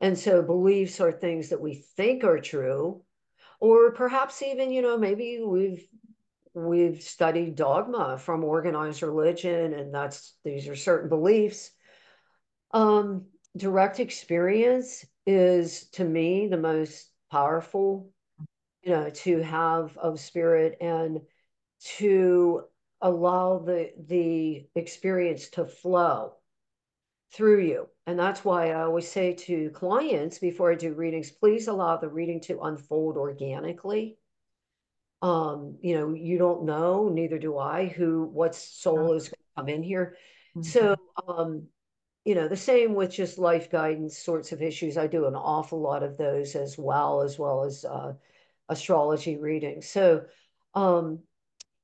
And 0.00 0.18
so 0.18 0.42
beliefs 0.42 1.00
are 1.00 1.10
things 1.10 1.48
that 1.48 1.60
we 1.60 1.74
think 1.96 2.22
are 2.22 2.38
true, 2.38 3.02
or 3.60 3.92
perhaps 3.92 4.42
even, 4.42 4.70
you 4.70 4.82
know, 4.82 4.98
maybe 4.98 5.40
we've 5.42 5.86
we've 6.52 7.02
studied 7.02 7.56
dogma 7.56 8.18
from 8.18 8.44
organized 8.44 9.02
religion, 9.02 9.72
and 9.72 9.94
that's 9.94 10.34
these 10.44 10.68
are 10.68 10.76
certain 10.76 11.08
beliefs. 11.08 11.70
Um, 12.72 13.26
direct 13.56 14.00
experience 14.00 15.06
is 15.26 15.88
to 15.92 16.04
me 16.04 16.48
the 16.48 16.58
most 16.58 17.10
powerful, 17.30 18.10
you 18.82 18.90
know, 18.90 19.08
to 19.08 19.38
have 19.42 19.96
of 19.96 20.20
spirit 20.20 20.76
and 20.82 21.20
to 21.96 22.64
allow 23.00 23.60
the 23.60 23.92
the 24.06 24.66
experience 24.74 25.48
to 25.50 25.64
flow 25.64 26.34
through 27.32 27.62
you. 27.62 27.88
And 28.06 28.18
that's 28.18 28.44
why 28.44 28.70
I 28.70 28.82
always 28.82 29.08
say 29.08 29.34
to 29.34 29.70
clients 29.70 30.38
before 30.38 30.72
I 30.72 30.76
do 30.76 30.94
readings, 30.94 31.30
please 31.30 31.68
allow 31.68 31.96
the 31.96 32.08
reading 32.08 32.40
to 32.42 32.60
unfold 32.60 33.16
organically. 33.16 34.16
Um, 35.22 35.78
you 35.80 35.96
know, 35.96 36.14
you 36.14 36.38
don't 36.38 36.64
know, 36.64 37.08
neither 37.08 37.38
do 37.38 37.58
I, 37.58 37.86
who 37.86 38.24
what 38.24 38.54
soul 38.54 39.14
is 39.14 39.24
going 39.24 39.30
to 39.30 39.56
come 39.56 39.68
in 39.68 39.82
here. 39.82 40.16
Mm-hmm. 40.56 40.62
So 40.62 40.96
um, 41.26 41.66
you 42.24 42.34
know, 42.34 42.48
the 42.48 42.56
same 42.56 42.94
with 42.94 43.12
just 43.12 43.38
life 43.38 43.70
guidance 43.70 44.18
sorts 44.18 44.50
of 44.50 44.60
issues. 44.60 44.98
I 44.98 45.06
do 45.06 45.26
an 45.26 45.36
awful 45.36 45.80
lot 45.80 46.02
of 46.02 46.16
those 46.16 46.56
as 46.56 46.76
well, 46.76 47.22
as 47.22 47.38
well 47.38 47.62
as 47.62 47.84
uh, 47.84 48.14
astrology 48.68 49.36
readings. 49.36 49.88
So 49.88 50.24
um, 50.74 51.20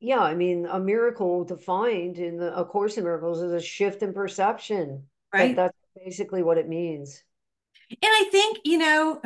yeah, 0.00 0.18
I 0.18 0.34
mean, 0.34 0.66
a 0.66 0.80
miracle 0.80 1.44
defined 1.44 2.18
in 2.18 2.36
the 2.36 2.58
A 2.58 2.64
Course 2.64 2.96
in 2.96 3.04
Miracles 3.04 3.40
is 3.40 3.52
a 3.52 3.60
shift 3.60 4.02
in 4.02 4.12
perception. 4.12 5.04
Right. 5.32 5.56
That, 5.56 5.72
that's 5.94 6.04
basically 6.04 6.42
what 6.42 6.58
it 6.58 6.68
means. 6.68 7.22
And 7.90 7.98
I 8.02 8.28
think, 8.30 8.58
you 8.64 8.78
know, 8.78 9.22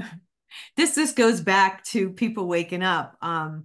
this 0.77 0.95
this 0.95 1.13
goes 1.13 1.41
back 1.41 1.85
to 1.85 2.11
people 2.11 2.47
waking 2.47 2.83
up. 2.83 3.17
Um, 3.23 3.65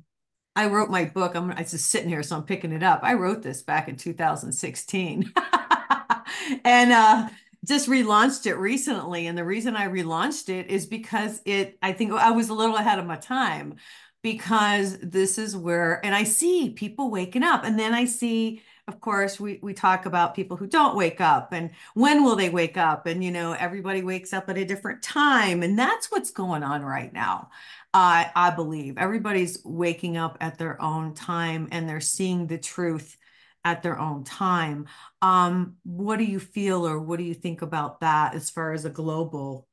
I 0.56 0.68
wrote 0.68 0.90
my 0.90 1.06
book. 1.06 1.36
I'm, 1.36 1.52
I'm 1.52 1.58
just 1.66 1.90
sitting 1.90 2.10
here, 2.10 2.24
so 2.24 2.36
I'm 2.36 2.44
picking 2.44 2.72
it 2.72 2.84
up. 2.84 3.02
I 3.04 3.14
wrote 3.14 3.42
this 3.42 3.62
back 3.62 3.88
in 3.88 3.96
2016. 3.96 5.34
and 6.66 6.92
uh 6.92 7.30
just 7.64 7.88
relaunched 7.88 8.48
it 8.48 8.56
recently. 8.56 9.28
And 9.28 9.38
the 9.38 9.46
reason 9.46 9.76
I 9.76 9.88
relaunched 9.88 10.50
it 10.50 10.72
is 10.72 10.88
because 10.88 11.44
it, 11.46 11.78
I 11.84 11.94
think 11.94 12.12
I 12.12 12.32
was 12.32 12.50
a 12.50 12.56
little 12.56 12.76
ahead 12.76 12.98
of 12.98 13.06
my 13.06 13.18
time 13.18 13.76
because 14.24 14.98
this 15.00 15.38
is 15.38 15.56
where 15.56 16.04
and 16.06 16.14
i 16.14 16.24
see 16.24 16.70
people 16.72 17.10
waking 17.10 17.44
up 17.44 17.64
and 17.64 17.78
then 17.78 17.94
i 17.94 18.06
see 18.06 18.62
of 18.88 19.00
course 19.02 19.39
we 19.39 19.60
we 19.62 19.74
talk 19.74 20.06
about 20.06 20.36
people 20.36 20.58
who 20.58 20.67
don't 20.67 20.96
wake 20.96 21.22
up 21.22 21.54
and 21.54 21.72
when 21.94 22.24
will 22.24 22.36
they 22.36 22.50
wake 22.50 22.78
up? 22.78 23.06
And 23.06 23.24
you 23.24 23.32
know 23.32 23.54
everybody 23.54 24.02
wakes 24.04 24.34
up 24.34 24.50
at 24.50 24.58
a 24.58 24.65
different 24.65 25.02
time 25.04 25.63
and 25.63 25.78
that's 25.78 26.12
what's 26.12 26.32
going 26.32 26.63
on 26.63 26.84
right 26.84 27.12
now. 27.13 27.50
I 27.94 28.32
i 28.36 28.50
believe 28.52 28.98
everybody's 28.98 29.60
waking 29.65 30.17
up 30.17 30.38
at 30.41 30.58
their 30.58 30.82
own 30.82 31.13
time 31.13 31.67
and 31.72 31.88
they're 31.88 32.02
seeing 32.02 32.48
the 32.48 32.58
truth 32.58 33.17
at 33.63 33.84
their 33.84 34.00
own 34.00 34.24
time. 34.24 34.88
Um 35.22 35.78
what 35.84 36.18
do 36.18 36.26
you 36.26 36.39
feel 36.39 36.88
or 36.88 36.99
what 36.99 37.18
do 37.18 37.24
you 37.24 37.34
think 37.34 37.62
about 37.62 38.01
that 38.01 38.36
as 38.36 38.49
far 38.49 38.74
as 38.74 38.86
a 38.86 38.89
global 38.89 39.68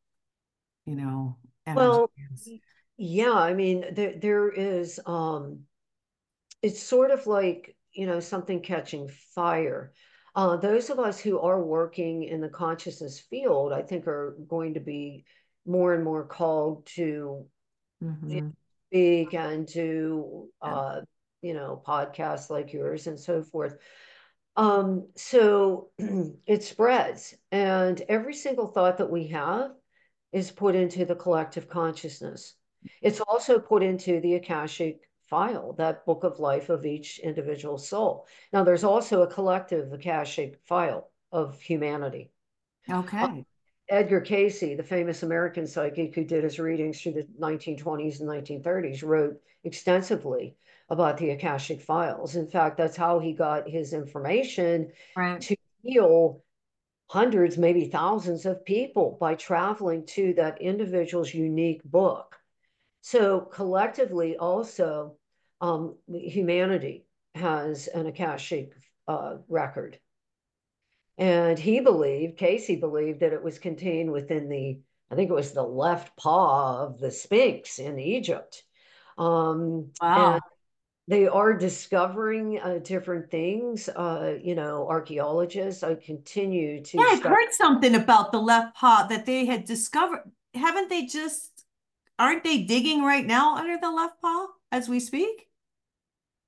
you 0.86 0.96
know 0.96 1.36
well 1.66 2.10
yeah, 2.98 3.32
I 3.32 3.54
mean, 3.54 3.84
there 3.92 4.14
there 4.18 4.50
is 4.50 5.00
um 5.06 5.60
it's 6.62 6.82
sort 6.82 7.12
of 7.12 7.26
like, 7.26 7.76
you 7.98 8.06
know, 8.06 8.20
something 8.20 8.60
catching 8.60 9.08
fire. 9.34 9.92
Uh, 10.36 10.56
those 10.56 10.88
of 10.88 11.00
us 11.00 11.18
who 11.18 11.40
are 11.40 11.60
working 11.60 12.22
in 12.22 12.40
the 12.40 12.48
consciousness 12.48 13.18
field, 13.18 13.72
I 13.72 13.82
think, 13.82 14.06
are 14.06 14.36
going 14.46 14.74
to 14.74 14.80
be 14.80 15.24
more 15.66 15.94
and 15.94 16.04
more 16.04 16.24
called 16.24 16.86
to 16.94 17.44
mm-hmm. 18.00 18.50
speak 18.88 19.34
and 19.34 19.66
to, 19.70 20.48
uh, 20.62 21.00
you 21.42 21.54
know, 21.54 21.82
podcasts 21.84 22.50
like 22.50 22.72
yours 22.72 23.08
and 23.08 23.18
so 23.18 23.42
forth. 23.42 23.76
Um, 24.54 25.08
so 25.16 25.88
it 26.46 26.62
spreads, 26.62 27.34
and 27.50 28.00
every 28.08 28.34
single 28.34 28.68
thought 28.68 28.98
that 28.98 29.10
we 29.10 29.26
have 29.28 29.72
is 30.32 30.52
put 30.52 30.76
into 30.76 31.04
the 31.04 31.16
collective 31.16 31.68
consciousness. 31.68 32.54
It's 33.02 33.20
also 33.20 33.58
put 33.58 33.82
into 33.82 34.20
the 34.20 34.36
Akashic 34.36 35.07
file, 35.28 35.72
that 35.74 36.04
book 36.04 36.24
of 36.24 36.40
life 36.40 36.68
of 36.68 36.86
each 36.86 37.18
individual 37.18 37.78
soul. 37.78 38.26
Now, 38.52 38.64
there's 38.64 38.84
also 38.84 39.22
a 39.22 39.26
collective 39.26 39.92
Akashic 39.92 40.58
file 40.64 41.10
of 41.32 41.60
humanity. 41.60 42.30
Okay. 42.90 43.18
Uh, 43.18 43.42
Edgar 43.90 44.20
Cayce, 44.20 44.60
the 44.60 44.82
famous 44.82 45.22
American 45.22 45.66
psychic 45.66 46.14
who 46.14 46.24
did 46.24 46.44
his 46.44 46.58
readings 46.58 47.00
through 47.00 47.12
the 47.12 47.26
1920s 47.40 48.20
and 48.20 48.28
1930s, 48.28 49.02
wrote 49.02 49.40
extensively 49.64 50.56
about 50.90 51.18
the 51.18 51.30
Akashic 51.30 51.80
files. 51.80 52.36
In 52.36 52.46
fact, 52.46 52.76
that's 52.76 52.96
how 52.96 53.18
he 53.18 53.32
got 53.32 53.68
his 53.68 53.92
information 53.92 54.90
right. 55.16 55.40
to 55.40 55.56
heal 55.82 56.42
hundreds, 57.08 57.56
maybe 57.56 57.86
thousands 57.86 58.44
of 58.46 58.64
people 58.64 59.16
by 59.20 59.34
traveling 59.34 60.04
to 60.06 60.34
that 60.34 60.60
individual's 60.60 61.32
unique 61.32 61.82
book. 61.84 62.37
So 63.08 63.40
collectively, 63.40 64.36
also, 64.36 65.16
um, 65.62 65.96
humanity 66.12 67.06
has 67.34 67.86
an 67.86 68.06
Akashic 68.06 68.74
uh, 69.06 69.36
record. 69.48 69.98
And 71.16 71.58
he 71.58 71.80
believed, 71.80 72.36
Cayce 72.36 72.78
believed, 72.78 73.20
that 73.20 73.32
it 73.32 73.42
was 73.42 73.58
contained 73.58 74.12
within 74.12 74.50
the, 74.50 74.80
I 75.10 75.14
think 75.14 75.30
it 75.30 75.32
was 75.32 75.52
the 75.52 75.62
left 75.62 76.18
paw 76.18 76.84
of 76.84 76.98
the 76.98 77.10
Sphinx 77.10 77.78
in 77.78 77.98
Egypt. 77.98 78.62
Um, 79.16 79.92
wow. 80.02 80.40
They 81.06 81.28
are 81.28 81.54
discovering 81.54 82.60
uh, 82.60 82.80
different 82.84 83.30
things. 83.30 83.88
Uh, 83.88 84.34
you 84.38 84.54
know, 84.54 84.86
archaeologists 84.86 85.82
I 85.82 85.94
continue 85.94 86.84
to. 86.84 86.98
Yeah, 86.98 87.04
I've 87.08 87.22
heard 87.22 87.52
something 87.52 87.94
about 87.94 88.32
the 88.32 88.38
left 88.42 88.76
paw 88.76 89.06
that 89.08 89.24
they 89.24 89.46
had 89.46 89.64
discovered. 89.64 90.30
Haven't 90.52 90.90
they 90.90 91.06
just? 91.06 91.57
Aren't 92.18 92.44
they 92.44 92.62
digging 92.62 93.02
right 93.02 93.26
now 93.26 93.56
under 93.56 93.78
the 93.80 93.90
left 93.90 94.20
paw 94.20 94.48
as 94.72 94.88
we 94.88 95.00
speak? 95.00 95.48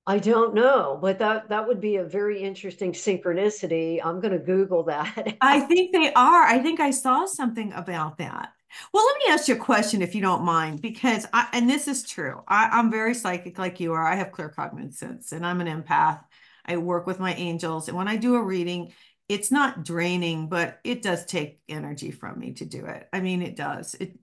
I 0.07 0.19
don't 0.19 0.55
know, 0.55 0.99
but 1.01 1.19
that 1.21 1.51
that 1.51 1.69
would 1.69 1.81
be 1.81 1.97
a 1.97 2.05
very 2.05 2.43
interesting 2.43 2.93
synchronicity. 2.93 4.01
I'm 4.05 4.21
going 4.21 4.33
to 4.33 4.45
Google 4.45 4.83
that. 4.85 5.37
I 5.41 5.61
think 5.61 5.93
they 5.93 6.13
are. 6.13 6.43
I 6.43 6.59
think 6.59 6.81
I 6.81 6.91
saw 6.91 7.27
something 7.27 7.73
about 7.75 8.19
that. 8.19 8.53
Well, 8.93 9.05
let 9.05 9.17
me 9.19 9.33
ask 9.33 9.49
you 9.49 9.55
a 9.55 9.59
question 9.59 10.03
if 10.03 10.15
you 10.15 10.21
don't 10.21 10.43
mind, 10.43 10.81
because 10.81 11.27
I, 11.33 11.49
and 11.53 11.69
this 11.69 11.87
is 11.89 12.03
true. 12.05 12.43
I, 12.49 12.69
I'm 12.73 12.91
very 12.91 13.15
psychic 13.15 13.59
like 13.59 13.81
you 13.81 13.93
are. 13.93 14.07
I 14.07 14.15
have 14.17 14.33
claircognizance 14.33 15.33
and 15.33 15.45
I'm 15.45 15.61
an 15.61 15.83
empath. 15.83 16.25
I 16.65 16.77
work 16.77 17.07
with 17.07 17.21
my 17.21 17.35
angels. 17.35 17.89
And 17.89 17.97
when 17.97 18.09
I 18.09 18.17
do 18.17 18.37
a 18.37 18.43
reading, 18.43 18.93
it's 19.29 19.51
not 19.51 19.85
draining, 19.85 20.49
but 20.49 20.79
it 20.85 21.03
does 21.03 21.25
take 21.25 21.61
energy 21.69 22.11
from 22.11 22.39
me 22.39 22.53
to 22.55 22.65
do 22.65 22.85
it. 22.87 23.09
I 23.13 23.21
mean, 23.21 23.43
it 23.43 23.57
does. 23.57 23.95
It 23.95 24.19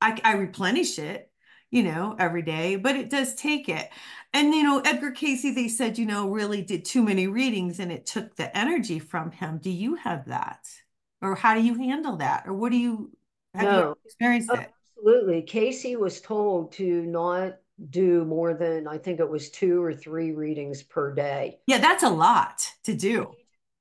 I, 0.00 0.18
I 0.24 0.32
replenish 0.34 0.98
it, 0.98 1.30
you 1.70 1.82
know, 1.82 2.16
every 2.18 2.42
day, 2.42 2.76
but 2.76 2.96
it 2.96 3.10
does 3.10 3.34
take 3.34 3.68
it. 3.68 3.88
And, 4.32 4.54
you 4.54 4.62
know, 4.62 4.80
Edgar 4.80 5.10
Cayce, 5.10 5.54
they 5.54 5.68
said, 5.68 5.98
you 5.98 6.06
know, 6.06 6.28
really 6.28 6.62
did 6.62 6.84
too 6.84 7.02
many 7.02 7.26
readings 7.26 7.80
and 7.80 7.90
it 7.90 8.06
took 8.06 8.36
the 8.36 8.56
energy 8.56 8.98
from 8.98 9.30
him. 9.30 9.58
Do 9.58 9.70
you 9.70 9.96
have 9.96 10.26
that? 10.26 10.68
Or 11.20 11.34
how 11.34 11.54
do 11.54 11.62
you 11.62 11.74
handle 11.74 12.16
that? 12.16 12.44
Or 12.46 12.54
what 12.54 12.72
do 12.72 12.78
you, 12.78 13.10
have 13.54 13.64
no. 13.64 13.80
you 13.80 13.96
experienced 14.04 14.50
oh, 14.52 14.54
it? 14.54 14.70
Absolutely. 14.96 15.42
Cayce 15.42 15.96
was 15.96 16.20
told 16.20 16.72
to 16.72 17.02
not 17.06 17.56
do 17.90 18.24
more 18.24 18.54
than, 18.54 18.86
I 18.86 18.98
think 18.98 19.20
it 19.20 19.28
was 19.28 19.50
two 19.50 19.82
or 19.82 19.94
three 19.94 20.32
readings 20.32 20.82
per 20.82 21.14
day. 21.14 21.58
Yeah, 21.66 21.78
that's 21.78 22.02
a 22.02 22.10
lot 22.10 22.66
to 22.84 22.94
do. 22.94 23.32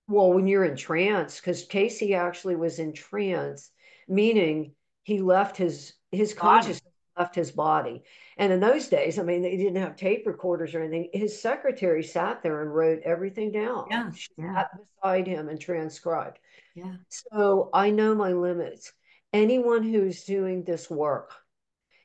Well, 0.07 0.33
when 0.33 0.47
you're 0.47 0.65
in 0.65 0.75
trance, 0.75 1.39
because 1.39 1.65
Cayce 1.65 2.01
actually 2.13 2.55
was 2.55 2.79
in 2.79 2.93
trance, 2.93 3.69
meaning 4.07 4.73
he 5.03 5.21
left 5.21 5.57
his 5.57 5.93
his 6.11 6.33
consciousness 6.33 6.93
left 7.17 7.35
his 7.35 7.51
body. 7.51 8.03
And 8.37 8.53
in 8.53 8.59
those 8.59 8.87
days, 8.87 9.19
I 9.19 9.23
mean, 9.23 9.41
they 9.41 9.57
didn't 9.57 9.81
have 9.81 9.95
tape 9.95 10.25
recorders 10.25 10.73
or 10.73 10.81
anything. 10.81 11.09
His 11.13 11.39
secretary 11.41 12.03
sat 12.03 12.41
there 12.41 12.61
and 12.61 12.73
wrote 12.73 13.01
everything 13.03 13.51
down. 13.51 13.87
Yeah, 13.91 14.11
she 14.11 14.29
yeah. 14.37 14.55
sat 14.55 14.71
beside 14.77 15.27
him 15.27 15.49
and 15.49 15.59
transcribed. 15.59 16.39
Yeah. 16.75 16.95
So 17.09 17.69
I 17.73 17.89
know 17.89 18.15
my 18.15 18.31
limits. 18.31 18.93
Anyone 19.33 19.83
who's 19.83 20.23
doing 20.23 20.63
this 20.63 20.89
work 20.89 21.33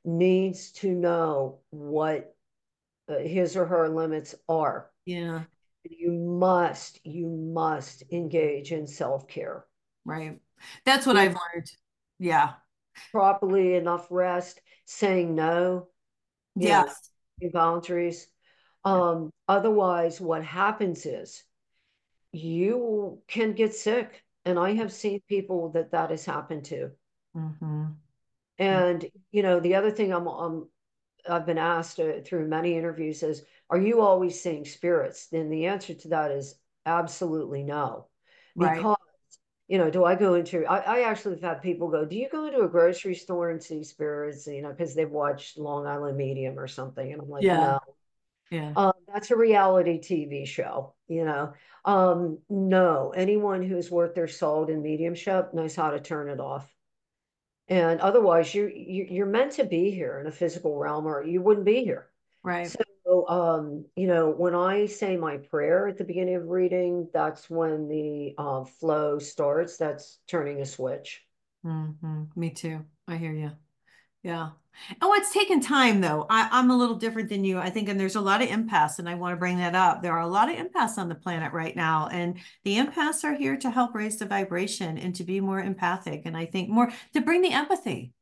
needs 0.05 0.73
to 0.73 0.91
know 0.91 1.61
what 1.71 2.35
uh, 3.09 3.19
his 3.19 3.57
or 3.57 3.67
her 3.67 3.89
limits 3.89 4.35
are. 4.49 4.91
Yeah. 5.07 5.45
You 5.85 6.13
must, 6.13 6.99
you 7.05 7.29
must 7.29 8.03
engage 8.11 8.73
in 8.73 8.87
self 8.87 9.29
care. 9.29 9.65
Right. 10.05 10.41
That's 10.85 11.07
what 11.07 11.17
I've 11.17 11.37
learned. 11.55 11.71
Yeah. 12.19 12.55
Properly 13.11 13.75
enough 13.75 14.07
rest, 14.11 14.61
saying 14.85 15.35
no. 15.35 15.89
Yes. 16.57 17.11
Know, 17.41 17.51
boundaries. 17.53 18.27
Um, 18.85 19.31
otherwise, 19.49 20.21
what 20.21 20.45
happens 20.45 21.07
is 21.07 21.43
you 22.33 23.21
can 23.29 23.53
get 23.53 23.75
sick. 23.75 24.23
And 24.45 24.59
I 24.59 24.75
have 24.75 24.93
seen 24.93 25.21
people 25.27 25.71
that 25.71 25.93
that 25.93 26.11
has 26.11 26.27
happened 26.27 26.67
to. 26.67 26.91
Mm-hmm. 27.35 27.85
And, 28.59 29.07
you 29.33 29.43
know, 29.43 29.59
the 29.59 29.75
other 29.75 29.91
thing 29.91 30.13
I'm, 30.13 30.27
I'm 30.27 30.69
I've 31.29 31.47
been 31.47 31.59
asked 31.59 31.99
uh, 31.99 32.21
through 32.25 32.47
many 32.49 32.77
interviews 32.77 33.23
is, 33.23 33.43
are 33.71 33.81
you 33.81 34.03
always 34.03 34.41
seeing 34.41 34.67
spirits? 34.67 35.29
Then 35.29 35.49
the 35.49 35.67
answer 35.67 35.95
to 35.95 36.09
that 36.09 36.31
is 36.31 36.57
absolutely 36.85 37.63
no. 37.63 38.09
Because 38.55 38.85
right 38.85 38.97
you 39.69 39.79
know, 39.79 39.91
do 39.91 40.05
I 40.05 40.15
go 40.15 40.35
into, 40.35 40.65
I, 40.67 40.79
I 40.79 41.01
actually 41.03 41.37
have 41.37 41.43
had 41.43 41.63
people 41.63 41.89
go, 41.89 42.05
do 42.05 42.17
you 42.17 42.29
go 42.31 42.47
into 42.47 42.61
a 42.61 42.69
grocery 42.69 43.15
store 43.15 43.51
and 43.51 43.63
see 43.63 43.83
spirits, 43.83 44.47
you 44.47 44.63
know, 44.63 44.71
because 44.71 44.95
they've 44.95 45.11
watched 45.11 45.59
Long 45.59 45.87
Island 45.87 46.19
Medium 46.19 46.59
or 46.59 46.69
something. 46.69 47.13
And 47.13 47.23
I'm 47.23 47.31
like, 47.31 47.43
yeah. 47.43 47.57
no. 47.57 47.81
Yeah. 48.51 48.73
Um, 48.77 48.93
that's 49.13 49.31
a 49.31 49.37
reality 49.37 49.99
TV 49.99 50.47
show, 50.47 50.95
you 51.09 51.25
know. 51.25 51.55
Um, 51.85 52.39
no, 52.49 53.13
anyone 53.17 53.63
who's 53.63 53.91
worth 53.91 54.15
their 54.15 54.29
salt 54.29 54.71
in 54.71 54.83
mediumship 54.83 55.55
knows 55.55 55.75
how 55.75 55.91
to 55.91 56.01
turn 56.01 56.29
it 56.29 56.41
off. 56.41 56.71
And 57.69 58.01
otherwise, 58.01 58.55
you, 58.55 58.69
you 58.69 59.07
you're 59.09 59.27
meant 59.27 59.53
to 59.53 59.65
be 59.65 59.91
here 59.91 60.21
in 60.21 60.27
a 60.27 60.31
physical 60.31 60.77
realm, 60.77 61.07
or 61.07 61.25
you 61.25 61.41
wouldn't 61.41 61.65
be 61.65 61.83
here. 61.83 62.07
Right. 62.43 62.69
So 62.69 62.84
um, 63.29 63.85
you 63.97 64.07
know, 64.07 64.31
when 64.31 64.55
I 64.55 64.87
say 64.87 65.17
my 65.17 65.37
prayer 65.37 65.89
at 65.89 65.99
the 65.99 66.05
beginning 66.05 66.37
of 66.37 66.49
reading, 66.49 67.09
that's 67.13 67.49
when 67.51 67.89
the 67.89 68.35
uh, 68.39 68.65
flow 68.65 69.19
starts. 69.19 69.77
That's 69.77 70.19
turning 70.29 70.61
a 70.61 70.67
switch. 70.67 71.23
Mm-hmm. 71.65 72.25
Me 72.37 72.51
too. 72.51 72.85
I 73.09 73.17
hear 73.17 73.33
you. 73.33 73.53
Yeah. 74.23 74.51
Oh, 75.01 75.15
it's 75.15 75.33
taken 75.33 75.61
time 75.61 76.01
though. 76.01 76.27
I, 76.29 76.49
I'm 76.51 76.71
a 76.71 76.77
little 76.77 76.97
different 76.97 77.29
than 77.29 77.45
you. 77.45 77.59
I 77.59 77.71
think, 77.71 77.89
and 77.89 77.99
there's 77.99 78.17
a 78.17 78.21
lot 78.21 78.43
of 78.43 78.49
empaths, 78.49 78.99
and 78.99 79.09
I 79.09 79.15
want 79.15 79.33
to 79.33 79.39
bring 79.39 79.59
that 79.59 79.75
up. 79.75 80.03
There 80.03 80.13
are 80.13 80.23
a 80.23 80.27
lot 80.27 80.51
of 80.51 80.57
empaths 80.57 80.99
on 80.99 81.09
the 81.09 81.15
planet 81.15 81.53
right 81.53 81.77
now, 81.77 82.09
and 82.11 82.39
the 82.65 82.77
empaths 82.77 83.23
are 83.23 83.35
here 83.35 83.57
to 83.59 83.71
help 83.71 83.95
raise 83.95 84.17
the 84.17 84.27
vibration 84.27 84.99
and 84.99 85.15
to 85.15 85.25
be 85.25 85.41
more 85.41 85.61
empathic. 85.61 86.23
And 86.25 86.37
I 86.37 86.47
think 86.47 86.71
more 86.71 86.91
to 87.13 87.21
bring 87.21 87.43
the 87.43 87.53
empathy 87.53 88.13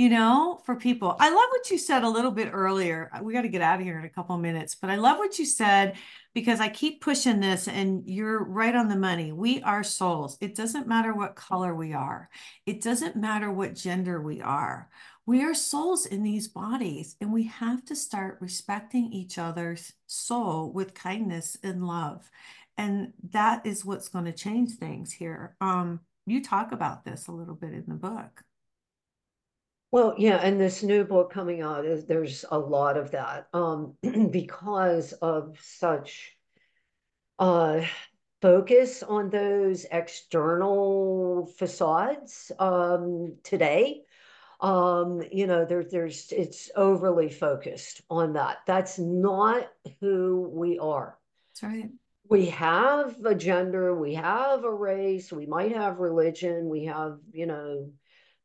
you 0.00 0.08
know, 0.08 0.58
for 0.64 0.76
people. 0.76 1.14
I 1.20 1.28
love 1.28 1.48
what 1.50 1.70
you 1.70 1.76
said 1.76 2.04
a 2.04 2.08
little 2.08 2.30
bit 2.30 2.48
earlier. 2.54 3.10
We 3.20 3.34
got 3.34 3.42
to 3.42 3.48
get 3.48 3.60
out 3.60 3.80
of 3.80 3.84
here 3.84 3.98
in 3.98 4.06
a 4.06 4.08
couple 4.08 4.34
of 4.34 4.40
minutes, 4.40 4.74
but 4.74 4.88
I 4.88 4.96
love 4.96 5.18
what 5.18 5.38
you 5.38 5.44
said 5.44 5.94
because 6.32 6.58
I 6.58 6.70
keep 6.70 7.02
pushing 7.02 7.38
this 7.38 7.68
and 7.68 8.02
you're 8.06 8.42
right 8.42 8.74
on 8.74 8.88
the 8.88 8.96
money. 8.96 9.30
We 9.30 9.60
are 9.60 9.84
souls. 9.84 10.38
It 10.40 10.54
doesn't 10.54 10.88
matter 10.88 11.12
what 11.12 11.36
color 11.36 11.74
we 11.74 11.92
are, 11.92 12.30
it 12.64 12.80
doesn't 12.80 13.14
matter 13.14 13.52
what 13.52 13.74
gender 13.74 14.22
we 14.22 14.40
are. 14.40 14.88
We 15.26 15.42
are 15.42 15.52
souls 15.52 16.06
in 16.06 16.22
these 16.22 16.48
bodies, 16.48 17.16
and 17.20 17.30
we 17.30 17.42
have 17.48 17.84
to 17.84 17.94
start 17.94 18.38
respecting 18.40 19.12
each 19.12 19.36
other's 19.36 19.92
soul 20.06 20.72
with 20.72 20.94
kindness 20.94 21.58
and 21.62 21.86
love. 21.86 22.30
And 22.78 23.12
that 23.32 23.66
is 23.66 23.84
what's 23.84 24.08
going 24.08 24.24
to 24.24 24.32
change 24.32 24.76
things 24.76 25.12
here. 25.12 25.56
Um, 25.60 26.00
you 26.24 26.42
talk 26.42 26.72
about 26.72 27.04
this 27.04 27.26
a 27.26 27.32
little 27.32 27.54
bit 27.54 27.74
in 27.74 27.84
the 27.86 27.96
book. 27.96 28.44
Well, 29.92 30.14
yeah, 30.18 30.36
and 30.36 30.60
this 30.60 30.84
new 30.84 31.04
book 31.04 31.32
coming 31.32 31.62
out 31.62 31.84
is 31.84 32.06
there's 32.06 32.44
a 32.48 32.58
lot 32.58 32.96
of 32.96 33.10
that 33.10 33.48
um, 33.52 33.94
because 34.30 35.12
of 35.14 35.58
such 35.60 36.36
uh, 37.40 37.82
focus 38.40 39.02
on 39.02 39.30
those 39.30 39.86
external 39.90 41.46
facades 41.58 42.52
um, 42.60 43.36
today. 43.42 44.02
Um, 44.60 45.22
you 45.32 45.46
know, 45.46 45.64
there, 45.64 45.82
there's 45.82 46.30
it's 46.30 46.70
overly 46.76 47.30
focused 47.30 48.02
on 48.10 48.34
that. 48.34 48.58
That's 48.66 48.98
not 48.98 49.72
who 50.00 50.48
we 50.52 50.78
are. 50.78 51.18
That's 51.48 51.62
right. 51.62 51.90
We 52.28 52.46
have 52.50 53.16
a 53.24 53.34
gender, 53.34 53.92
we 53.92 54.14
have 54.14 54.62
a 54.62 54.72
race, 54.72 55.32
we 55.32 55.46
might 55.46 55.74
have 55.74 55.98
religion, 55.98 56.68
we 56.68 56.84
have, 56.84 57.18
you 57.32 57.46
know, 57.46 57.90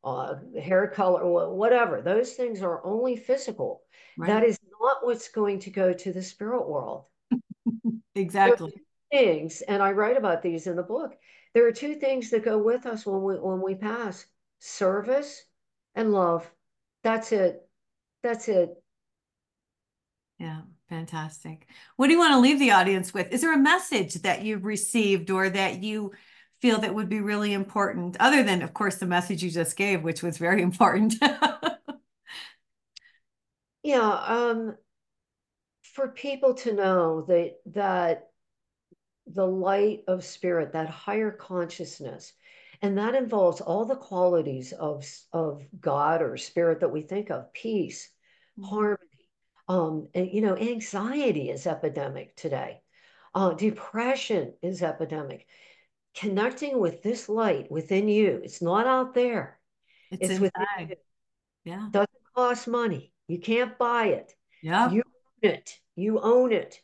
uh, 0.06 0.36
hair 0.62 0.86
color, 0.86 1.26
whatever. 1.52 2.00
Those 2.00 2.34
things 2.34 2.62
are 2.62 2.84
only 2.86 3.16
physical. 3.16 3.82
Right. 4.16 4.28
That 4.28 4.44
is 4.44 4.56
not 4.80 5.04
what's 5.04 5.28
going 5.28 5.58
to 5.60 5.70
go 5.70 5.92
to 5.92 6.12
the 6.12 6.22
spirit 6.22 6.68
world. 6.68 7.06
exactly. 8.14 8.72
Things, 9.10 9.62
and 9.62 9.82
I 9.82 9.92
write 9.92 10.16
about 10.16 10.42
these 10.42 10.68
in 10.68 10.76
the 10.76 10.82
book. 10.82 11.16
There 11.54 11.66
are 11.66 11.72
two 11.72 11.96
things 11.96 12.30
that 12.30 12.44
go 12.44 12.56
with 12.58 12.86
us 12.86 13.04
when 13.04 13.22
we 13.22 13.34
when 13.34 13.60
we 13.60 13.74
pass: 13.74 14.24
service 14.60 15.42
and 15.96 16.12
love. 16.12 16.48
That's 17.02 17.32
it. 17.32 17.68
That's 18.22 18.48
it. 18.48 18.70
Yeah, 20.38 20.62
fantastic. 20.88 21.66
What 21.96 22.06
do 22.06 22.12
you 22.12 22.18
want 22.18 22.34
to 22.34 22.40
leave 22.40 22.58
the 22.58 22.72
audience 22.72 23.12
with? 23.12 23.32
Is 23.32 23.40
there 23.40 23.54
a 23.54 23.58
message 23.58 24.14
that 24.16 24.42
you've 24.42 24.64
received 24.64 25.30
or 25.30 25.48
that 25.48 25.82
you 25.82 26.12
feel 26.60 26.78
that 26.78 26.94
would 26.94 27.08
be 27.08 27.20
really 27.20 27.52
important 27.52 28.16
other 28.20 28.42
than 28.42 28.62
of 28.62 28.74
course 28.74 28.96
the 28.96 29.06
message 29.06 29.42
you 29.42 29.50
just 29.50 29.76
gave 29.76 30.02
which 30.02 30.22
was 30.22 30.38
very 30.38 30.62
important. 30.70 31.14
Yeah 33.82 34.24
um 34.26 34.76
for 35.94 36.08
people 36.08 36.54
to 36.54 36.74
know 36.74 37.22
that 37.22 37.56
that 37.66 38.30
the 39.26 39.46
light 39.46 40.02
of 40.08 40.24
spirit 40.24 40.72
that 40.72 40.88
higher 40.88 41.30
consciousness 41.30 42.32
and 42.82 42.98
that 42.98 43.14
involves 43.14 43.60
all 43.60 43.84
the 43.84 43.96
qualities 43.96 44.72
of 44.72 45.06
of 45.32 45.62
god 45.80 46.22
or 46.22 46.36
spirit 46.36 46.80
that 46.80 46.92
we 46.92 47.02
think 47.02 47.30
of 47.30 47.52
peace 47.52 48.10
mm-hmm. 48.58 48.68
harmony 48.68 49.28
um 49.68 50.08
and 50.14 50.30
you 50.32 50.40
know 50.40 50.56
anxiety 50.56 51.50
is 51.50 51.66
epidemic 51.66 52.36
today. 52.36 52.80
Uh, 53.34 53.52
depression 53.52 54.54
is 54.62 54.82
epidemic 54.82 55.46
connecting 56.16 56.80
with 56.80 57.02
this 57.02 57.28
light 57.28 57.70
within 57.70 58.08
you. 58.08 58.40
It's 58.42 58.62
not 58.62 58.86
out 58.86 59.14
there. 59.14 59.58
It's, 60.10 60.30
it's 60.30 60.40
within 60.40 60.88
you. 60.88 60.96
Yeah. 61.64 61.88
Doesn't 61.90 62.10
cost 62.34 62.68
money. 62.68 63.12
You 63.28 63.38
can't 63.38 63.76
buy 63.76 64.06
it. 64.06 64.34
Yeah. 64.62 64.90
You 64.90 65.02
own 65.04 65.50
it. 65.50 65.78
You 65.94 66.20
own 66.20 66.52
it. 66.52 66.80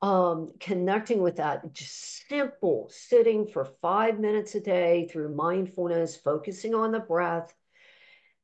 Um, 0.00 0.52
connecting 0.58 1.22
with 1.22 1.36
that, 1.36 1.72
just 1.72 2.26
simple 2.28 2.90
sitting 2.90 3.46
for 3.46 3.64
five 3.80 4.18
minutes 4.18 4.56
a 4.56 4.60
day 4.60 5.06
through 5.06 5.36
mindfulness, 5.36 6.16
focusing 6.16 6.74
on 6.74 6.90
the 6.90 6.98
breath. 6.98 7.54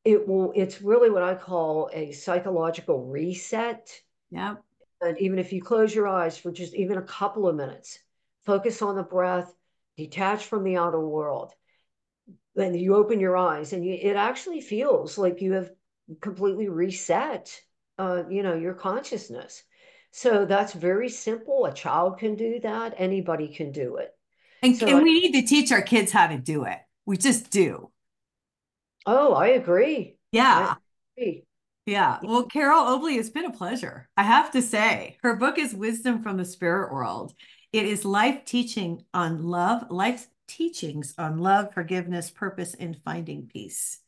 It 0.05 0.29
will, 0.29 0.53
it's 0.55 0.81
really 0.81 1.11
what 1.11 1.25
I 1.25 1.35
call 1.35 1.91
a 1.93 2.13
psychological 2.13 3.07
reset. 3.07 3.91
Yeah. 4.31 4.55
And 5.01 5.19
even 5.19 5.41
if 5.41 5.53
you 5.53 5.61
close 5.61 5.93
your 5.93 6.07
eyes 6.07 6.39
for 6.39 6.53
just 6.53 6.75
even 6.75 6.97
a 6.97 7.03
couple 7.03 7.49
of 7.49 7.57
minutes, 7.57 7.99
focus 8.47 8.81
on 8.81 8.95
the 8.95 9.03
breath, 9.03 9.53
detach 9.99 10.47
from 10.47 10.65
the 10.65 10.77
outer 10.77 11.01
world. 11.01 11.53
Then 12.55 12.75
you 12.75 12.95
open 12.95 13.21
your 13.21 13.37
eyes 13.37 13.73
and 13.73 13.85
you, 13.85 13.95
it 14.01 14.17
actually 14.17 14.61
feels 14.61 15.19
like 15.19 15.43
you 15.43 15.53
have 15.53 15.71
completely 16.21 16.69
reset, 16.69 17.61
uh, 17.99 18.23
you 18.31 18.43
know, 18.43 18.55
your 18.55 18.75
consciousness. 18.75 19.63
So 20.13 20.47
that's 20.47 20.73
very 20.73 21.09
simple. 21.09 21.67
A 21.67 21.75
child 21.75 22.19
can 22.19 22.37
do 22.37 22.61
that. 22.61 22.95
Anybody 22.97 23.49
can 23.49 23.73
do 23.73 23.97
it. 23.97 24.17
And, 24.63 24.77
So 24.77 24.87
and 24.87 24.99
I- 24.99 25.03
we 25.03 25.21
need 25.21 25.41
to 25.41 25.47
teach 25.47 25.71
our 25.73 25.83
kids 25.83 26.13
how 26.13 26.29
to 26.29 26.39
do 26.39 26.65
it. 26.65 26.79
We 27.05 27.17
just 27.17 27.51
do. 27.51 27.91
Oh, 29.05 29.35
I 29.35 29.49
agree. 29.49 30.17
Yeah. 30.33 30.75
I 31.17 31.21
agree. 31.21 31.45
Yeah. 31.87 32.19
Well, 32.23 32.45
Carole 32.45 32.87
Obley, 32.87 33.17
it's 33.17 33.31
been 33.31 33.47
a 33.47 33.53
pleasure. 33.53 34.09
I 34.17 34.23
have 34.23 34.51
to 34.53 34.63
say, 34.63 35.17
her 35.23 35.35
book 35.37 35.59
is 35.59 35.75
Wisdom 35.75 36.23
from 36.23 36.37
the 36.37 36.45
Spirit 36.45 36.93
World. 36.93 37.33
It 37.73 37.85
is 37.85 38.05
life 38.05 38.45
teaching 38.45 39.05
on 39.13 39.43
love, 39.43 39.91
life's 39.91 40.29
teachings 40.47 41.15
on 41.19 41.39
love, 41.39 41.73
forgiveness, 41.75 42.31
purpose, 42.31 42.75
and 42.75 42.97
finding 43.05 43.47
peace. 43.47 44.01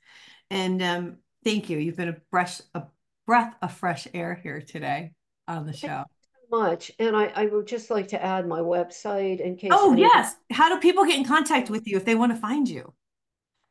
And 0.50 0.82
um, 0.82 1.16
thank 1.44 1.68
you. 1.68 1.78
You've 1.78 1.96
been 1.96 2.08
a 2.08 2.16
breath, 2.30 2.62
a 2.74 2.84
breath 3.26 3.54
of 3.60 3.72
fresh 3.72 4.08
air 4.14 4.40
here 4.42 4.62
today 4.62 5.12
on 5.46 5.66
the 5.66 5.72
show. 5.72 6.04
Much. 6.50 6.90
And 6.98 7.14
I, 7.14 7.26
I 7.36 7.46
would 7.46 7.66
just 7.66 7.90
like 7.90 8.08
to 8.08 8.20
add 8.20 8.48
my 8.48 8.58
website 8.58 9.40
in 9.40 9.56
case. 9.56 9.70
Oh, 9.72 9.94
yes. 9.94 10.34
How 10.50 10.68
do 10.68 10.80
people 10.80 11.04
get 11.04 11.16
in 11.18 11.24
contact 11.24 11.70
with 11.70 11.86
you 11.86 11.96
if 11.96 12.04
they 12.04 12.16
want 12.16 12.32
to 12.32 12.40
find 12.40 12.68
you? 12.68 12.92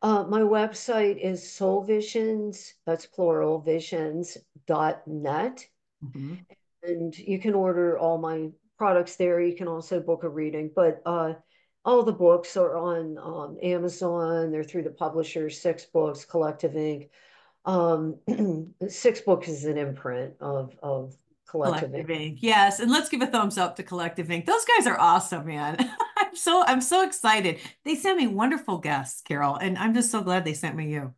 Uh, 0.01 0.23
my 0.23 0.39
website 0.39 1.17
is 1.17 1.51
Soul 1.51 1.83
Visions, 1.83 2.75
that's 2.85 3.05
plural, 3.05 3.59
visions 3.59 4.37
visions.net. 4.65 5.67
Mhm. 6.05 6.45
And 6.83 7.17
you 7.17 7.39
can 7.39 7.53
order 7.53 7.97
all 7.97 8.17
my 8.17 8.51
products 8.79 9.17
there. 9.17 9.41
You 9.41 9.55
can 9.55 9.67
also 9.67 9.99
book 9.99 10.23
a 10.23 10.29
reading, 10.29 10.71
but 10.73 11.01
uh, 11.05 11.33
all 11.83 12.01
the 12.01 12.13
books 12.13 12.55
are 12.57 12.75
on 12.75 13.17
um, 13.17 13.57
Amazon. 13.61 14.51
They're 14.51 14.63
through 14.63 14.83
the 14.83 14.89
publisher, 14.89 15.49
Six 15.49 15.85
Books, 15.85 16.25
Collective 16.25 16.75
Ink. 16.75 17.09
Um, 17.65 18.15
Six 18.87 19.19
Books 19.19 19.49
is 19.49 19.65
an 19.65 19.77
imprint 19.77 20.35
of, 20.39 20.73
of 20.81 21.13
Collective 21.47 21.89
Collective 21.89 22.09
Ink. 22.09 22.21
Ink. 22.21 22.37
Yes, 22.41 22.79
and 22.79 22.89
let's 22.89 23.09
give 23.09 23.21
a 23.21 23.27
thumbs 23.27 23.57
up 23.57 23.75
to 23.75 23.83
Collective 23.83 24.31
Ink. 24.31 24.45
Those 24.45 24.65
guys 24.65 24.87
are 24.87 24.99
awesome, 24.99 25.45
man. 25.45 25.77
I'm 26.17 26.35
so 26.35 26.63
I'm 26.65 26.81
so 26.81 27.05
excited. 27.05 27.59
They 27.83 27.95
sent 27.95 28.17
me 28.17 28.27
wonderful 28.27 28.77
guests, 28.77 29.21
Carole, 29.21 29.57
and 29.57 29.77
I'm 29.77 29.93
just 29.93 30.09
so 30.09 30.21
glad 30.21 30.45
they 30.45 30.53
sent 30.53 30.77
me 30.77 30.89
you. 30.93 31.13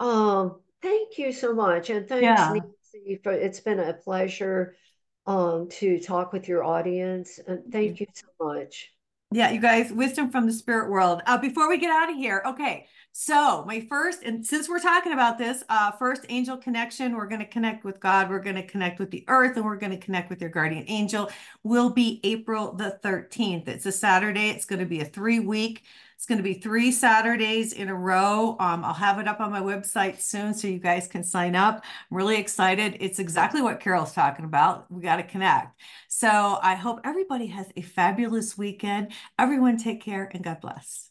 Um, 0.00 0.60
thank 0.80 1.18
you 1.18 1.32
so 1.32 1.54
much. 1.54 1.90
And 1.90 2.08
thanks, 2.08 2.22
Yeah. 2.22 2.52
Nancy, 2.54 3.20
for 3.22 3.32
it's 3.32 3.60
been 3.60 3.80
a 3.80 3.92
pleasure 3.92 4.76
um, 5.28 5.68
to 5.68 6.00
talk 6.00 6.32
with 6.32 6.48
your 6.48 6.64
audience. 6.64 7.38
And 7.46 7.70
thank 7.70 8.00
you 8.00 8.06
so 8.14 8.26
much. 8.40 8.90
Yeah, 9.30 9.50
you 9.50 9.60
guys, 9.60 9.92
wisdom 9.92 10.30
from 10.30 10.46
the 10.46 10.54
spirit 10.54 10.90
world. 10.90 11.20
Uh, 11.26 11.36
before 11.36 11.68
we 11.68 11.76
get 11.76 11.90
out 11.90 12.10
of 12.10 12.16
here, 12.16 12.42
okay. 12.46 12.86
So 13.12 13.62
my 13.66 13.86
first, 13.90 14.22
and 14.22 14.46
since 14.46 14.70
we're 14.70 14.80
talking 14.80 15.12
about 15.12 15.36
this, 15.36 15.62
uh, 15.68 15.90
first 15.92 16.24
angel 16.30 16.56
connection, 16.56 17.14
we're 17.14 17.26
going 17.26 17.40
to 17.40 17.46
connect 17.46 17.84
with 17.84 18.00
God, 18.00 18.30
we're 18.30 18.38
going 18.38 18.56
to 18.56 18.66
connect 18.66 18.98
with 18.98 19.10
the 19.10 19.24
earth, 19.28 19.56
and 19.56 19.66
we're 19.66 19.76
going 19.76 19.92
to 19.92 19.98
connect 19.98 20.30
with 20.30 20.40
your 20.40 20.48
guardian 20.48 20.86
angel. 20.88 21.30
Will 21.62 21.90
be 21.90 22.20
April 22.24 22.72
the 22.72 22.98
13th. 23.04 23.68
It's 23.68 23.84
a 23.84 23.92
Saturday. 23.92 24.48
It's 24.48 24.64
going 24.64 24.78
to 24.80 24.86
be 24.86 25.00
a 25.00 25.04
three 25.04 25.40
week. 25.40 25.84
It's 26.18 26.26
going 26.26 26.38
to 26.38 26.42
be 26.42 26.54
three 26.54 26.90
Saturdays 26.90 27.72
in 27.72 27.88
a 27.88 27.94
row. 27.94 28.56
Um, 28.58 28.84
I'll 28.84 28.92
have 28.92 29.20
it 29.20 29.28
up 29.28 29.38
on 29.38 29.52
my 29.52 29.60
website 29.60 30.20
soon 30.20 30.52
so 30.52 30.66
you 30.66 30.80
guys 30.80 31.06
can 31.06 31.22
sign 31.22 31.54
up. 31.54 31.84
I'm 32.10 32.16
really 32.16 32.38
excited. 32.38 32.96
It's 32.98 33.20
exactly 33.20 33.62
what 33.62 33.78
Carole's 33.78 34.14
talking 34.14 34.44
about. 34.44 34.90
We 34.90 35.00
got 35.00 35.18
to 35.18 35.22
connect. 35.22 35.80
So 36.08 36.58
I 36.60 36.74
hope 36.74 36.98
everybody 37.04 37.46
has 37.46 37.68
a 37.76 37.82
fabulous 37.82 38.58
weekend. 38.58 39.12
Everyone 39.38 39.76
take 39.76 40.00
care 40.02 40.28
and 40.34 40.42
God 40.42 40.60
bless. 40.60 41.08